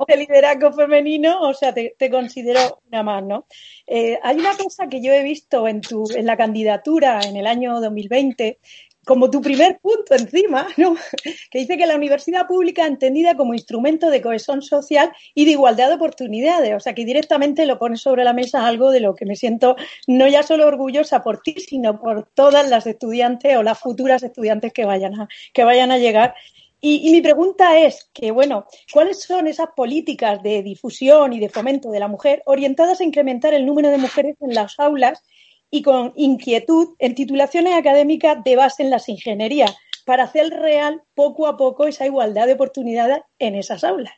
de 0.07 0.17
liderazgo 0.17 0.73
femenino, 0.73 1.41
o 1.41 1.53
sea, 1.53 1.73
te, 1.73 1.95
considero 2.09 2.81
una 2.87 3.03
más, 3.03 3.23
¿no? 3.23 3.47
Eh, 3.85 4.19
hay 4.23 4.37
una 4.37 4.55
cosa 4.55 4.87
que 4.87 5.01
yo 5.01 5.13
he 5.13 5.23
visto 5.23 5.67
en, 5.67 5.81
tu, 5.81 6.05
en 6.15 6.25
la 6.25 6.37
candidatura 6.37 7.21
en 7.21 7.35
el 7.35 7.47
año 7.47 7.79
2020 7.79 8.59
como 9.07 9.31
tu 9.31 9.41
primer 9.41 9.79
punto 9.79 10.13
encima, 10.13 10.67
¿no? 10.75 10.95
que 11.51 11.59
dice 11.59 11.77
que 11.77 11.87
la 11.87 11.95
universidad 11.95 12.45
pública 12.45 12.85
entendida 12.85 13.35
como 13.35 13.53
instrumento 13.53 14.09
de 14.09 14.21
cohesión 14.21 14.61
social 14.61 15.11
y 15.33 15.45
de 15.45 15.51
igualdad 15.51 15.87
de 15.87 15.95
oportunidades, 15.95 16.75
o 16.75 16.79
sea 16.79 16.93
que 16.93 17.05
directamente 17.05 17.65
lo 17.65 17.79
pones 17.79 18.01
sobre 18.01 18.25
la 18.25 18.33
mesa 18.33 18.67
algo 18.67 18.91
de 18.91 18.99
lo 18.99 19.15
que 19.15 19.25
me 19.25 19.37
siento 19.37 19.77
no 20.07 20.27
ya 20.27 20.43
solo 20.43 20.67
orgullosa 20.67 21.23
por 21.23 21.41
ti, 21.41 21.55
sino 21.59 21.99
por 21.99 22.27
todas 22.33 22.69
las 22.69 22.85
estudiantes 22.85 23.57
o 23.57 23.63
las 23.63 23.79
futuras 23.79 24.21
estudiantes 24.23 24.73
que 24.73 24.85
vayan 24.85 25.21
a, 25.21 25.29
que 25.53 25.63
vayan 25.63 25.91
a 25.91 25.97
llegar. 25.97 26.35
Y, 26.81 27.07
y 27.07 27.11
mi 27.11 27.21
pregunta 27.21 27.79
es 27.79 28.09
que, 28.13 28.31
bueno, 28.31 28.65
¿cuáles 28.93 29.23
son 29.23 29.47
esas 29.47 29.69
políticas 29.75 30.43
de 30.43 30.61
difusión 30.61 31.33
y 31.33 31.39
de 31.39 31.49
fomento 31.49 31.89
de 31.89 31.99
la 31.99 32.07
mujer 32.07 32.43
orientadas 32.45 32.99
a 32.99 33.03
incrementar 33.03 33.53
el 33.53 33.65
número 33.65 33.89
de 33.89 33.97
mujeres 33.97 34.35
en 34.41 34.53
las 34.53 34.79
aulas 34.79 35.23
y 35.69 35.81
con 35.81 36.13
inquietud 36.15 36.95
en 36.99 37.15
titulaciones 37.15 37.75
académicas 37.75 38.43
de 38.43 38.55
base 38.55 38.83
en 38.83 38.89
las 38.89 39.09
ingenierías 39.09 39.75
para 40.05 40.23
hacer 40.23 40.49
real 40.49 41.01
poco 41.13 41.47
a 41.47 41.57
poco 41.57 41.85
esa 41.85 42.05
igualdad 42.05 42.47
de 42.47 42.53
oportunidades 42.53 43.19
en 43.39 43.55
esas 43.55 43.83
aulas. 43.83 44.13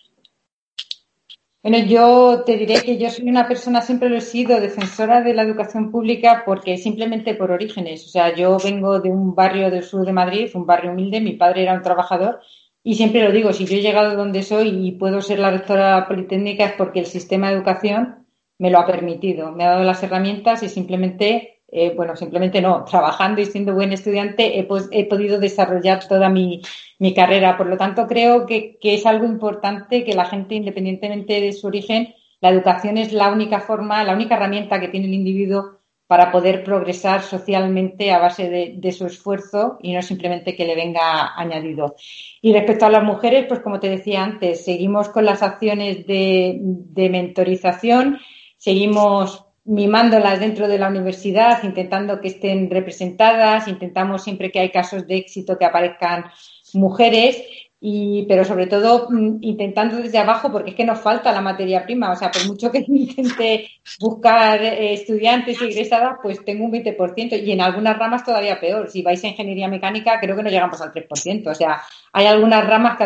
Bueno, 1.61 1.79
yo 1.79 2.43
te 2.45 2.55
diré 2.55 2.81
que 2.83 2.97
yo 2.97 3.09
soy 3.09 3.27
una 3.27 3.47
persona, 3.47 3.81
siempre 3.81 4.07
lo 4.07 4.15
he 4.15 4.21
sido, 4.21 4.61
defensora 4.61 5.21
de 5.21 5.33
la 5.33 5.41
educación 5.41 5.91
pública 5.91 6.43
porque 6.45 6.77
simplemente 6.77 7.33
por 7.33 7.51
orígenes. 7.51 8.05
O 8.05 8.09
sea, 8.09 8.33
yo 8.33 8.57
vengo 8.63 9.01
de 9.01 9.09
un 9.09 9.35
barrio 9.35 9.69
del 9.69 9.83
sur 9.83 10.05
de 10.05 10.13
Madrid, 10.13 10.49
un 10.53 10.65
barrio 10.65 10.91
humilde, 10.91 11.19
mi 11.19 11.33
padre 11.33 11.63
era 11.63 11.73
un 11.73 11.81
trabajador 11.81 12.39
y 12.81 12.95
siempre 12.95 13.23
lo 13.23 13.31
digo, 13.31 13.51
si 13.51 13.65
yo 13.65 13.75
he 13.75 13.81
llegado 13.81 14.15
donde 14.15 14.41
soy 14.41 14.87
y 14.87 14.91
puedo 14.93 15.21
ser 15.21 15.39
la 15.39 15.51
rectora 15.51 16.07
politécnica 16.07 16.65
es 16.65 16.73
porque 16.73 17.01
el 17.01 17.05
sistema 17.07 17.49
de 17.49 17.55
educación 17.55 18.18
me 18.59 18.69
lo 18.69 18.79
ha 18.79 18.85
permitido, 18.85 19.51
me 19.51 19.63
ha 19.63 19.71
dado 19.71 19.83
las 19.83 20.03
herramientas 20.03 20.61
y 20.63 20.69
simplemente, 20.69 21.61
eh, 21.69 21.93
bueno, 21.95 22.15
simplemente 22.15 22.61
no, 22.61 22.83
trabajando 22.83 23.41
y 23.41 23.45
siendo 23.45 23.73
buen 23.73 23.93
estudiante 23.93 24.59
he, 24.59 24.67
he 24.91 25.05
podido 25.05 25.39
desarrollar 25.39 26.07
toda 26.07 26.29
mi, 26.29 26.61
mi, 26.99 27.13
carrera. 27.13 27.57
Por 27.57 27.67
lo 27.67 27.77
tanto, 27.77 28.05
creo 28.05 28.45
que, 28.45 28.77
que 28.79 28.93
es 28.93 29.05
algo 29.05 29.25
importante 29.25 30.03
que 30.03 30.13
la 30.13 30.25
gente, 30.25 30.55
independientemente 30.55 31.39
de 31.39 31.53
su 31.53 31.67
origen, 31.67 32.13
la 32.41 32.49
educación 32.49 32.97
es 32.97 33.13
la 33.13 33.31
única 33.31 33.61
forma, 33.61 34.03
la 34.03 34.13
única 34.13 34.35
herramienta 34.35 34.79
que 34.79 34.89
tiene 34.89 35.07
el 35.07 35.13
individuo 35.13 35.79
para 36.05 36.31
poder 36.31 36.63
progresar 36.63 37.21
socialmente 37.21 38.11
a 38.11 38.17
base 38.17 38.49
de, 38.49 38.73
de, 38.77 38.91
su 38.91 39.05
esfuerzo 39.05 39.77
y 39.81 39.93
no 39.93 40.01
simplemente 40.01 40.55
que 40.55 40.65
le 40.65 40.75
venga 40.75 41.33
añadido. 41.37 41.95
Y 42.41 42.51
respecto 42.51 42.87
a 42.87 42.89
las 42.89 43.03
mujeres, 43.03 43.45
pues 43.47 43.59
como 43.59 43.79
te 43.79 43.89
decía 43.89 44.23
antes, 44.23 44.65
seguimos 44.65 45.09
con 45.09 45.23
las 45.23 45.43
acciones 45.43 46.07
de, 46.07 46.57
de 46.59 47.09
mentorización 47.09 48.19
seguimos 48.59 49.43
mimándolas 49.65 50.39
dentro 50.39 50.67
de 50.67 50.77
la 50.77 50.87
universidad, 50.87 51.63
intentando 51.63 52.21
que 52.21 52.27
estén 52.27 52.69
representadas, 52.69 53.67
intentamos 53.67 54.23
siempre 54.23 54.51
que 54.51 54.59
hay 54.59 54.69
casos 54.69 55.07
de 55.07 55.17
éxito 55.17 55.57
que 55.57 55.65
aparezcan 55.65 56.25
mujeres 56.73 57.41
y, 57.81 58.25
pero 58.27 58.43
sobre 58.43 58.67
todo 58.67 59.07
mm, 59.09 59.37
intentando 59.41 59.97
desde 59.97 60.17
abajo, 60.17 60.51
porque 60.51 60.71
es 60.71 60.75
que 60.75 60.83
nos 60.83 60.99
falta 60.99 61.31
la 61.31 61.39
materia 61.41 61.85
prima. 61.85 62.11
O 62.11 62.15
sea, 62.15 62.29
por 62.29 62.45
mucho 62.45 62.71
que 62.71 62.79
intente 62.87 63.69
buscar 63.99 64.61
eh, 64.61 64.93
estudiantes 64.93 65.61
egresadas, 65.61 66.17
pues 66.21 66.43
tengo 66.43 66.65
un 66.65 66.73
20%. 66.73 67.41
Y 67.41 67.51
en 67.51 67.61
algunas 67.61 67.97
ramas 67.97 68.25
todavía 68.25 68.59
peor. 68.59 68.89
Si 68.89 69.01
vais 69.01 69.23
a 69.23 69.27
ingeniería 69.27 69.69
mecánica, 69.69 70.19
creo 70.19 70.35
que 70.35 70.43
no 70.43 70.49
llegamos 70.49 70.81
al 70.81 70.91
3%. 70.91 71.47
O 71.49 71.55
sea, 71.55 71.81
hay 72.11 72.25
algunas 72.25 72.67
ramas 72.67 72.97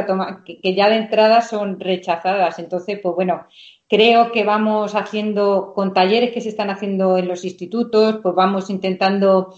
que, 0.43 0.59
que 0.59 0.73
ya 0.73 0.89
de 0.89 0.95
entrada 0.95 1.41
son 1.41 1.79
rechazadas. 1.79 2.57
Entonces, 2.57 2.99
pues 3.01 3.13
bueno, 3.13 3.45
creo 3.87 4.31
que 4.31 4.43
vamos 4.43 4.95
haciendo 4.95 5.73
con 5.75 5.93
talleres 5.93 6.31
que 6.31 6.41
se 6.41 6.49
están 6.49 6.71
haciendo 6.71 7.15
en 7.17 7.27
los 7.27 7.45
institutos, 7.45 8.21
pues 8.23 8.33
vamos 8.33 8.71
intentando 8.71 9.53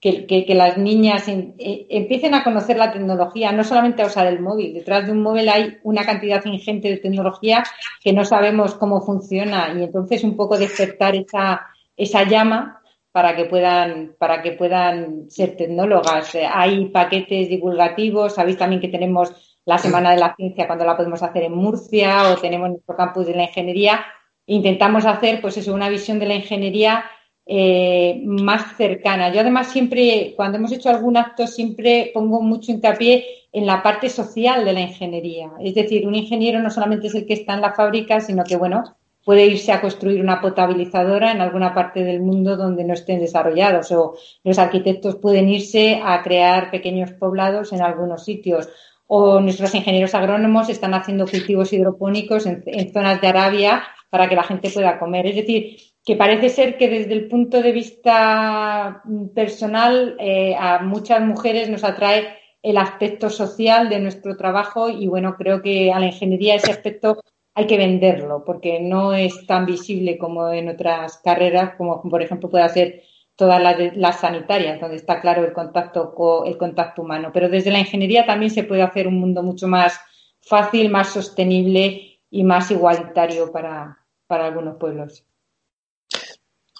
que, 0.00 0.54
las 0.54 0.78
niñas 0.78 1.26
eh, 1.28 1.86
empiecen 1.90 2.34
a 2.34 2.44
conocer 2.44 2.76
la 2.76 2.92
tecnología, 2.92 3.50
no 3.52 3.64
solamente 3.64 4.02
a 4.02 4.06
usar 4.06 4.26
el 4.26 4.40
móvil. 4.40 4.74
Detrás 4.74 5.06
de 5.06 5.12
un 5.12 5.22
móvil 5.22 5.48
hay 5.48 5.78
una 5.82 6.04
cantidad 6.04 6.44
ingente 6.44 6.88
de 6.88 6.98
tecnología 6.98 7.64
que 8.02 8.12
no 8.12 8.24
sabemos 8.24 8.74
cómo 8.74 9.00
funciona 9.00 9.72
y 9.76 9.82
entonces 9.82 10.22
un 10.22 10.36
poco 10.36 10.56
despertar 10.56 11.16
esa, 11.16 11.66
esa 11.96 12.22
llama 12.24 12.80
para 13.10 13.34
que 13.34 13.46
puedan 13.46 14.14
para 14.18 14.42
que 14.42 14.52
puedan 14.52 15.28
ser 15.30 15.56
tecnólogas. 15.56 16.36
Hay 16.52 16.86
paquetes 16.86 17.48
divulgativos, 17.48 18.36
sabéis 18.36 18.58
también 18.58 18.80
que 18.80 18.88
tenemos 18.88 19.58
la 19.64 19.78
Semana 19.78 20.12
de 20.12 20.18
la 20.18 20.36
Ciencia 20.36 20.66
cuando 20.66 20.84
la 20.84 20.96
podemos 20.96 21.22
hacer 21.22 21.42
en 21.42 21.54
Murcia 21.54 22.30
o 22.30 22.36
tenemos 22.36 22.70
nuestro 22.70 22.94
campus 22.96 23.26
de 23.26 23.34
la 23.34 23.44
ingeniería. 23.44 24.04
Intentamos 24.46 25.04
hacer 25.04 25.40
pues 25.40 25.56
eso, 25.56 25.74
una 25.74 25.88
visión 25.88 26.20
de 26.20 26.26
la 26.26 26.34
ingeniería 26.36 27.04
eh, 27.50 28.20
más 28.26 28.76
cercana. 28.76 29.32
Yo 29.32 29.40
además 29.40 29.72
siempre, 29.72 30.34
cuando 30.36 30.58
hemos 30.58 30.70
hecho 30.70 30.90
algún 30.90 31.16
acto, 31.16 31.46
siempre 31.46 32.10
pongo 32.12 32.42
mucho 32.42 32.70
hincapié 32.70 33.24
en 33.50 33.64
la 33.64 33.82
parte 33.82 34.10
social 34.10 34.66
de 34.66 34.74
la 34.74 34.82
ingeniería. 34.82 35.50
Es 35.58 35.74
decir, 35.74 36.06
un 36.06 36.14
ingeniero 36.14 36.60
no 36.60 36.68
solamente 36.68 37.06
es 37.06 37.14
el 37.14 37.24
que 37.24 37.32
está 37.32 37.54
en 37.54 37.62
la 37.62 37.72
fábrica, 37.72 38.20
sino 38.20 38.44
que, 38.44 38.56
bueno, 38.56 38.84
puede 39.24 39.46
irse 39.46 39.72
a 39.72 39.80
construir 39.80 40.20
una 40.20 40.42
potabilizadora 40.42 41.32
en 41.32 41.40
alguna 41.40 41.74
parte 41.74 42.04
del 42.04 42.20
mundo 42.20 42.54
donde 42.54 42.84
no 42.84 42.92
estén 42.92 43.18
desarrollados 43.18 43.92
o 43.92 44.16
los 44.44 44.58
arquitectos 44.58 45.16
pueden 45.16 45.48
irse 45.48 46.02
a 46.04 46.22
crear 46.22 46.70
pequeños 46.70 47.12
poblados 47.12 47.72
en 47.72 47.80
algunos 47.80 48.24
sitios 48.24 48.68
o 49.06 49.40
nuestros 49.40 49.74
ingenieros 49.74 50.14
agrónomos 50.14 50.68
están 50.68 50.92
haciendo 50.92 51.26
cultivos 51.26 51.72
hidropónicos 51.72 52.44
en, 52.44 52.62
en 52.66 52.92
zonas 52.92 53.22
de 53.22 53.28
Arabia 53.28 53.82
para 54.10 54.28
que 54.28 54.36
la 54.36 54.42
gente 54.42 54.70
pueda 54.70 54.98
comer. 54.98 55.26
Es 55.26 55.36
decir, 55.36 55.76
que 56.04 56.16
parece 56.16 56.48
ser 56.48 56.78
que 56.78 56.88
desde 56.88 57.12
el 57.12 57.28
punto 57.28 57.62
de 57.62 57.72
vista 57.72 59.02
personal 59.34 60.16
eh, 60.18 60.54
a 60.58 60.78
muchas 60.80 61.20
mujeres 61.20 61.68
nos 61.68 61.84
atrae 61.84 62.38
el 62.62 62.78
aspecto 62.78 63.30
social 63.30 63.88
de 63.88 64.00
nuestro 64.00 64.36
trabajo 64.36 64.88
y 64.88 65.06
bueno, 65.06 65.36
creo 65.36 65.62
que 65.62 65.92
a 65.92 66.00
la 66.00 66.06
ingeniería 66.06 66.54
ese 66.54 66.70
aspecto 66.70 67.22
hay 67.54 67.66
que 67.66 67.76
venderlo 67.76 68.44
porque 68.44 68.80
no 68.80 69.14
es 69.14 69.46
tan 69.46 69.66
visible 69.66 70.18
como 70.18 70.50
en 70.50 70.68
otras 70.68 71.18
carreras, 71.18 71.74
como 71.76 72.00
por 72.02 72.22
ejemplo 72.22 72.48
puede 72.48 72.68
ser 72.68 73.02
todas 73.36 73.62
las, 73.94 74.20
sanitarias, 74.20 74.80
donde 74.80 74.96
está 74.96 75.20
claro 75.20 75.44
el 75.44 75.52
contacto, 75.52 76.44
el 76.44 76.58
contacto 76.58 77.02
humano. 77.02 77.30
Pero 77.32 77.48
desde 77.48 77.70
la 77.70 77.78
ingeniería 77.78 78.26
también 78.26 78.50
se 78.50 78.64
puede 78.64 78.82
hacer 78.82 79.06
un 79.06 79.20
mundo 79.20 79.42
mucho 79.42 79.68
más 79.68 80.00
fácil, 80.40 80.88
más 80.90 81.10
sostenible 81.10 82.20
y 82.30 82.44
más 82.44 82.70
igualitario 82.70 83.52
para 83.52 83.96
algunos 84.28 84.76
pueblos. 84.76 85.24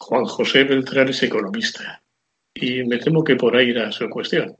Juan 0.08 0.24
José 0.24 0.64
Beltrán 0.64 1.10
es 1.10 1.22
economista 1.22 2.02
y 2.54 2.82
me 2.84 2.96
temo 2.96 3.22
que 3.22 3.36
por 3.36 3.54
ahí 3.54 3.68
irá 3.68 3.92
su 3.92 4.08
cuestión. 4.08 4.56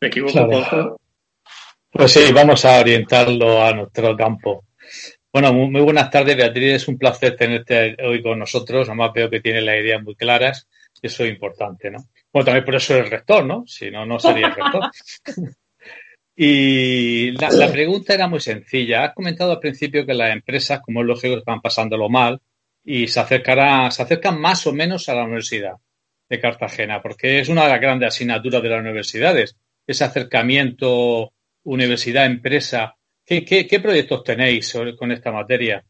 ¿Me 0.00 0.08
equivoco, 0.08 0.96
Pues 1.90 2.12
sí, 2.12 2.32
vamos 2.32 2.64
a 2.64 2.80
orientarlo 2.80 3.62
a 3.62 3.74
nuestro 3.74 4.16
campo. 4.16 4.64
Bueno, 5.30 5.52
muy, 5.52 5.82
buenas 5.82 6.10
tardes, 6.10 6.34
Beatriz. 6.34 6.76
Es 6.76 6.88
un 6.88 6.96
placer 6.96 7.36
tenerte 7.36 7.94
hoy 8.02 8.22
con 8.22 8.38
nosotros. 8.38 8.88
Además, 8.88 9.10
veo 9.14 9.28
que 9.28 9.40
tienes 9.40 9.62
las 9.64 9.76
ideas 9.76 10.02
muy 10.02 10.14
claras 10.14 10.66
eso 11.02 11.24
es 11.24 11.30
importante, 11.30 11.90
¿no? 11.90 11.98
Bueno, 12.32 12.46
también 12.46 12.64
por 12.64 12.74
eso 12.74 12.94
eres 12.94 13.10
rector, 13.10 13.44
¿no? 13.44 13.64
Si 13.66 13.90
no, 13.90 14.04
no 14.04 14.18
sería 14.18 14.50
rector. 14.50 14.90
y 16.36 17.32
la, 17.32 17.50
la, 17.50 17.70
pregunta 17.70 18.14
era 18.14 18.28
muy 18.28 18.40
sencilla. 18.40 19.04
Has 19.04 19.14
comentado 19.14 19.52
al 19.52 19.60
principio 19.60 20.04
que 20.04 20.14
las 20.14 20.32
empresas, 20.32 20.80
como 20.80 21.00
es 21.00 21.06
lógico, 21.06 21.38
están 21.38 21.60
pasándolo 21.60 22.08
mal 22.08 22.40
y 22.84 23.08
se 23.08 23.20
acercará, 23.20 23.90
se 23.90 24.02
acercan 24.02 24.40
más 24.40 24.66
o 24.66 24.72
menos 24.72 25.08
a 25.08 25.14
la 25.14 25.24
Universidad 25.24 25.74
de 26.28 26.40
Cartagena, 26.40 27.02
porque 27.02 27.40
es 27.40 27.48
una 27.48 27.64
de 27.64 27.70
las 27.70 27.80
grandes 27.80 28.08
asignaturas 28.08 28.62
de 28.62 28.68
las 28.68 28.80
universidades, 28.80 29.56
ese 29.86 30.04
acercamiento 30.04 31.32
universidad-empresa. 31.64 32.96
¿Qué, 33.24 33.44
qué, 33.44 33.80
proyectos 33.80 34.24
tenéis 34.24 34.76
con 34.98 35.12
esta 35.12 35.30
materia? 35.30 35.84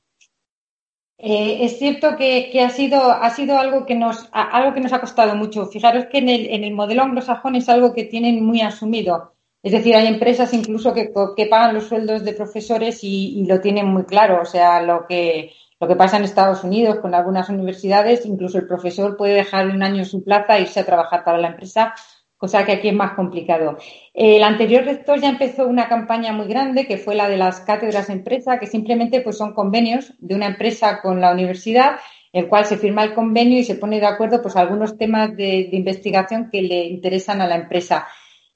Eh, 1.23 1.59
es 1.65 1.79
cierto 1.79 2.17
que, 2.17 2.51
ha, 2.63 2.71
sido, 2.71 3.11
ha 3.11 3.29
sido 3.31 3.59
algo 3.59 3.85
que, 3.85 3.95
nos, 3.95 4.29
algo 4.33 4.73
que 4.73 4.81
nos 4.81 4.93
ha 4.93 5.01
costado 5.01 5.35
mucho. 5.37 5.67
Fijaros 5.67 6.07
que 6.07 6.19
en 6.19 6.31
el, 6.31 6.47
en 6.47 6.65
el 6.65 6.73
modelo 6.73 7.03
anglosajón 7.03 7.57
es 7.57 7.69
algo 7.69 7.93
que 7.93 8.05
tienen 8.05 8.43
muy 8.43 8.63
asumido. 8.63 9.35
Es 9.63 9.73
decir, 9.73 9.95
hay 9.95 10.07
empresas 10.07 10.55
incluso 10.55 10.95
que, 10.95 11.13
que 11.37 11.47
pagan 11.47 11.75
los 11.75 11.85
sueldos 11.85 12.25
de 12.25 12.33
profesores 12.33 13.01
y, 13.03 13.45
lo 13.47 13.61
tienen 13.61 13.87
muy 13.87 14.05
claro. 14.05 14.41
O 14.41 14.47
sea, 14.47 14.83
lo 14.83 15.07
que, 15.07 15.53
lo 15.81 15.89
que 15.89 15.97
pasa 15.97 16.19
en 16.19 16.25
Estados 16.25 16.63
Unidos 16.63 16.97
con 17.01 17.15
algunas 17.15 17.49
universidades, 17.49 18.27
incluso 18.27 18.59
el 18.59 18.67
profesor 18.67 19.17
puede 19.17 19.33
dejar 19.33 19.67
un 19.69 19.83
año 19.83 20.05
su 20.05 20.23
plaza 20.23 20.59
e 20.59 20.63
irse 20.63 20.81
a 20.81 20.85
trabajar 20.85 21.25
para 21.25 21.39
la 21.39 21.49
empresa, 21.49 21.95
cosa 22.37 22.67
que 22.67 22.73
aquí 22.73 22.89
es 22.89 22.95
más 22.95 23.13
complicado. 23.13 23.79
El 24.13 24.43
anterior 24.43 24.85
rector 24.85 25.19
ya 25.19 25.31
empezó 25.31 25.67
una 25.67 25.89
campaña 25.89 26.35
muy 26.35 26.49
grande, 26.49 26.87
que 26.87 26.99
fue 26.99 27.15
la 27.15 27.31
de 27.31 27.39
las 27.39 27.61
cátedras 27.61 28.11
empresa, 28.11 28.59
que 28.59 28.67
simplemente 28.67 29.23
pues, 29.23 29.39
son 29.39 29.55
convenios 29.55 30.13
de 30.19 30.35
una 30.35 30.47
empresa 30.47 31.01
con 31.01 31.19
la 31.19 31.33
universidad, 31.33 31.97
el 32.31 32.47
cual 32.47 32.67
se 32.67 32.77
firma 32.77 33.03
el 33.03 33.15
convenio 33.15 33.59
y 33.59 33.65
se 33.65 33.75
pone 33.75 34.01
de 34.01 34.07
acuerdo 34.07 34.43
pues 34.43 34.57
algunos 34.57 34.99
temas 34.99 35.35
de, 35.35 35.71
investigación 35.73 36.51
que 36.51 36.61
le 36.61 36.85
interesan 36.85 37.41
a 37.41 37.47
la 37.47 37.57
empresa. 37.57 38.07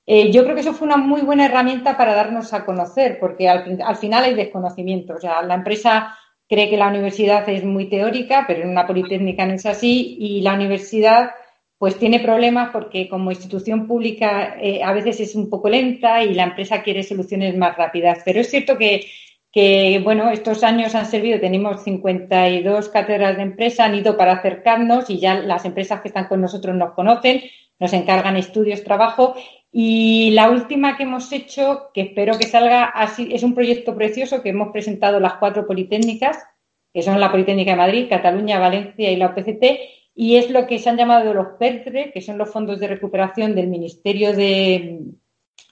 Eh, 0.06 0.30
yo 0.30 0.44
creo 0.44 0.54
que 0.54 0.60
eso 0.60 0.74
fue 0.74 0.86
una 0.86 0.98
muy 0.98 1.22
buena 1.22 1.46
herramienta 1.46 1.96
para 1.96 2.14
darnos 2.14 2.52
a 2.52 2.66
conocer, 2.66 3.18
porque 3.18 3.48
al, 3.48 3.80
al 3.82 3.96
final 3.96 4.24
hay 4.24 4.34
desconocimiento. 4.34 5.14
O 5.14 5.20
sea, 5.20 5.42
la 5.42 5.54
empresa 5.54 6.14
cree 6.48 6.70
que 6.70 6.76
la 6.76 6.88
universidad 6.88 7.48
es 7.48 7.64
muy 7.64 7.88
teórica, 7.88 8.44
pero 8.46 8.62
en 8.62 8.68
una 8.68 8.86
politécnica 8.86 9.46
no 9.46 9.54
es 9.54 9.66
así 9.66 10.16
y 10.18 10.40
la 10.40 10.54
universidad 10.54 11.30
pues 11.78 11.98
tiene 11.98 12.20
problemas 12.20 12.70
porque 12.70 13.08
como 13.08 13.30
institución 13.30 13.86
pública 13.86 14.56
eh, 14.60 14.82
a 14.82 14.92
veces 14.92 15.20
es 15.20 15.34
un 15.34 15.50
poco 15.50 15.68
lenta 15.68 16.22
y 16.22 16.34
la 16.34 16.44
empresa 16.44 16.82
quiere 16.82 17.02
soluciones 17.02 17.56
más 17.56 17.76
rápidas. 17.76 18.20
Pero 18.24 18.40
es 18.40 18.50
cierto 18.50 18.78
que, 18.78 19.06
que 19.52 20.00
bueno, 20.02 20.30
estos 20.30 20.62
años 20.62 20.94
han 20.94 21.06
servido, 21.06 21.40
tenemos 21.40 21.82
52 21.82 22.88
cátedras 22.88 23.36
de 23.36 23.42
empresa, 23.42 23.84
han 23.84 23.96
ido 23.96 24.16
para 24.16 24.32
acercarnos 24.32 25.10
y 25.10 25.18
ya 25.18 25.34
las 25.34 25.64
empresas 25.64 26.00
que 26.00 26.08
están 26.08 26.26
con 26.26 26.40
nosotros 26.40 26.74
nos 26.74 26.92
conocen, 26.94 27.42
nos 27.78 27.92
encargan 27.92 28.36
estudios, 28.36 28.84
trabajo 28.84 29.34
y 29.76 30.30
la 30.30 30.50
última 30.50 30.96
que 30.96 31.02
hemos 31.02 31.32
hecho, 31.32 31.90
que 31.92 32.02
espero 32.02 32.38
que 32.38 32.46
salga 32.46 32.84
así, 32.84 33.30
es 33.32 33.42
un 33.42 33.56
proyecto 33.56 33.96
precioso 33.96 34.40
que 34.40 34.50
hemos 34.50 34.68
presentado 34.68 35.18
las 35.18 35.34
cuatro 35.34 35.66
politécnicas, 35.66 36.38
que 36.92 37.02
son 37.02 37.18
la 37.18 37.32
Politécnica 37.32 37.72
de 37.72 37.78
Madrid, 37.78 38.06
Cataluña, 38.08 38.60
Valencia 38.60 39.10
y 39.10 39.16
la 39.16 39.26
OPCT, 39.26 39.64
y 40.14 40.36
es 40.36 40.48
lo 40.48 40.68
que 40.68 40.78
se 40.78 40.90
han 40.90 40.96
llamado 40.96 41.34
los 41.34 41.58
PERTRE, 41.58 42.12
que 42.12 42.20
son 42.20 42.38
los 42.38 42.52
fondos 42.52 42.78
de 42.78 42.86
recuperación 42.86 43.56
del 43.56 43.66
Ministerio 43.66 44.32
de, 44.32 45.00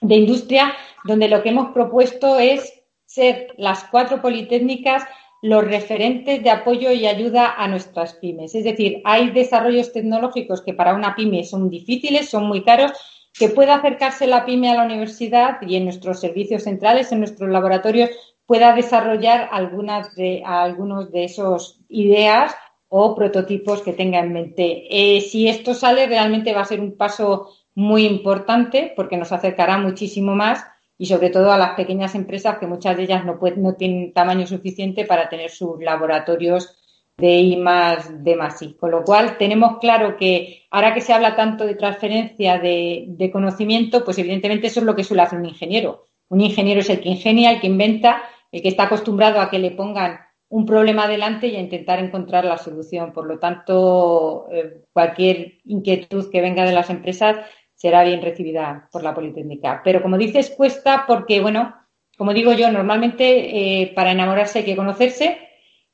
de 0.01 0.15
Industria, 0.15 0.73
donde 1.05 1.29
lo 1.29 1.41
que 1.41 1.51
hemos 1.51 1.71
propuesto 1.71 2.39
es 2.39 2.83
ser 3.05 3.53
las 3.55 3.85
cuatro 3.85 4.21
politécnicas 4.21 5.03
los 5.41 5.63
referentes 5.63 6.43
de 6.43 6.49
apoyo 6.49 6.91
y 6.91 7.07
ayuda 7.07 7.53
a 7.57 7.69
nuestras 7.69 8.15
pymes. 8.15 8.53
Es 8.53 8.65
decir, 8.65 9.01
hay 9.05 9.29
desarrollos 9.29 9.93
tecnológicos 9.93 10.61
que 10.61 10.73
para 10.73 10.93
una 10.93 11.15
pyme 11.15 11.45
son 11.45 11.69
difíciles, 11.69 12.29
son 12.29 12.47
muy 12.47 12.63
caros, 12.63 12.91
que 13.33 13.49
pueda 13.49 13.75
acercarse 13.75 14.27
la 14.27 14.45
pyme 14.45 14.69
a 14.69 14.75
la 14.75 14.85
universidad 14.85 15.61
y 15.61 15.75
en 15.75 15.85
nuestros 15.85 16.19
servicios 16.19 16.63
centrales, 16.63 17.11
en 17.11 17.19
nuestros 17.19 17.49
laboratorios, 17.49 18.09
pueda 18.45 18.75
desarrollar 18.75 19.49
algunas 19.51 20.15
de, 20.15 20.43
algunos 20.45 21.11
de 21.11 21.25
esos 21.25 21.79
ideas 21.89 22.55
o 22.89 23.15
prototipos 23.15 23.81
que 23.81 23.93
tenga 23.93 24.19
en 24.19 24.33
mente. 24.33 24.85
Eh, 24.89 25.21
si 25.21 25.47
esto 25.47 25.73
sale, 25.73 26.05
realmente 26.05 26.53
va 26.53 26.61
a 26.61 26.65
ser 26.65 26.79
un 26.79 26.95
paso 26.95 27.49
muy 27.73 28.05
importante 28.05 28.93
porque 28.95 29.17
nos 29.17 29.31
acercará 29.31 29.77
muchísimo 29.79 30.35
más 30.35 30.63
y 30.97 31.07
sobre 31.07 31.31
todo 31.31 31.51
a 31.51 31.57
las 31.57 31.71
pequeñas 31.71 32.13
empresas 32.13 32.59
que 32.59 32.67
muchas 32.67 32.95
de 32.95 33.03
ellas 33.03 33.25
no, 33.25 33.39
pueden, 33.39 33.63
no 33.63 33.73
tienen 33.73 34.13
tamaño 34.13 34.45
suficiente 34.45 35.05
para 35.05 35.27
tener 35.27 35.49
sus 35.49 35.81
laboratorios 35.81 36.82
de 37.17 37.35
I 37.35 37.57
más 37.57 38.23
D 38.23 38.35
más 38.35 38.61
I. 38.61 38.73
Con 38.73 38.91
lo 38.91 39.03
cual, 39.03 39.37
tenemos 39.37 39.77
claro 39.79 40.17
que 40.17 40.63
ahora 40.71 40.93
que 40.93 41.01
se 41.01 41.13
habla 41.13 41.35
tanto 41.35 41.65
de 41.65 41.75
transferencia 41.75 42.59
de, 42.59 43.29
conocimiento, 43.31 44.03
pues 44.03 44.17
evidentemente 44.17 44.67
eso 44.67 44.79
es 44.79 44.85
lo 44.85 44.95
que 44.95 45.03
suele 45.03 45.23
hacer 45.23 45.39
un 45.39 45.45
ingeniero. 45.45 46.07
Un 46.29 46.41
ingeniero 46.41 46.81
es 46.81 46.89
el 46.89 47.01
que 47.01 47.09
ingenia, 47.09 47.51
el 47.51 47.61
que 47.61 47.67
inventa, 47.67 48.23
el 48.51 48.61
que 48.61 48.69
está 48.69 48.83
acostumbrado 48.83 49.39
a 49.39 49.49
que 49.49 49.59
le 49.59 49.71
pongan 49.71 50.19
un 50.49 50.65
problema 50.65 51.05
adelante 51.05 51.47
y 51.47 51.55
a 51.55 51.59
intentar 51.59 51.99
encontrar 51.99 52.45
la 52.45 52.57
solución. 52.57 53.11
Por 53.13 53.27
lo 53.27 53.39
tanto, 53.39 54.47
eh, 54.51 54.83
cualquier 54.91 55.59
inquietud 55.65 56.29
que 56.31 56.41
venga 56.41 56.65
de 56.65 56.73
las 56.73 56.89
empresas 56.89 57.37
será 57.75 58.03
bien 58.03 58.21
recibida 58.21 58.87
por 58.91 59.03
la 59.03 59.13
Politécnica. 59.13 59.81
Pero 59.83 60.01
como 60.01 60.17
dices, 60.17 60.53
cuesta 60.55 61.05
porque, 61.07 61.41
bueno, 61.41 61.75
como 62.17 62.33
digo 62.33 62.53
yo, 62.53 62.71
normalmente 62.71 63.81
eh, 63.81 63.91
para 63.95 64.11
enamorarse 64.11 64.59
hay 64.59 64.65
que 64.65 64.75
conocerse 64.75 65.37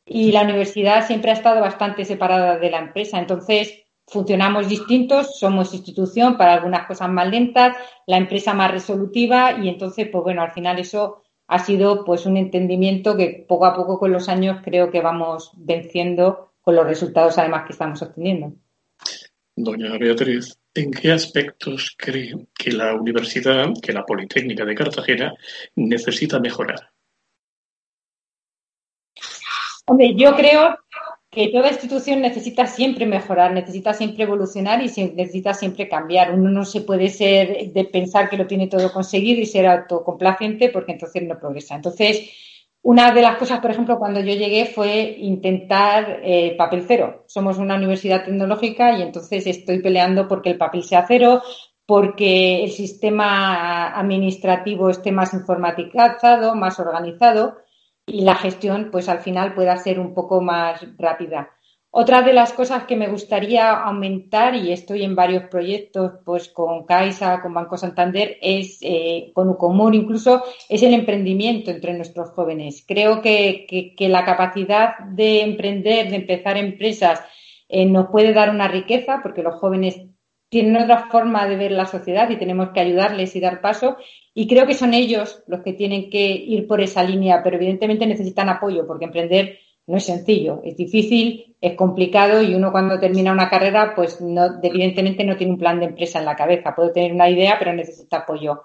y 0.09 0.31
la 0.31 0.41
universidad 0.41 1.05
siempre 1.05 1.31
ha 1.31 1.35
estado 1.35 1.61
bastante 1.61 2.03
separada 2.03 2.57
de 2.57 2.71
la 2.71 2.79
empresa. 2.79 3.19
Entonces, 3.19 3.85
funcionamos 4.07 4.67
distintos, 4.67 5.37
somos 5.39 5.73
institución 5.73 6.35
para 6.35 6.55
algunas 6.55 6.87
cosas 6.87 7.09
más 7.09 7.29
lentas, 7.29 7.77
la 8.07 8.17
empresa 8.17 8.53
más 8.55 8.71
resolutiva 8.71 9.59
y 9.63 9.69
entonces, 9.69 10.09
pues 10.11 10.23
bueno, 10.23 10.41
al 10.41 10.51
final 10.51 10.79
eso 10.79 11.21
ha 11.47 11.59
sido 11.59 12.03
pues 12.03 12.25
un 12.25 12.37
entendimiento 12.37 13.15
que 13.15 13.45
poco 13.47 13.67
a 13.67 13.75
poco 13.75 13.99
con 13.99 14.11
los 14.11 14.29
años 14.29 14.61
creo 14.63 14.91
que 14.91 15.01
vamos 15.01 15.51
venciendo 15.55 16.53
con 16.61 16.75
los 16.75 16.85
resultados 16.85 17.37
además 17.37 17.65
que 17.65 17.73
estamos 17.73 18.01
obteniendo. 18.01 18.53
Doña 19.55 19.97
Beatriz, 19.97 20.57
¿en 20.73 20.89
qué 20.91 21.11
aspectos 21.11 21.95
cree 21.97 22.33
que 22.57 22.71
la 22.71 22.95
universidad, 22.95 23.67
que 23.81 23.93
la 23.93 24.05
Politécnica 24.05 24.65
de 24.65 24.75
Cartagena 24.75 25.33
necesita 25.75 26.39
mejorar? 26.39 26.91
Hombre, 29.89 30.13
yo 30.13 30.35
creo 30.35 30.77
que 31.31 31.47
toda 31.47 31.69
institución 31.69 32.21
necesita 32.21 32.67
siempre 32.67 33.07
mejorar, 33.07 33.53
necesita 33.53 33.91
siempre 33.91 34.23
evolucionar 34.23 34.83
y 34.83 34.85
necesita 35.15 35.55
siempre 35.55 35.89
cambiar. 35.89 36.31
Uno 36.31 36.51
no 36.51 36.63
se 36.63 36.81
puede 36.81 37.09
ser 37.09 37.73
de 37.73 37.85
pensar 37.85 38.29
que 38.29 38.37
lo 38.37 38.45
tiene 38.45 38.67
todo 38.67 38.93
conseguido 38.93 39.41
y 39.41 39.47
ser 39.47 39.65
autocomplaciente 39.65 40.69
porque 40.69 40.91
entonces 40.91 41.23
no 41.23 41.39
progresa. 41.39 41.73
Entonces, 41.73 42.29
una 42.83 43.11
de 43.11 43.23
las 43.23 43.37
cosas, 43.37 43.61
por 43.61 43.71
ejemplo, 43.71 43.97
cuando 43.97 44.19
yo 44.19 44.35
llegué 44.35 44.67
fue 44.67 45.15
intentar 45.17 46.19
eh, 46.23 46.53
papel 46.55 46.83
cero. 46.87 47.23
Somos 47.25 47.57
una 47.57 47.73
universidad 47.73 48.23
tecnológica 48.25 48.95
y 48.95 49.01
entonces 49.01 49.47
estoy 49.47 49.81
peleando 49.81 50.27
porque 50.27 50.51
el 50.51 50.57
papel 50.59 50.83
sea 50.83 51.05
cero, 51.07 51.41
porque 51.87 52.63
el 52.63 52.69
sistema 52.69 53.97
administrativo 53.99 54.91
esté 54.91 55.11
más 55.11 55.33
informatizado, 55.33 56.53
más 56.53 56.79
organizado 56.79 57.57
y 58.11 58.21
la 58.21 58.35
gestión, 58.35 58.89
pues 58.91 59.09
al 59.09 59.19
final 59.19 59.53
pueda 59.53 59.77
ser 59.77 59.99
un 59.99 60.13
poco 60.13 60.41
más 60.41 60.85
rápida. 60.97 61.49
Otra 61.91 62.21
de 62.21 62.33
las 62.33 62.53
cosas 62.53 62.83
que 62.83 62.95
me 62.95 63.07
gustaría 63.07 63.71
aumentar, 63.71 64.53
y 64.53 64.71
estoy 64.71 65.03
en 65.03 65.15
varios 65.15 65.45
proyectos, 65.45 66.19
pues 66.23 66.49
con 66.49 66.85
Caixa, 66.85 67.41
con 67.41 67.53
Banco 67.53 67.77
Santander, 67.77 68.37
es 68.41 68.77
eh, 68.83 69.31
con 69.33 69.49
Ucomur 69.49 69.95
incluso, 69.95 70.43
es 70.69 70.83
el 70.83 70.93
emprendimiento 70.93 71.71
entre 71.71 71.95
nuestros 71.95 72.29
jóvenes. 72.29 72.85
Creo 72.87 73.23
que, 73.23 73.95
la 73.97 74.23
capacidad 74.23 74.99
de 74.99 75.41
emprender, 75.41 76.09
de 76.11 76.17
empezar 76.17 76.57
empresas, 76.57 77.23
eh, 77.67 77.85
nos 77.85 78.09
puede 78.09 78.33
dar 78.33 78.51
una 78.51 78.67
riqueza, 78.67 79.21
porque 79.23 79.41
los 79.41 79.55
jóvenes 79.55 79.99
tienen 80.49 80.81
otra 80.81 81.07
forma 81.09 81.47
de 81.47 81.55
ver 81.55 81.71
la 81.71 81.85
sociedad 81.85 82.29
y 82.29 82.37
tenemos 82.37 82.69
que 82.69 82.79
ayudarles 82.79 83.35
y 83.35 83.39
dar 83.39 83.61
paso. 83.61 83.97
Y 84.33 84.47
creo 84.47 84.65
que 84.65 84.73
son 84.73 84.93
ellos 84.93 85.43
los 85.47 85.61
que 85.61 85.73
tienen 85.73 86.09
que 86.09 86.25
ir 86.25 86.67
por 86.67 86.81
esa 86.81 87.03
línea, 87.03 87.41
pero 87.43 87.57
evidentemente 87.57 88.07
necesitan 88.07 88.49
apoyo, 88.49 88.85
porque 88.87 89.05
emprender 89.05 89.59
no 89.87 89.97
es 89.97 90.05
sencillo, 90.05 90.61
es 90.63 90.77
difícil, 90.77 91.55
es 91.59 91.75
complicado 91.75 92.43
y 92.43 92.53
uno 92.53 92.71
cuando 92.71 92.99
termina 92.99 93.31
una 93.31 93.49
carrera, 93.49 93.93
pues 93.95 94.21
no, 94.21 94.59
evidentemente 94.61 95.23
no 95.23 95.35
tiene 95.35 95.53
un 95.53 95.59
plan 95.59 95.79
de 95.79 95.87
empresa 95.87 96.19
en 96.19 96.25
la 96.25 96.35
cabeza, 96.35 96.75
puede 96.75 96.93
tener 96.93 97.11
una 97.11 97.29
idea, 97.29 97.55
pero 97.57 97.73
necesita 97.73 98.17
apoyo. 98.17 98.61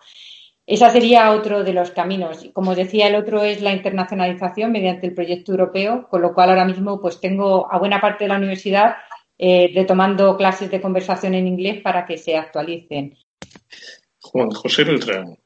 Ese 0.67 0.89
sería 0.91 1.31
otro 1.33 1.63
de 1.63 1.75
los 1.75 1.91
caminos. 1.91 2.49
Como 2.55 2.75
decía, 2.75 3.09
el 3.09 3.17
otro 3.17 3.43
es 3.43 3.61
la 3.61 3.73
internacionalización 3.73 4.73
mediante 4.73 5.07
el 5.07 5.15
proyecto 5.15 5.53
europeo, 5.53 6.09
con 6.09 6.23
lo 6.23 6.35
cual 6.35 6.51
ahora 6.51 6.65
mismo 6.65 7.01
pues 7.01 7.21
tengo 7.21 7.71
a 7.71 7.79
buena 7.79 8.01
parte 8.01 8.25
de 8.25 8.29
la 8.29 8.37
universidad 8.37 8.97
eh, 9.47 9.71
retomando 9.75 10.39
clases 10.39 10.71
de 10.71 10.81
conversación 10.81 11.35
en 11.35 11.47
inglés 11.47 11.83
para 11.83 12.07
que 12.07 12.17
se 12.17 12.35
actualicen. 12.35 13.15
Juan 14.19 14.49
José 14.49 14.85
Beltrán, 14.85 15.37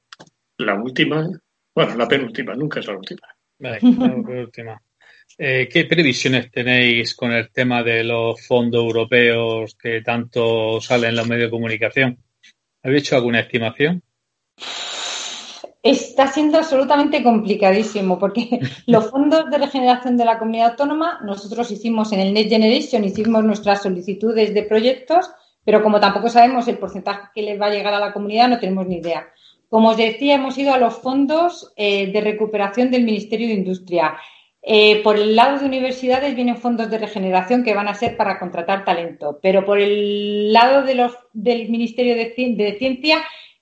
la 0.59 0.81
última, 0.81 1.29
bueno, 1.75 1.97
la 1.97 2.07
penúltima, 2.07 2.55
nunca 2.55 2.79
es 2.79 2.87
la 2.87 2.97
última. 2.97 3.27
la 3.59 3.77
penúltima. 3.81 4.81
Eh, 5.37 5.69
¿Qué 5.69 5.85
previsiones 5.87 6.49
tenéis 6.49 7.17
con 7.17 7.33
el 7.33 7.51
tema 7.51 7.83
de 7.83 8.05
los 8.05 8.41
fondos 8.47 8.85
europeos 8.85 9.75
que 9.75 10.01
tanto 10.03 10.81
salen 10.81 11.11
en 11.11 11.17
los 11.17 11.27
medios 11.27 11.49
de 11.49 11.57
comunicación? 11.57 12.19
¿Habéis 12.85 13.03
hecho 13.03 13.17
alguna 13.17 13.41
estimación? 13.41 14.01
Está 15.83 16.27
siendo 16.27 16.59
absolutamente 16.59 17.23
complicadísimo 17.23 18.19
porque 18.19 18.61
los 18.87 19.11
fondos 19.11 19.49
de 19.51 19.59
regeneración 19.59 20.17
de 20.17 20.25
la 20.25 20.39
comunidad 20.39 20.71
autónoma, 20.71 21.21
nosotros 21.25 21.71
hicimos 21.71 22.13
en 22.13 22.21
el 22.21 22.35
Next 22.35 22.51
Generation, 22.51 23.05
hicimos 23.05 23.45
nuestras 23.45 23.83
solicitudes 23.83 24.53
de 24.55 24.63
proyectos, 24.65 25.31
pero 25.65 25.83
como 25.83 26.01
tampoco 26.01 26.29
sabemos 26.29 26.67
el 26.67 26.79
porcentaje 26.79 27.29
que 27.35 27.43
les 27.43 27.61
va 27.61 27.67
a 27.67 27.71
llegar 27.71 27.95
a 27.95 28.01
la 28.01 28.13
comunidad, 28.13 28.49
no 28.49 28.59
tenemos 28.59 28.87
ni 28.87 28.97
idea. 28.97 29.29
Como 29.69 29.91
os 29.91 29.97
decía, 29.97 30.37
hemos 30.37 30.57
ido 30.57 30.73
a 30.73 30.79
los 30.79 30.95
fondos 30.95 31.73
eh, 31.77 32.11
de 32.11 32.21
recuperación 32.23 32.91
del 32.91 33.05
Ministerio 33.05 33.49
de 33.49 33.55
Industria. 33.55 34.17
Eh, 34.63 35.03
por 35.03 35.17
el 35.17 35.37
lado 35.37 35.59
de 35.59 35.67
universidades 35.67 36.35
vienen 36.35 36.57
fondos 36.57 36.91
de 36.91 36.99
regeneración 36.99 37.63
que 37.63 37.75
van 37.75 37.89
a 37.89 37.95
ser 37.95 38.17
para 38.17 38.39
contratar 38.39 38.85
talento, 38.85 39.39
pero 39.43 39.65
por 39.65 39.79
el 39.79 40.53
lado 40.53 40.83
de 40.83 40.95
los, 40.95 41.17
del 41.33 41.69
Ministerio 41.69 42.15
de, 42.15 42.77
Ciencia 42.79 43.19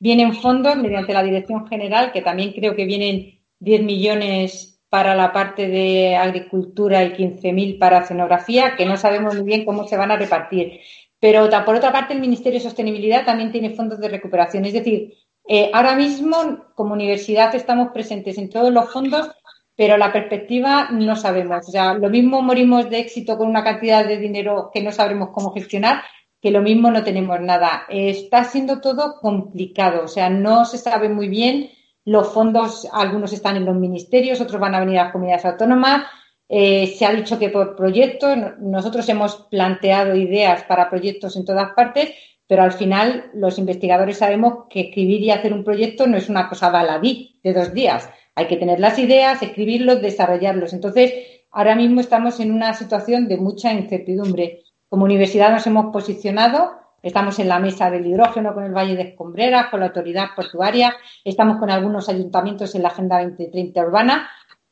vienen 0.07 0.34
fondos 0.34 0.76
mediante 0.76 1.12
la 1.12 1.24
Dirección 1.24 1.66
General, 1.66 2.12
que 2.12 2.22
también 2.22 2.52
creo 2.52 2.76
que 2.76 2.84
vienen 2.84 3.40
10 3.59 3.82
millones 3.82 4.80
para 4.88 5.16
la 5.16 5.32
parte 5.32 5.66
de 5.66 6.14
agricultura 6.14 7.02
y 7.02 7.11
15.000 7.11 7.76
para 7.80 7.98
escenografía, 7.98 8.76
que 8.76 8.86
no 8.86 8.96
sabemos 8.96 9.34
muy 9.34 9.42
bien 9.42 9.64
cómo 9.64 9.88
se 9.88 9.96
van 9.96 10.12
a 10.12 10.16
repartir. 10.16 10.78
Pero 11.18 11.50
por 11.64 11.74
otra 11.74 11.90
parte, 11.90 12.14
el 12.14 12.20
Ministerio 12.20 12.61
de 12.61 12.68
Sostenibilidad 12.68 13.24
también 13.24 13.50
tiene 13.50 13.70
fondos 13.70 13.98
de 13.98 14.09
recuperación. 14.09 14.64
Es 14.64 14.74
decir, 14.74 15.12
eh, 15.48 15.70
ahora 15.74 15.96
mismo, 15.96 16.36
como 16.76 16.94
universidad, 16.94 17.52
estamos 17.57 17.88
presentes 17.92 18.38
en 18.38 18.48
todos 18.48 18.72
los 18.72 18.92
fondos 18.92 19.32
pero 19.76 19.98
la 19.98 20.11
perspectiva 20.11 20.88
no 20.90 21.14
sabemos. 21.16 21.68
O 21.68 21.70
sea, 21.70 21.92
lo 21.94 22.09
mismo 22.09 22.40
morimos 22.40 22.88
de 22.88 22.98
éxito 22.98 23.36
con 23.36 23.46
una 23.46 23.62
cantidad 23.62 24.07
de 24.07 24.16
dinero 24.16 24.70
que 24.72 24.82
no 24.82 24.90
sabremos 24.90 25.28
cómo 25.34 25.52
gestionar, 25.52 26.02
que 26.47 26.53
lo 26.53 26.62
mismo 26.62 26.92
no 26.92 27.03
tenemos 27.03 27.40
nada. 27.40 27.86
Está 27.88 28.44
siendo 28.44 28.80
todo 28.80 29.18
complicado, 29.20 30.05
o 30.05 30.07
sea, 30.07 30.30
no 30.30 30.64
se 30.64 30.78
sabe 30.78 31.09
muy 31.09 31.26
bien. 31.26 31.70
Los 32.05 32.32
fondos, 32.32 32.86
algunos 32.92 33.32
están 33.32 33.57
en 33.57 33.64
los 33.64 33.74
ministerios, 33.74 34.40
otros 34.40 34.61
van 34.61 34.76
a 34.76 34.78
venir 34.78 35.01
a 35.01 35.05
las 35.05 35.12
comunidades 35.12 35.44
autónomas. 35.44 36.05
Eh, 36.49 36.94
se 36.97 37.05
ha 37.05 37.12
dicho 37.12 37.36
que 37.36 37.49
por 37.49 37.74
proyectos, 37.74 38.38
nosotros 38.61 39.09
hemos 39.09 39.49
planteado 39.51 40.14
ideas 40.14 40.62
para 40.68 40.88
proyectos 40.88 41.34
en 41.34 41.44
todas 41.44 41.72
partes, 41.72 42.12
pero 42.47 42.62
al 42.62 42.70
final 42.70 43.32
los 43.34 43.59
investigadores 43.59 44.18
sabemos 44.18 44.66
que 44.70 44.82
escribir 44.82 45.22
y 45.22 45.32
hacer 45.32 45.53
un 45.53 45.64
proyecto 45.64 46.07
no 46.07 46.16
es 46.16 46.28
una 46.28 46.49
cosa 46.49 46.70
baladí 46.70 47.40
de 47.42 47.55
dos 47.55 47.74
días 47.74 48.09
hay 48.36 48.47
que 48.49 48.59
tener 48.59 48.78
las 48.78 48.99
ideas, 48.99 49.42
escribirlos, 49.42 50.03
desarrollarlos. 50.03 50.74
Entonces, 50.74 51.12
ahora 51.51 51.74
mismo 51.74 52.03
estamos 52.03 52.38
en 52.38 52.53
una 52.53 52.74
situación 52.74 53.28
de 53.28 53.38
mucha 53.38 53.72
incertidumbre. 53.72 54.62
Como 54.89 55.05
universidad 55.05 55.51
nos 55.51 55.66
hemos 55.66 55.93
posicionado, 55.93 56.72
estamos 57.03 57.39
en 57.39 57.49
la 57.49 57.59
mesa 57.59 57.91
del 57.91 58.07
hidrógeno 58.07 58.55
con 58.55 58.64
el 58.64 58.72
Valle 58.72 58.97
de 58.97 59.03
Escombreras, 59.03 59.68
con 59.70 59.80
la 59.80 59.87
autoridad 59.87 60.28
portuaria, 60.34 60.95
estamos 61.24 61.59
con 61.59 61.70
algunos 61.70 62.09
ayuntamientos 62.09 62.74
en 62.74 62.82
la 62.82 62.89
Agenda 62.89 63.22
2030 63.22 63.80
urbana, 63.84 64.28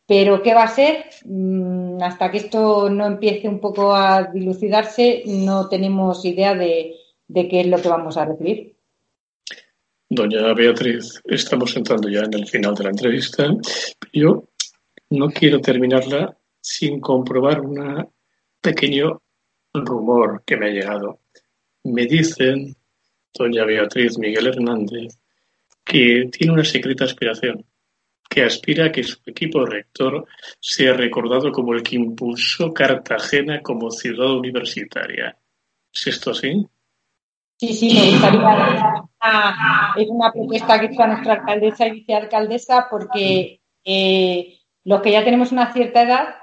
pero 0.07 0.43
¿qué 0.43 0.55
va 0.55 0.65
a 0.65 0.69
ser? 0.69 1.07
Mm, 1.25 2.03
hasta 2.03 2.31
que 2.31 2.39
esto 2.39 2.91
no 2.91 3.07
empiece 3.07 3.49
un 3.49 3.61
poco 3.61 3.95
a 3.95 4.25
dilucidarse, 4.25 5.23
no 5.27 5.69
tenemos 5.69 6.25
idea 6.25 6.55
de, 6.55 6.95
de 7.27 7.49
qué 7.49 7.63
es 7.63 7.67
lo 7.67 7.81
que 7.81 7.89
vamos 7.89 8.17
a 8.17 8.27
recibir. 8.27 8.77
Doña 10.09 10.53
Beatriz, 10.53 11.21
estamos 11.25 11.77
entrando 11.77 12.09
ya 12.09 12.21
en 12.21 12.35
el 12.35 12.47
final 12.47 12.75
de 12.75 12.85
la 12.85 12.91
entrevista. 12.91 13.49
Yo 14.13 14.45
no 15.11 15.29
quiero 15.31 15.61
terminarla 15.61 16.37
sin 16.61 17.01
comprobar 17.01 17.63
un 17.63 18.07
pequeño 18.61 19.21
rumor 19.75 20.43
que 20.47 20.57
me 20.57 20.67
ha 20.67 20.73
llegado. 20.73 21.21
Me 21.85 22.07
dicen, 22.07 22.75
doña 23.33 23.65
Beatriz 23.65 24.19
Miguel 24.19 24.47
Hernández, 24.47 25.19
que 25.85 26.29
tiene 26.31 26.53
una 26.53 26.65
secreta 26.65 27.05
aspiración, 27.05 27.65
que 28.29 28.43
aspira 28.43 28.87
a 28.87 28.93
que 28.93 29.03
su 29.03 29.19
equipo 29.27 29.65
rector 29.67 30.27
sea 30.61 30.95
recordado 30.95 31.53
como 31.53 31.75
el 31.75 31.83
que 31.83 31.97
impulsó 31.97 32.73
Cartagena 32.73 33.61
como 33.61 33.91
ciudad 33.91 34.33
universitaria. 34.33 35.37
¿Es 35.93 36.07
esto 36.07 36.31
así? 36.31 36.67
Sí, 37.57 37.73
sí, 37.73 37.95
me 37.95 38.11
gustaría. 38.11 39.05
es 39.97 40.09
una 40.09 40.33
propuesta 40.33 40.81
que 40.81 40.93
hizo 40.93 41.07
nuestra 41.07 41.35
alcaldesa 41.35 41.87
y 41.87 41.93
vicealcaldesa 41.93 42.89
porque 42.91 43.61
eh, 43.85 44.59
los 44.85 45.03
que 45.03 45.13
ya 45.13 45.25
tenemos 45.25 45.53
una 45.53 45.73
cierta 45.73 46.03
edad 46.03 46.35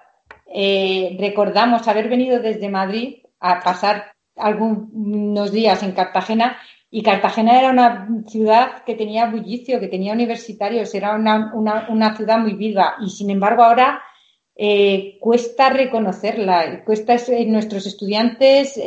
eh, 0.54 1.18
recordamos 1.20 1.88
haber 1.88 2.10
venido 2.10 2.40
desde 2.40 2.70
Madrid 2.70 3.21
a 3.42 3.60
pasar 3.60 4.14
algunos 4.38 5.52
días 5.52 5.84
en 5.84 5.92
Cartagena. 5.92 6.58
Y 6.90 7.04
Cartagena 7.04 7.60
era 7.60 7.70
una 7.70 8.08
ciudad 8.28 8.84
que 8.86 8.96
tenía 8.96 9.26
bullicio, 9.26 9.80
que 9.80 9.88
tenía 9.88 10.14
universitarios, 10.14 10.94
era 10.94 11.16
una, 11.16 11.54
una, 11.54 12.16
ciudad 12.16 12.40
muy 12.40 12.54
viva. 12.54 12.96
Y 13.02 13.10
sin 13.10 13.30
embargo 13.30 13.64
ahora 13.64 14.02
eh, 14.56 15.18
cuesta 15.20 15.70
reconocerla, 15.70 16.84
cuesta 16.86 17.16
nuestros 17.46 17.86
estudiantes 17.86 18.78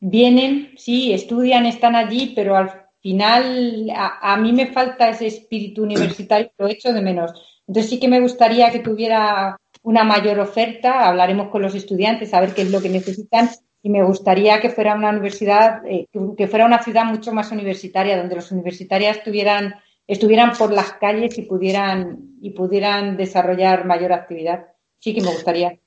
vienen, 0.00 0.72
sí, 0.76 1.12
estudian, 1.12 1.66
están 1.66 1.96
allí, 1.96 2.32
pero 2.34 2.56
al 2.56 2.86
final 3.00 3.90
a, 3.94 4.32
a, 4.32 4.36
mí 4.36 4.52
me 4.52 4.66
falta 4.66 5.08
ese 5.08 5.26
espíritu 5.26 5.82
universitario, 5.82 6.50
lo 6.58 6.68
echo 6.68 6.92
de 6.92 7.02
menos. 7.02 7.32
Entonces 7.66 7.90
sí 7.90 7.98
que 7.98 8.08
me 8.08 8.20
gustaría 8.20 8.70
que 8.70 8.80
tuviera 8.80 9.56
una 9.86 10.02
mayor 10.02 10.40
oferta, 10.40 11.06
hablaremos 11.06 11.48
con 11.48 11.62
los 11.62 11.72
estudiantes 11.76 12.34
a 12.34 12.40
ver 12.40 12.54
qué 12.54 12.62
es 12.62 12.72
lo 12.72 12.82
que 12.82 12.88
necesitan 12.88 13.48
y 13.84 13.88
me 13.88 14.02
gustaría 14.02 14.60
que 14.60 14.68
fuera 14.68 14.96
una 14.96 15.10
universidad, 15.10 15.86
eh, 15.86 16.08
que 16.36 16.48
fuera 16.48 16.66
una 16.66 16.82
ciudad 16.82 17.04
mucho 17.04 17.32
más 17.32 17.52
universitaria, 17.52 18.18
donde 18.18 18.34
los 18.34 18.50
universitarios 18.50 19.18
estuvieran, 19.18 19.76
estuvieran 20.04 20.56
por 20.58 20.72
las 20.72 20.94
calles 20.94 21.38
y 21.38 21.42
pudieran, 21.42 22.18
y 22.42 22.50
pudieran 22.50 23.16
desarrollar 23.16 23.86
mayor 23.86 24.12
actividad. 24.12 24.66
Sí 24.98 25.14
que 25.14 25.20
me 25.20 25.30
gustaría. 25.30 25.78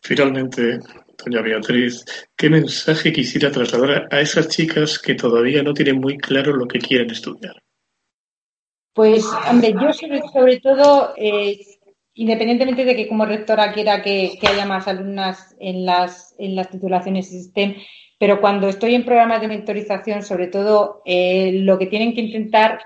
Finalmente, 0.00 0.78
doña 1.18 1.42
Beatriz, 1.42 2.04
¿qué 2.36 2.48
mensaje 2.48 3.12
quisiera 3.12 3.50
trasladar 3.50 4.06
a 4.12 4.20
esas 4.20 4.46
chicas 4.46 5.00
que 5.00 5.16
todavía 5.16 5.64
no 5.64 5.74
tienen 5.74 5.98
muy 5.98 6.18
claro 6.18 6.52
lo 6.52 6.68
que 6.68 6.78
quieren 6.78 7.10
estudiar? 7.10 7.60
Pues, 8.92 9.24
hombre, 9.50 9.72
yo 9.72 9.92
sobre, 9.92 10.22
sobre 10.32 10.60
todo 10.60 11.14
eh, 11.16 11.58
independientemente 12.14 12.84
de 12.84 12.96
que 12.96 13.08
como 13.08 13.26
rectora 13.26 13.72
quiera 13.72 14.02
que, 14.02 14.38
haya 14.48 14.66
más 14.66 14.88
alumnas 14.88 15.54
en 15.58 15.84
las, 15.84 16.34
en 16.38 16.54
las 16.54 16.70
titulaciones 16.70 17.30
STEM, 17.30 17.76
pero 18.18 18.40
cuando 18.40 18.68
estoy 18.68 18.94
en 18.94 19.04
programas 19.04 19.40
de 19.40 19.48
mentorización, 19.48 20.22
sobre 20.22 20.46
todo, 20.46 21.02
eh, 21.04 21.52
lo 21.52 21.78
que 21.78 21.86
tienen 21.86 22.14
que 22.14 22.20
intentar 22.20 22.80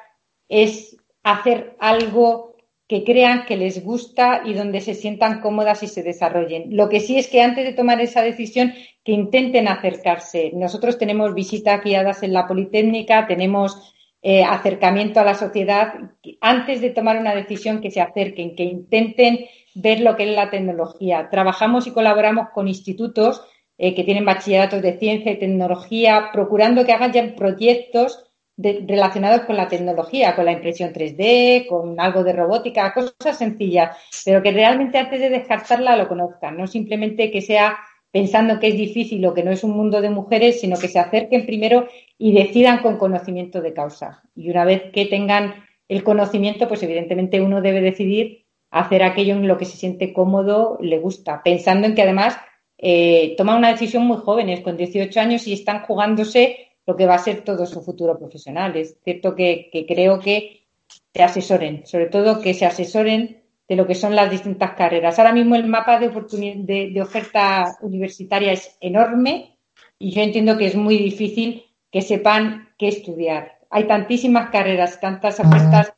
es 0.48 0.96
hacer 1.22 1.76
algo 1.78 2.56
que 2.88 3.04
crean 3.04 3.44
que 3.44 3.58
les 3.58 3.84
gusta 3.84 4.42
y 4.46 4.54
donde 4.54 4.80
se 4.80 4.94
sientan 4.94 5.40
cómodas 5.40 5.82
y 5.82 5.88
se 5.88 6.02
desarrollen. 6.02 6.74
Lo 6.74 6.88
que 6.88 7.00
sí 7.00 7.18
es 7.18 7.28
que 7.28 7.42
antes 7.42 7.66
de 7.66 7.74
tomar 7.74 8.00
esa 8.00 8.22
decisión, 8.22 8.72
que 9.04 9.12
intenten 9.12 9.68
acercarse. 9.68 10.50
Nosotros 10.54 10.98
tenemos 10.98 11.34
visitas 11.34 11.82
guiadas 11.82 12.22
en 12.22 12.32
la 12.32 12.46
Politécnica, 12.46 13.26
tenemos 13.26 13.94
eh, 14.20 14.42
acercamiento 14.42 15.20
a 15.20 15.24
la 15.24 15.34
sociedad 15.34 15.94
antes 16.40 16.80
de 16.80 16.90
tomar 16.90 17.18
una 17.18 17.34
decisión 17.34 17.80
que 17.80 17.90
se 17.90 18.00
acerquen, 18.00 18.56
que 18.56 18.64
intenten 18.64 19.46
ver 19.74 20.00
lo 20.00 20.16
que 20.16 20.24
es 20.28 20.34
la 20.34 20.50
tecnología. 20.50 21.28
Trabajamos 21.30 21.86
y 21.86 21.92
colaboramos 21.92 22.48
con 22.52 22.66
institutos 22.66 23.42
eh, 23.76 23.94
que 23.94 24.02
tienen 24.02 24.24
bachilleratos 24.24 24.82
de 24.82 24.98
ciencia 24.98 25.30
y 25.30 25.38
tecnología, 25.38 26.30
procurando 26.32 26.84
que 26.84 26.92
hagan 26.92 27.12
ya 27.12 27.34
proyectos 27.36 28.24
relacionados 28.58 29.42
con 29.42 29.56
la 29.56 29.68
tecnología, 29.68 30.34
con 30.34 30.44
la 30.44 30.50
impresión 30.50 30.92
3D, 30.92 31.68
con 31.68 32.00
algo 32.00 32.24
de 32.24 32.32
robótica, 32.32 32.92
cosas 32.92 33.38
sencillas, 33.38 33.96
pero 34.24 34.42
que 34.42 34.50
realmente 34.50 34.98
antes 34.98 35.20
de 35.20 35.30
descartarla 35.30 35.96
lo 35.96 36.08
conozcan, 36.08 36.56
no 36.56 36.66
simplemente 36.66 37.30
que 37.30 37.40
sea 37.40 37.78
pensando 38.10 38.58
que 38.58 38.68
es 38.68 38.76
difícil 38.76 39.24
o 39.26 39.34
que 39.34 39.42
no 39.42 39.50
es 39.50 39.64
un 39.64 39.72
mundo 39.72 40.00
de 40.00 40.10
mujeres, 40.10 40.60
sino 40.60 40.78
que 40.78 40.88
se 40.88 40.98
acerquen 40.98 41.46
primero 41.46 41.86
y 42.16 42.32
decidan 42.32 42.82
con 42.82 42.96
conocimiento 42.96 43.60
de 43.60 43.74
causa. 43.74 44.22
Y 44.34 44.50
una 44.50 44.64
vez 44.64 44.90
que 44.92 45.06
tengan 45.06 45.54
el 45.88 46.02
conocimiento, 46.02 46.68
pues 46.68 46.82
evidentemente 46.82 47.40
uno 47.40 47.60
debe 47.60 47.80
decidir 47.80 48.44
hacer 48.70 49.02
aquello 49.02 49.34
en 49.34 49.48
lo 49.48 49.56
que 49.56 49.64
se 49.64 49.76
siente 49.76 50.12
cómodo, 50.12 50.78
le 50.80 50.98
gusta, 50.98 51.42
pensando 51.42 51.86
en 51.86 51.94
que 51.94 52.02
además 52.02 52.36
eh, 52.76 53.34
toman 53.36 53.56
una 53.56 53.72
decisión 53.72 54.04
muy 54.04 54.18
jóvenes, 54.18 54.60
con 54.60 54.76
18 54.76 55.20
años, 55.20 55.46
y 55.46 55.52
están 55.52 55.82
jugándose 55.82 56.68
lo 56.86 56.96
que 56.96 57.06
va 57.06 57.14
a 57.14 57.18
ser 57.18 57.42
todo 57.42 57.66
su 57.66 57.82
futuro 57.82 58.18
profesional. 58.18 58.76
Es 58.76 58.96
cierto 59.04 59.34
que, 59.34 59.68
creo 59.86 60.20
que 60.20 60.66
se 61.14 61.22
asesoren, 61.22 61.86
sobre 61.86 62.06
todo 62.06 62.40
que 62.40 62.54
se 62.54 62.66
asesoren 62.66 63.42
de 63.68 63.76
lo 63.76 63.86
que 63.86 63.94
son 63.94 64.16
las 64.16 64.30
distintas 64.30 64.72
carreras. 64.72 65.18
Ahora 65.18 65.32
mismo 65.32 65.54
el 65.54 65.66
mapa 65.66 65.98
de, 65.98 66.08
de, 66.08 66.90
de 66.92 67.02
oferta 67.02 67.76
universitaria 67.82 68.52
es 68.52 68.76
enorme 68.80 69.58
y 69.98 70.12
yo 70.12 70.22
entiendo 70.22 70.56
que 70.56 70.66
es 70.66 70.74
muy 70.74 70.96
difícil 70.96 71.64
que 71.90 72.00
sepan 72.00 72.70
qué 72.78 72.88
estudiar. 72.88 73.58
Hay 73.70 73.86
tantísimas 73.86 74.50
carreras, 74.50 75.00
tantas 75.00 75.38
ofertas 75.40 75.92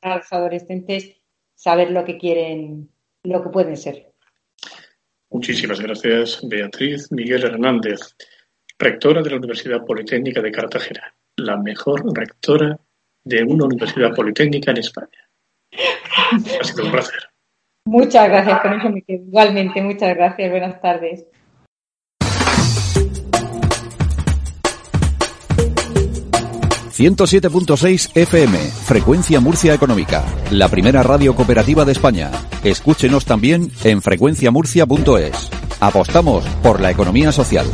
para 0.00 0.16
los 0.16 0.32
adolescentes 0.32 1.16
saber 1.54 1.90
lo 1.90 2.04
que 2.04 2.16
quieren, 2.16 2.88
lo 3.24 3.42
que 3.42 3.50
pueden 3.50 3.76
ser. 3.76 4.12
Muchísimas 5.30 5.80
gracias, 5.80 6.40
Beatriz 6.48 7.12
Miguel 7.12 7.44
Hernández, 7.44 8.16
rectora 8.78 9.22
de 9.22 9.30
la 9.30 9.36
Universidad 9.36 9.84
Politécnica 9.84 10.40
de 10.40 10.50
Cartagena, 10.50 11.14
la 11.36 11.58
mejor 11.58 12.16
rectora 12.16 12.78
de 13.24 13.42
una 13.42 13.66
universidad 13.66 14.14
politécnica 14.14 14.70
en 14.70 14.78
España. 14.78 15.27
Ha 16.60 16.64
sido 16.64 16.84
un 16.84 16.92
placer. 16.92 17.28
Muchas 17.86 18.28
gracias, 18.28 18.60
con 18.60 18.72
eso 18.74 18.88
Igualmente, 19.06 19.80
muchas 19.80 20.14
gracias. 20.14 20.50
Buenas 20.50 20.80
tardes. 20.80 21.24
107.6 26.98 28.16
FM, 28.16 28.58
Frecuencia 28.58 29.38
Murcia 29.38 29.72
Económica, 29.72 30.24
la 30.50 30.66
primera 30.66 31.04
radio 31.04 31.32
cooperativa 31.32 31.84
de 31.84 31.92
España. 31.92 32.32
Escúchenos 32.64 33.24
también 33.24 33.70
en 33.84 34.02
frecuenciamurcia.es. 34.02 35.48
Apostamos 35.78 36.44
por 36.60 36.80
la 36.80 36.90
economía 36.90 37.30
social. 37.30 37.66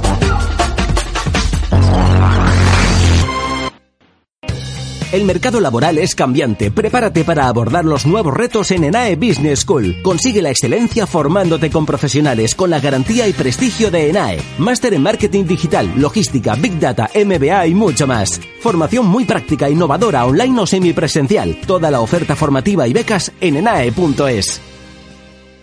El 5.14 5.24
mercado 5.26 5.60
laboral 5.60 5.98
es 5.98 6.16
cambiante. 6.16 6.72
Prepárate 6.72 7.22
para 7.22 7.46
abordar 7.46 7.84
los 7.84 8.04
nuevos 8.04 8.34
retos 8.34 8.72
en 8.72 8.82
ENAE 8.82 9.14
Business 9.14 9.60
School. 9.60 10.02
Consigue 10.02 10.42
la 10.42 10.50
excelencia 10.50 11.06
formándote 11.06 11.70
con 11.70 11.86
profesionales 11.86 12.56
con 12.56 12.68
la 12.68 12.80
garantía 12.80 13.28
y 13.28 13.32
prestigio 13.32 13.92
de 13.92 14.10
ENAE. 14.10 14.40
Máster 14.58 14.92
en 14.92 15.04
marketing 15.04 15.44
digital, 15.44 15.88
logística, 15.96 16.56
big 16.56 16.80
data, 16.80 17.08
MBA 17.14 17.68
y 17.68 17.74
mucho 17.74 18.08
más. 18.08 18.40
Formación 18.58 19.06
muy 19.06 19.24
práctica, 19.24 19.70
innovadora, 19.70 20.26
online 20.26 20.60
o 20.60 20.66
semipresencial. 20.66 21.60
Toda 21.64 21.92
la 21.92 22.00
oferta 22.00 22.34
formativa 22.34 22.88
y 22.88 22.92
becas 22.92 23.30
en 23.40 23.58
enae.es. 23.58 24.73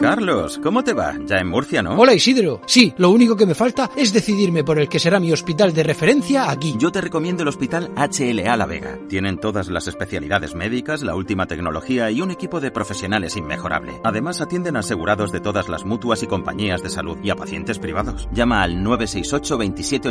Carlos, 0.01 0.59
¿cómo 0.63 0.83
te 0.83 0.93
va? 0.93 1.13
Ya 1.27 1.37
en 1.37 1.47
Murcia, 1.47 1.83
¿no? 1.83 1.95
Hola 1.95 2.15
Isidro. 2.15 2.61
Sí, 2.65 2.91
lo 2.97 3.11
único 3.11 3.35
que 3.35 3.45
me 3.45 3.53
falta 3.53 3.91
es 3.95 4.11
decidirme 4.11 4.63
por 4.63 4.79
el 4.79 4.89
que 4.89 4.97
será 4.97 5.19
mi 5.19 5.31
hospital 5.31 5.73
de 5.75 5.83
referencia 5.83 6.49
aquí. 6.49 6.73
Yo 6.79 6.91
te 6.91 7.01
recomiendo 7.01 7.43
el 7.43 7.49
Hospital 7.49 7.91
HLA 7.95 8.57
La 8.57 8.65
Vega. 8.65 8.97
Tienen 9.07 9.37
todas 9.37 9.69
las 9.69 9.87
especialidades 9.87 10.55
médicas, 10.55 11.03
la 11.03 11.13
última 11.13 11.45
tecnología 11.45 12.09
y 12.09 12.19
un 12.19 12.31
equipo 12.31 12.59
de 12.59 12.71
profesionales 12.71 13.37
inmejorable. 13.37 14.01
Además 14.03 14.41
atienden 14.41 14.75
a 14.75 14.79
asegurados 14.79 15.31
de 15.31 15.39
todas 15.39 15.69
las 15.69 15.85
mutuas 15.85 16.23
y 16.23 16.27
compañías 16.27 16.81
de 16.81 16.89
salud 16.89 17.19
y 17.21 17.29
a 17.29 17.35
pacientes 17.35 17.77
privados. 17.77 18.27
Llama 18.33 18.63
al 18.63 18.81
968 18.81 19.57
27 19.59 20.09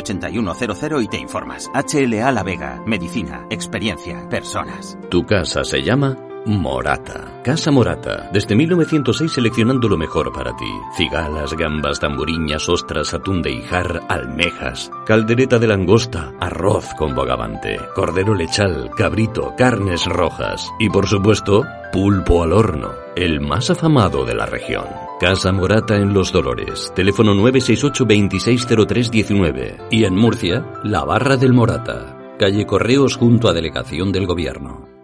y 1.01 1.07
te 1.09 1.17
informas. 1.17 1.69
HLA 1.73 2.31
La 2.31 2.43
Vega. 2.43 2.81
Medicina, 2.85 3.45
experiencia, 3.49 4.29
personas. 4.29 4.97
Tu 5.09 5.25
casa 5.25 5.65
se 5.65 5.81
llama 5.81 6.30
Morata. 6.45 7.41
Casa 7.43 7.69
Morata. 7.69 8.29
Desde 8.33 8.55
1906 8.55 9.31
seleccionando 9.31 9.87
lo 9.87 9.95
mejor 9.95 10.31
para 10.33 10.55
ti. 10.55 10.71
Cigalas, 10.97 11.53
gambas, 11.53 11.99
tamburiñas, 11.99 12.67
ostras, 12.67 13.13
atún 13.13 13.41
de 13.41 13.51
hijar, 13.51 14.01
almejas, 14.09 14.91
caldereta 15.05 15.59
de 15.59 15.67
langosta, 15.67 16.33
arroz 16.39 16.87
con 16.97 17.13
bogavante, 17.13 17.79
cordero 17.93 18.33
lechal, 18.33 18.89
cabrito, 18.95 19.53
carnes 19.55 20.05
rojas 20.05 20.67
y 20.79 20.89
por 20.89 21.07
supuesto, 21.07 21.63
pulpo 21.91 22.43
al 22.43 22.53
horno, 22.53 22.91
el 23.15 23.39
más 23.39 23.69
afamado 23.69 24.25
de 24.25 24.33
la 24.33 24.47
región. 24.47 24.85
Casa 25.19 25.51
Morata 25.51 25.97
en 25.97 26.13
Los 26.13 26.31
Dolores. 26.31 26.91
Teléfono 26.95 27.35
968 27.35 28.05
260319 28.05 29.77
y 29.91 30.05
en 30.05 30.15
Murcia, 30.15 30.65
La 30.83 31.05
Barra 31.05 31.37
del 31.37 31.53
Morata. 31.53 32.17
Calle 32.39 32.65
Correos 32.65 33.17
junto 33.17 33.47
a 33.47 33.53
Delegación 33.53 34.11
del 34.11 34.25
Gobierno. 34.25 35.00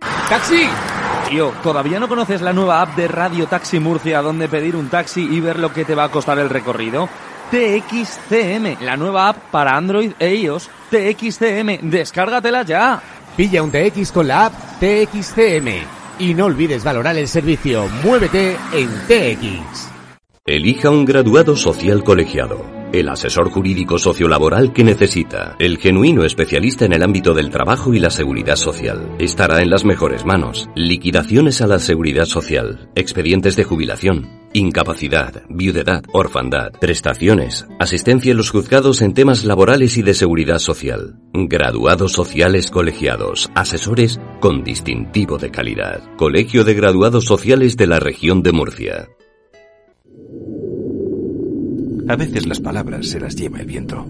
¡Taxi! 0.00 0.68
Tío, 1.28 1.52
¿todavía 1.62 2.00
no 2.00 2.08
conoces 2.08 2.40
la 2.40 2.52
nueva 2.52 2.80
app 2.80 2.96
de 2.96 3.08
Radio 3.08 3.46
Taxi 3.46 3.78
Murcia 3.78 4.22
donde 4.22 4.48
pedir 4.48 4.76
un 4.76 4.88
taxi 4.88 5.20
y 5.20 5.40
ver 5.40 5.58
lo 5.58 5.72
que 5.72 5.84
te 5.84 5.94
va 5.94 6.04
a 6.04 6.10
costar 6.10 6.38
el 6.38 6.48
recorrido? 6.48 7.08
TXCM, 7.50 8.82
la 8.82 8.96
nueva 8.96 9.28
app 9.28 9.36
para 9.50 9.76
Android 9.76 10.12
e 10.18 10.34
iOS. 10.34 10.70
TXCM, 10.90 11.90
descárgatela 11.90 12.62
ya. 12.62 13.00
Pilla 13.36 13.62
un 13.62 13.70
TX 13.70 14.12
con 14.12 14.28
la 14.28 14.46
app 14.46 14.52
TXCM 14.80 15.68
y 16.18 16.34
no 16.34 16.46
olvides 16.46 16.82
valorar 16.84 17.16
el 17.16 17.28
servicio 17.28 17.88
Muévete 18.02 18.56
en 18.72 18.88
TX. 19.06 19.90
Elija 20.46 20.90
un 20.90 21.04
graduado 21.04 21.56
social 21.56 22.02
colegiado 22.04 22.77
el 22.92 23.08
asesor 23.08 23.50
jurídico 23.50 23.98
sociolaboral 23.98 24.72
que 24.72 24.84
necesita, 24.84 25.56
el 25.58 25.78
genuino 25.78 26.24
especialista 26.24 26.84
en 26.84 26.92
el 26.92 27.02
ámbito 27.02 27.34
del 27.34 27.50
trabajo 27.50 27.94
y 27.94 27.98
la 27.98 28.10
seguridad 28.10 28.56
social. 28.56 29.16
Estará 29.18 29.60
en 29.62 29.70
las 29.70 29.84
mejores 29.84 30.24
manos. 30.24 30.68
Liquidaciones 30.74 31.60
a 31.60 31.66
la 31.66 31.78
seguridad 31.78 32.24
social, 32.24 32.90
expedientes 32.94 33.56
de 33.56 33.64
jubilación, 33.64 34.28
incapacidad, 34.52 35.42
viudedad, 35.48 36.02
orfandad, 36.12 36.72
prestaciones, 36.80 37.66
asistencia 37.78 38.30
en 38.30 38.36
los 38.36 38.50
juzgados 38.50 39.02
en 39.02 39.14
temas 39.14 39.44
laborales 39.44 39.96
y 39.96 40.02
de 40.02 40.14
seguridad 40.14 40.58
social, 40.58 41.16
graduados 41.32 42.12
sociales 42.12 42.70
colegiados, 42.70 43.50
asesores 43.54 44.20
con 44.40 44.64
distintivo 44.64 45.38
de 45.38 45.50
calidad. 45.50 46.00
Colegio 46.16 46.64
de 46.64 46.74
Graduados 46.74 47.24
Sociales 47.24 47.76
de 47.76 47.86
la 47.86 48.00
región 48.00 48.42
de 48.42 48.52
Murcia. 48.52 49.08
A 52.08 52.16
veces 52.16 52.46
las 52.46 52.60
palabras 52.60 53.06
se 53.06 53.20
las 53.20 53.36
lleva 53.36 53.60
el 53.60 53.66
viento. 53.66 54.04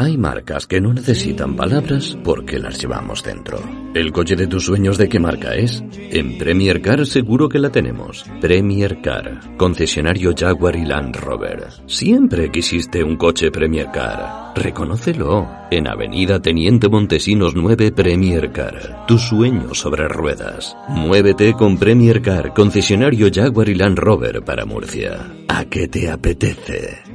Hay 0.01 0.15
marcas 0.17 0.65
que 0.65 0.79
no 0.79 0.93
necesitan 0.93 1.57
palabras 1.57 2.17
porque 2.23 2.57
las 2.57 2.79
llevamos 2.79 3.21
dentro. 3.21 3.59
¿El 3.93 4.13
coche 4.13 4.37
de 4.37 4.47
tus 4.47 4.63
sueños 4.63 4.97
de 4.97 5.09
qué 5.09 5.19
marca 5.19 5.55
es? 5.55 5.83
En 5.91 6.37
Premier 6.37 6.81
Car 6.81 7.05
seguro 7.05 7.49
que 7.49 7.59
la 7.59 7.69
tenemos. 7.69 8.23
Premier 8.39 9.01
Car, 9.01 9.57
concesionario 9.57 10.33
Jaguar 10.33 10.77
y 10.77 10.85
Land 10.85 11.17
Rover. 11.17 11.67
Siempre 11.85 12.49
quisiste 12.49 13.03
un 13.03 13.17
coche 13.17 13.51
Premier 13.51 13.87
Car. 13.91 14.53
Reconócelo. 14.55 15.49
En 15.69 15.89
Avenida 15.89 16.41
Teniente 16.41 16.87
Montesinos 16.87 17.53
9 17.53 17.91
Premier 17.91 18.53
Car. 18.53 19.05
Tu 19.05 19.17
sueño 19.17 19.73
sobre 19.73 20.07
ruedas. 20.07 20.77
Muévete 20.87 21.51
con 21.55 21.77
Premier 21.77 22.21
Car, 22.21 22.53
concesionario 22.53 23.27
Jaguar 23.33 23.67
y 23.67 23.75
Land 23.75 23.99
Rover 23.99 24.43
para 24.45 24.63
Murcia. 24.63 25.29
¿A 25.49 25.65
qué 25.65 25.89
te 25.89 26.09
apetece? 26.09 27.08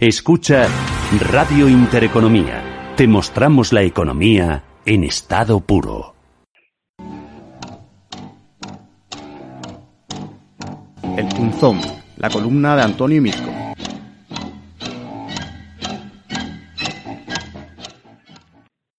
Escucha 0.00 0.64
Radio 1.30 1.68
Intereconomía. 1.68 2.94
Te 2.96 3.06
mostramos 3.06 3.70
la 3.70 3.82
economía 3.82 4.64
en 4.86 5.04
estado 5.04 5.60
puro. 5.60 6.14
El 11.18 11.28
Punzón, 11.36 11.80
la 12.16 12.30
columna 12.30 12.76
de 12.76 12.82
Antonio 12.82 13.20
Mizco. 13.20 13.50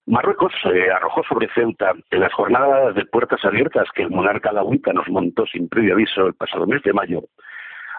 Marruecos 0.05 0.53
se 0.61 0.91
arrojó 0.91 1.23
sobre 1.23 1.47
Ceuta 1.55 1.93
en 2.11 2.19
las 2.19 2.31
jornadas 2.31 2.93
de 2.93 3.05
puertas 3.05 3.43
abiertas 3.43 3.87
que 3.95 4.03
el 4.03 4.11
monarca 4.11 4.51
Lagüita 4.51 4.93
nos 4.93 5.09
montó 5.09 5.47
sin 5.47 5.67
previo 5.67 5.95
aviso 5.95 6.27
el 6.27 6.35
pasado 6.35 6.67
mes 6.67 6.83
de 6.83 6.93
mayo. 6.93 7.23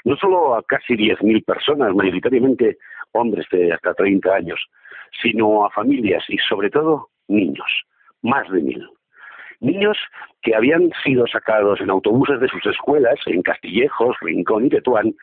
No 0.05 0.17
solo 0.17 0.57
a 0.57 0.63
casi 0.63 0.95
10.000 0.95 1.45
personas, 1.45 1.95
mayoritariamente 1.95 2.79
hombres 3.13 3.47
de 3.51 3.73
hasta 3.73 3.95
30 3.95 4.35
años, 4.35 4.61
sino 5.23 5.65
a 5.65 5.71
familias 5.71 6.25
y 6.29 6.39
sobre 6.39 6.71
todo 6.71 7.09
niños, 7.29 7.85
más 8.23 8.49
de 8.51 8.61
mil. 8.61 8.89
Niños 9.61 9.97
que 10.43 10.57
habían 10.57 10.91
sido 11.05 11.27
sacados 11.27 11.81
en 11.81 11.91
autobuses 11.91 12.41
de 12.41 12.49
sus 12.49 12.67
escuelas 12.67 13.19
en 13.27 13.43
Castillejos, 13.43 14.17
Rincón 14.21 14.67
y 14.67 14.71
Tetuán, 14.71 15.15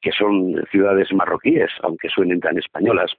que 0.00 0.10
son 0.12 0.64
ciudades 0.70 1.12
marroquíes, 1.12 1.70
aunque 1.82 2.08
suenen 2.08 2.40
tan 2.40 2.58
españolas, 2.58 3.12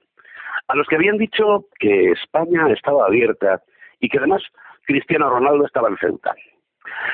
a 0.68 0.76
los 0.76 0.86
que 0.88 0.96
habían 0.96 1.16
dicho 1.16 1.66
que 1.78 2.12
España 2.12 2.68
estaba 2.70 3.06
abierta 3.06 3.62
y 4.00 4.08
que 4.08 4.18
además 4.18 4.42
Cristiano 4.84 5.30
Ronaldo 5.30 5.64
estaba 5.64 5.88
en 5.88 5.96
Ceuta. 5.96 6.34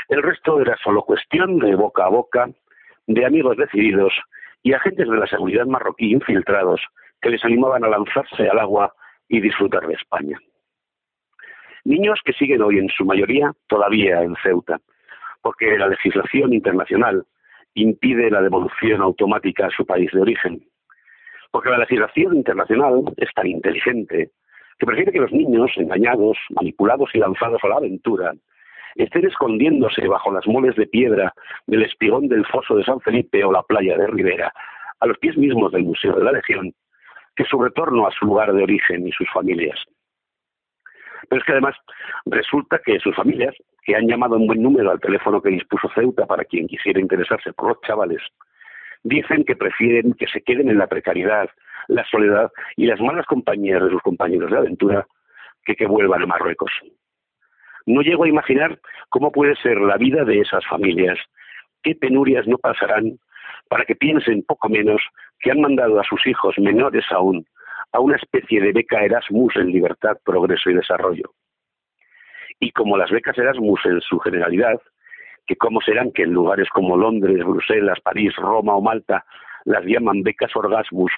El 0.09 0.23
resto 0.23 0.61
era 0.61 0.77
solo 0.83 1.03
cuestión 1.03 1.59
de 1.59 1.75
boca 1.75 2.07
a 2.07 2.09
boca, 2.09 2.49
de 3.09 3.25
amigos 3.25 3.57
decididos 3.57 4.13
y 4.63 4.75
agentes 4.75 5.09
de 5.09 5.17
la 5.17 5.27
seguridad 5.27 5.67
marroquí 5.67 6.13
infiltrados 6.13 6.81
que 7.21 7.31
les 7.31 7.45
animaban 7.45 7.83
a 7.83 7.89
lanzarse 7.89 8.49
al 8.49 8.59
agua 8.59 8.95
y 9.29 9.41
disfrutar 9.41 9.87
de 9.87 9.95
España. 9.95 10.39
Niños 11.85 12.21
que 12.25 12.35
siguen 12.35 12.63
hoy 12.63 12.79
en 12.79 12.89
su 12.91 13.05
mayoría 13.05 13.53
todavía 13.67 14.23
en 14.23 14.37
Ceuta, 14.43 14.79
porque 15.41 15.79
la 15.79 15.89
legislación 15.89 16.53
internacional 16.53 17.25
impide 17.75 18.31
la 18.31 18.43
devolución 18.43 19.01
automática 19.01 19.67
a 19.67 19.71
su 19.71 19.87
país 19.87 20.11
de 20.13 20.21
origen. 20.21 20.63
Porque 21.51 21.71
la 21.71 21.79
legislación 21.79 22.37
internacional 22.37 23.05
es 23.17 23.33
tan 23.35 23.47
inteligente 23.47 24.33
que 24.79 24.87
prefiere 24.87 25.13
que 25.13 25.21
los 25.21 25.33
niños, 25.33 25.71
engañados, 25.77 26.37
manipulados 26.51 27.11
y 27.15 27.19
lanzados 27.19 27.61
a 27.65 27.69
la 27.69 27.77
aventura, 27.77 28.35
estén 28.95 29.27
escondiéndose 29.27 30.07
bajo 30.07 30.33
las 30.33 30.47
moles 30.47 30.77
de 30.77 30.87
piedra 30.87 31.33
del 31.67 31.83
espigón 31.83 32.29
del 32.29 32.47
foso 32.47 32.77
de 32.77 32.85
San 32.85 33.01
Felipe 33.01 33.45
o 33.45 33.53
la 33.53 33.63
playa 33.63 33.97
de 33.97 34.07
Rivera, 34.07 34.53
a 35.01 35.07
los 35.07 35.19
pies 35.19 35.37
mismos 35.37 35.73
del 35.73 35.85
Museo 35.85 36.15
de 36.15 36.25
la 36.25 36.33
Legión, 36.33 36.73
que 37.37 37.45
su 37.45 37.61
retorno 37.63 38.07
a 38.07 38.11
su 38.13 38.27
lugar 38.27 38.53
de 38.53 38.63
origen 38.63 39.07
y 39.07 39.13
sus 39.13 39.31
familias. 39.31 39.79
Pero 41.29 41.41
es 41.41 41.47
que 41.47 41.53
además 41.53 41.77
resulta 42.27 42.81
que 42.85 42.99
sus 43.01 43.15
familias, 43.15 43.55
que 43.85 43.95
han 43.95 44.07
llamado 44.07 44.37
en 44.37 44.47
buen 44.47 44.63
número 44.63 44.91
al 44.91 45.01
teléfono 45.01 45.41
que 45.41 45.51
dispuso 45.51 45.89
Ceuta 45.95 46.27
para 46.27 46.45
quien 46.45 46.67
quisiera 46.67 47.01
interesarse 47.01 47.53
por 47.53 47.69
los 47.69 47.81
chavales, 47.83 48.23
dicen 49.03 49.45
que 49.45 49.57
prefieren 49.57 50.15
que 50.15 50.27
se 50.27 50.43
queden 50.43 50.69
en 50.69 50.79
la 50.79 50.87
precariedad, 50.87 51.49
la 51.89 52.05
soledad 52.05 52.51
y 52.77 52.87
las 52.87 53.01
malas 53.01 53.27
compañías 53.27 53.83
de 53.83 53.91
sus 53.91 54.03
compañeros 54.03 54.51
de 54.51 54.59
aventura 54.59 55.07
que 55.65 55.75
que 55.75 55.87
vuelvan 55.87 56.23
a 56.23 56.27
Marruecos. 56.27 56.71
No 57.89 58.03
llego 58.03 58.25
a 58.25 58.29
imaginar 58.29 58.79
cómo 59.09 59.33
puede 59.33 59.57
ser 59.57 59.81
la 59.81 59.97
vida 59.97 60.23
de 60.23 60.41
esas 60.41 60.63
familias, 60.67 61.19
qué 61.83 61.95
penurias 61.95 62.47
no 62.47 62.59
pasarán 62.59 63.19
para 63.71 63.87
que 63.87 63.97
piensen 63.97 64.43
poco 64.43 64.69
menos 64.69 65.01
que 65.41 65.51
han 65.51 65.63
mandado 65.63 65.99
a 65.99 66.05
sus 66.05 66.27
hijos 66.27 66.59
menores 66.59 67.07
aún 67.11 67.47
a 67.93 68.01
una 68.01 68.17
especie 68.17 68.61
de 68.61 68.73
beca 68.73 69.03
Erasmus 69.03 69.57
en 69.57 69.73
libertad, 69.73 70.19
progreso 70.23 70.69
y 70.69 70.75
desarrollo. 70.75 71.33
Y 72.61 72.73
como 72.73 72.99
las 72.99 73.11
becas 73.11 73.39
Erasmus 73.39 73.81
en 73.87 74.03
su 74.03 74.19
generalidad, 74.19 74.79
que 75.47 75.57
cómo 75.57 75.81
serán 75.81 76.13
que 76.13 76.25
en 76.25 76.35
lugares 76.35 76.69
como 76.69 76.95
Londres, 76.95 77.43
Bruselas, 77.43 78.01
París, 78.03 78.37
Roma 78.37 78.75
o 78.75 78.83
Malta 78.83 79.25
las 79.65 79.83
llaman 79.87 80.23
becas 80.23 80.55
Orgasmus, 80.55 81.13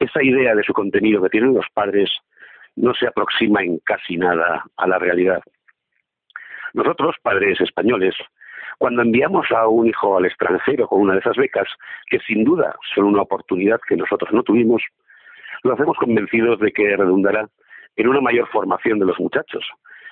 esa 0.00 0.24
idea 0.24 0.56
de 0.56 0.64
su 0.64 0.72
contenido 0.72 1.22
que 1.22 1.28
tienen 1.28 1.54
los 1.54 1.66
padres 1.72 2.10
no 2.74 2.94
se 2.94 3.06
aproxima 3.06 3.62
en 3.62 3.78
casi 3.84 4.16
nada 4.16 4.64
a 4.76 4.88
la 4.88 4.98
realidad. 4.98 5.40
Nosotros, 6.74 7.14
padres 7.22 7.60
españoles, 7.60 8.16
cuando 8.78 9.02
enviamos 9.02 9.50
a 9.52 9.68
un 9.68 9.86
hijo 9.86 10.16
al 10.16 10.26
extranjero 10.26 10.88
con 10.88 11.00
una 11.00 11.14
de 11.14 11.20
esas 11.20 11.36
becas, 11.36 11.68
que 12.08 12.18
sin 12.18 12.44
duda 12.44 12.74
son 12.94 13.04
una 13.04 13.22
oportunidad 13.22 13.80
que 13.88 13.96
nosotros 13.96 14.32
no 14.32 14.42
tuvimos, 14.42 14.82
lo 15.62 15.74
hacemos 15.74 15.96
convencidos 15.96 16.58
de 16.58 16.72
que 16.72 16.96
redundará 16.96 17.48
en 17.94 18.08
una 18.08 18.20
mayor 18.20 18.48
formación 18.48 18.98
de 18.98 19.06
los 19.06 19.18
muchachos, 19.20 19.64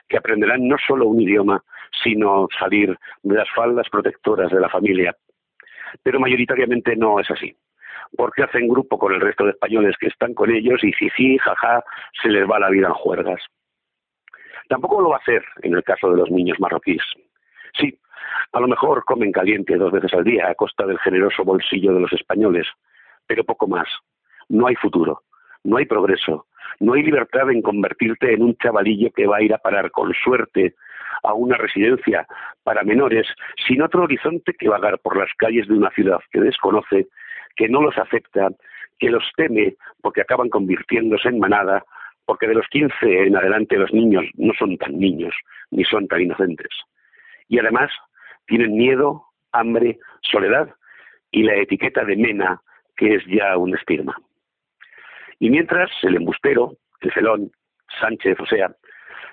que 0.09 0.17
aprenderán 0.17 0.69
no 0.69 0.77
solo 0.87 1.07
un 1.07 1.21
idioma, 1.21 1.63
sino 2.03 2.47
salir 2.59 2.97
de 3.25 3.35
las 3.35 3.51
faldas 3.51 3.89
protectoras 3.91 4.51
de 4.53 4.61
la 4.61 4.69
familia. 4.69 5.17
Pero 6.05 6.21
mayoritariamente 6.21 6.95
no 6.95 7.19
es 7.19 7.29
así, 7.29 7.57
porque 8.17 8.45
hacen 8.45 8.69
grupo 8.69 8.99
con 8.99 9.13
el 9.13 9.21
resto 9.21 9.45
de 9.45 9.51
españoles 9.51 9.97
que 9.99 10.07
están 10.07 10.33
con 10.33 10.51
ellos 10.51 10.83
y 10.85 10.93
sí, 10.93 11.39
jaja, 11.39 11.83
se 12.23 12.29
les 12.29 12.49
va 12.49 12.61
la 12.61 12.71
vida 12.71 12.87
en 12.87 12.95
juergas. 12.95 13.43
Tampoco 14.69 15.01
lo 15.01 15.11
va 15.11 15.17
a 15.17 15.21
hacer 15.21 15.45
en 15.63 15.75
el 15.75 15.83
caso 15.83 16.11
de 16.11 16.17
los 16.17 16.31
niños 16.31 16.59
marroquíes. 16.61 17.03
Sí, 17.79 17.99
a 18.53 18.61
lo 18.61 18.69
mejor 18.69 19.05
comen 19.05 19.33
caliente 19.33 19.77
dos 19.77 19.93
veces 19.93 20.13
al 20.15 20.25
día 20.25 20.49
a 20.49 20.55
costa 20.55 20.87
del 20.87 20.99
generoso 20.99 21.45
bolsillo 21.45 21.95
de 21.95 22.01
los 22.01 22.13
españoles, 22.13 22.67
pero 23.27 23.45
poco 23.45 23.67
más. 23.67 23.89
No 24.49 24.67
hay 24.67 24.77
futuro, 24.77 25.23
no 25.65 25.77
hay 25.77 25.87
progreso, 25.87 26.47
no 26.81 26.95
hay 26.95 27.03
libertad 27.03 27.51
en 27.51 27.63
convertirte 27.63 28.33
en 28.35 28.43
un 28.43 28.57
chavalillo 28.57 29.11
que 29.13 29.27
va 29.27 29.39
a 29.39 29.43
ir 29.43 29.55
a 29.55 29.59
parar 29.59 29.91
con 29.91 30.13
suerte 30.15 30.75
a 31.23 31.35
una 31.35 31.57
residencia 31.57 32.27
para 32.65 32.83
menores 32.83 33.27
sin 33.67 33.83
otro 33.83 34.03
horizonte 34.03 34.55
que 34.55 34.69
vagar 34.69 34.99
por 34.99 35.17
las 35.17 35.31
calles 35.37 35.69
de 35.69 35.75
una 35.75 35.91
ciudad 35.91 36.21
que 36.31 36.41
desconoce, 36.41 37.07
que 37.57 37.69
no 37.69 37.81
los 37.81 37.97
acepta, 37.97 38.49
que 38.99 39.11
los 39.11 39.25
teme 39.37 39.75
porque 40.01 40.23
acaban 40.23 40.49
convirtiéndose 40.49 41.29
en 41.29 41.39
manada 41.39 41.85
porque 42.25 42.47
de 42.47 42.55
los 42.55 42.67
15 42.69 42.95
en 43.27 43.37
adelante 43.37 43.77
los 43.77 43.93
niños 43.93 44.25
no 44.35 44.53
son 44.55 44.77
tan 44.79 44.99
niños 44.99 45.35
ni 45.71 45.85
son 45.85 46.07
tan 46.09 46.21
inocentes. 46.21 46.69
Y 47.49 47.59
además 47.59 47.91
tienen 48.47 48.75
miedo, 48.75 49.25
hambre, 49.53 49.99
soledad 50.23 50.75
y 51.31 51.43
la 51.43 51.57
etiqueta 51.57 52.05
de 52.05 52.17
mena, 52.17 52.61
que 52.97 53.15
es 53.15 53.25
ya 53.27 53.57
un 53.57 53.75
estigma. 53.75 54.17
Y 55.39 55.51
mientras 55.51 55.91
el 56.03 56.17
embustero, 56.17 56.77
el 57.01 57.13
felón, 57.13 57.51
Sánchez, 58.01 58.39
o 58.41 58.47
sea, 58.47 58.75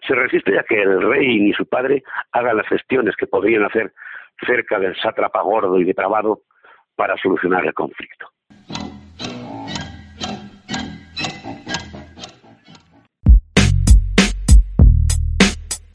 se 0.08 0.16
resiste 0.16 0.58
a 0.58 0.64
que 0.64 0.82
el 0.82 1.02
rey 1.02 1.40
ni 1.40 1.54
su 1.54 1.66
padre 1.68 2.04
hagan 2.32 2.58
las 2.58 2.68
gestiones 2.68 3.16
que 3.16 3.28
podrían 3.28 3.64
hacer 3.64 3.94
cerca 4.46 4.80
del 4.80 4.96
sátrapa 4.96 5.42
gordo 5.42 5.80
y 5.80 5.84
depravado 5.84 6.42
para 6.96 7.18
solucionar 7.18 7.66
el 7.66 7.74
conflicto. 7.74 8.30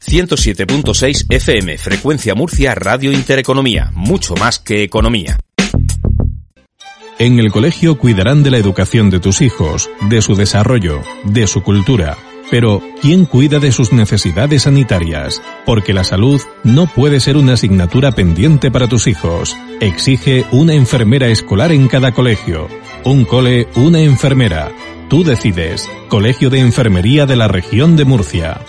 107.6 0.05 1.25
FM, 1.29 1.77
Frecuencia 1.77 2.35
Murcia, 2.35 2.75
Radio 2.75 3.11
Intereconomía, 3.11 3.91
mucho 3.93 4.35
más 4.35 4.59
que 4.59 4.83
economía. 4.83 5.37
En 7.17 7.39
el 7.39 7.51
colegio 7.51 7.97
cuidarán 7.97 8.43
de 8.43 8.51
la 8.51 8.57
educación 8.57 9.09
de 9.09 9.19
tus 9.19 9.41
hijos, 9.41 9.89
de 10.09 10.21
su 10.21 10.35
desarrollo, 10.35 11.01
de 11.23 11.47
su 11.47 11.63
cultura 11.63 12.17
Pero, 12.51 12.81
¿quién 13.01 13.25
cuida 13.25 13.59
de 13.59 13.71
sus 13.71 13.91
necesidades 13.91 14.63
sanitarias? 14.63 15.41
Porque 15.65 15.93
la 15.93 16.03
salud 16.03 16.41
no 16.63 16.87
puede 16.87 17.19
ser 17.19 17.37
una 17.37 17.53
asignatura 17.53 18.11
pendiente 18.11 18.69
para 18.69 18.87
tus 18.87 19.07
hijos. 19.07 19.57
Exige 19.81 20.45
una 20.51 20.73
enfermera 20.73 21.27
escolar 21.27 21.71
en 21.71 21.87
cada 21.87 22.11
colegio. 22.11 22.67
Un 23.03 23.25
cole, 23.25 23.67
una 23.75 23.99
enfermera. 23.99 24.71
Tú 25.09 25.23
decides. 25.23 25.89
Colegio 26.07 26.49
de 26.49 26.59
Enfermería 26.59 27.25
de 27.25 27.35
la 27.35 27.47
Región 27.47 27.95
de 27.95 28.05
Murcia. 28.05 28.61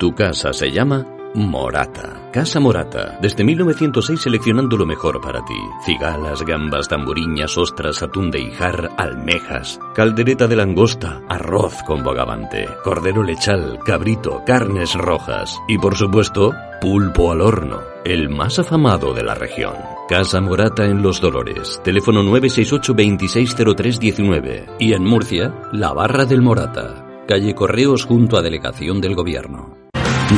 Tu 0.00 0.14
casa 0.14 0.54
se 0.54 0.70
llama 0.70 1.06
Morata. 1.34 2.30
Casa 2.32 2.58
Morata. 2.58 3.18
Desde 3.20 3.44
1906 3.44 4.18
seleccionando 4.18 4.78
lo 4.78 4.86
mejor 4.86 5.20
para 5.20 5.44
ti. 5.44 5.60
Cigalas, 5.84 6.42
gambas, 6.42 6.88
tamburiñas, 6.88 7.58
ostras, 7.58 8.02
atún 8.02 8.30
de 8.30 8.40
hijar, 8.40 8.92
almejas, 8.96 9.78
caldereta 9.94 10.46
de 10.46 10.56
langosta, 10.56 11.20
arroz 11.28 11.82
con 11.86 12.02
bogavante, 12.02 12.66
cordero 12.82 13.22
lechal, 13.22 13.78
cabrito, 13.84 14.42
carnes 14.46 14.94
rojas 14.94 15.60
y 15.68 15.76
por 15.76 15.94
supuesto, 15.94 16.54
pulpo 16.80 17.32
al 17.32 17.42
horno, 17.42 17.80
el 18.02 18.30
más 18.30 18.58
afamado 18.58 19.12
de 19.12 19.22
la 19.22 19.34
región. 19.34 19.74
Casa 20.08 20.40
Morata 20.40 20.86
en 20.86 21.02
Los 21.02 21.20
Dolores. 21.20 21.78
Teléfono 21.84 22.22
968 22.22 22.94
260319 22.94 24.66
y 24.78 24.94
en 24.94 25.04
Murcia, 25.04 25.52
La 25.72 25.92
Barra 25.92 26.24
del 26.24 26.40
Morata. 26.40 27.04
Calle 27.28 27.54
Correos 27.54 28.06
junto 28.06 28.38
a 28.38 28.42
Delegación 28.42 29.02
del 29.02 29.14
Gobierno. 29.14 29.79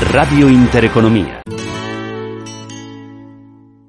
Radio 0.00 0.48
Intereconomía. 0.48 1.42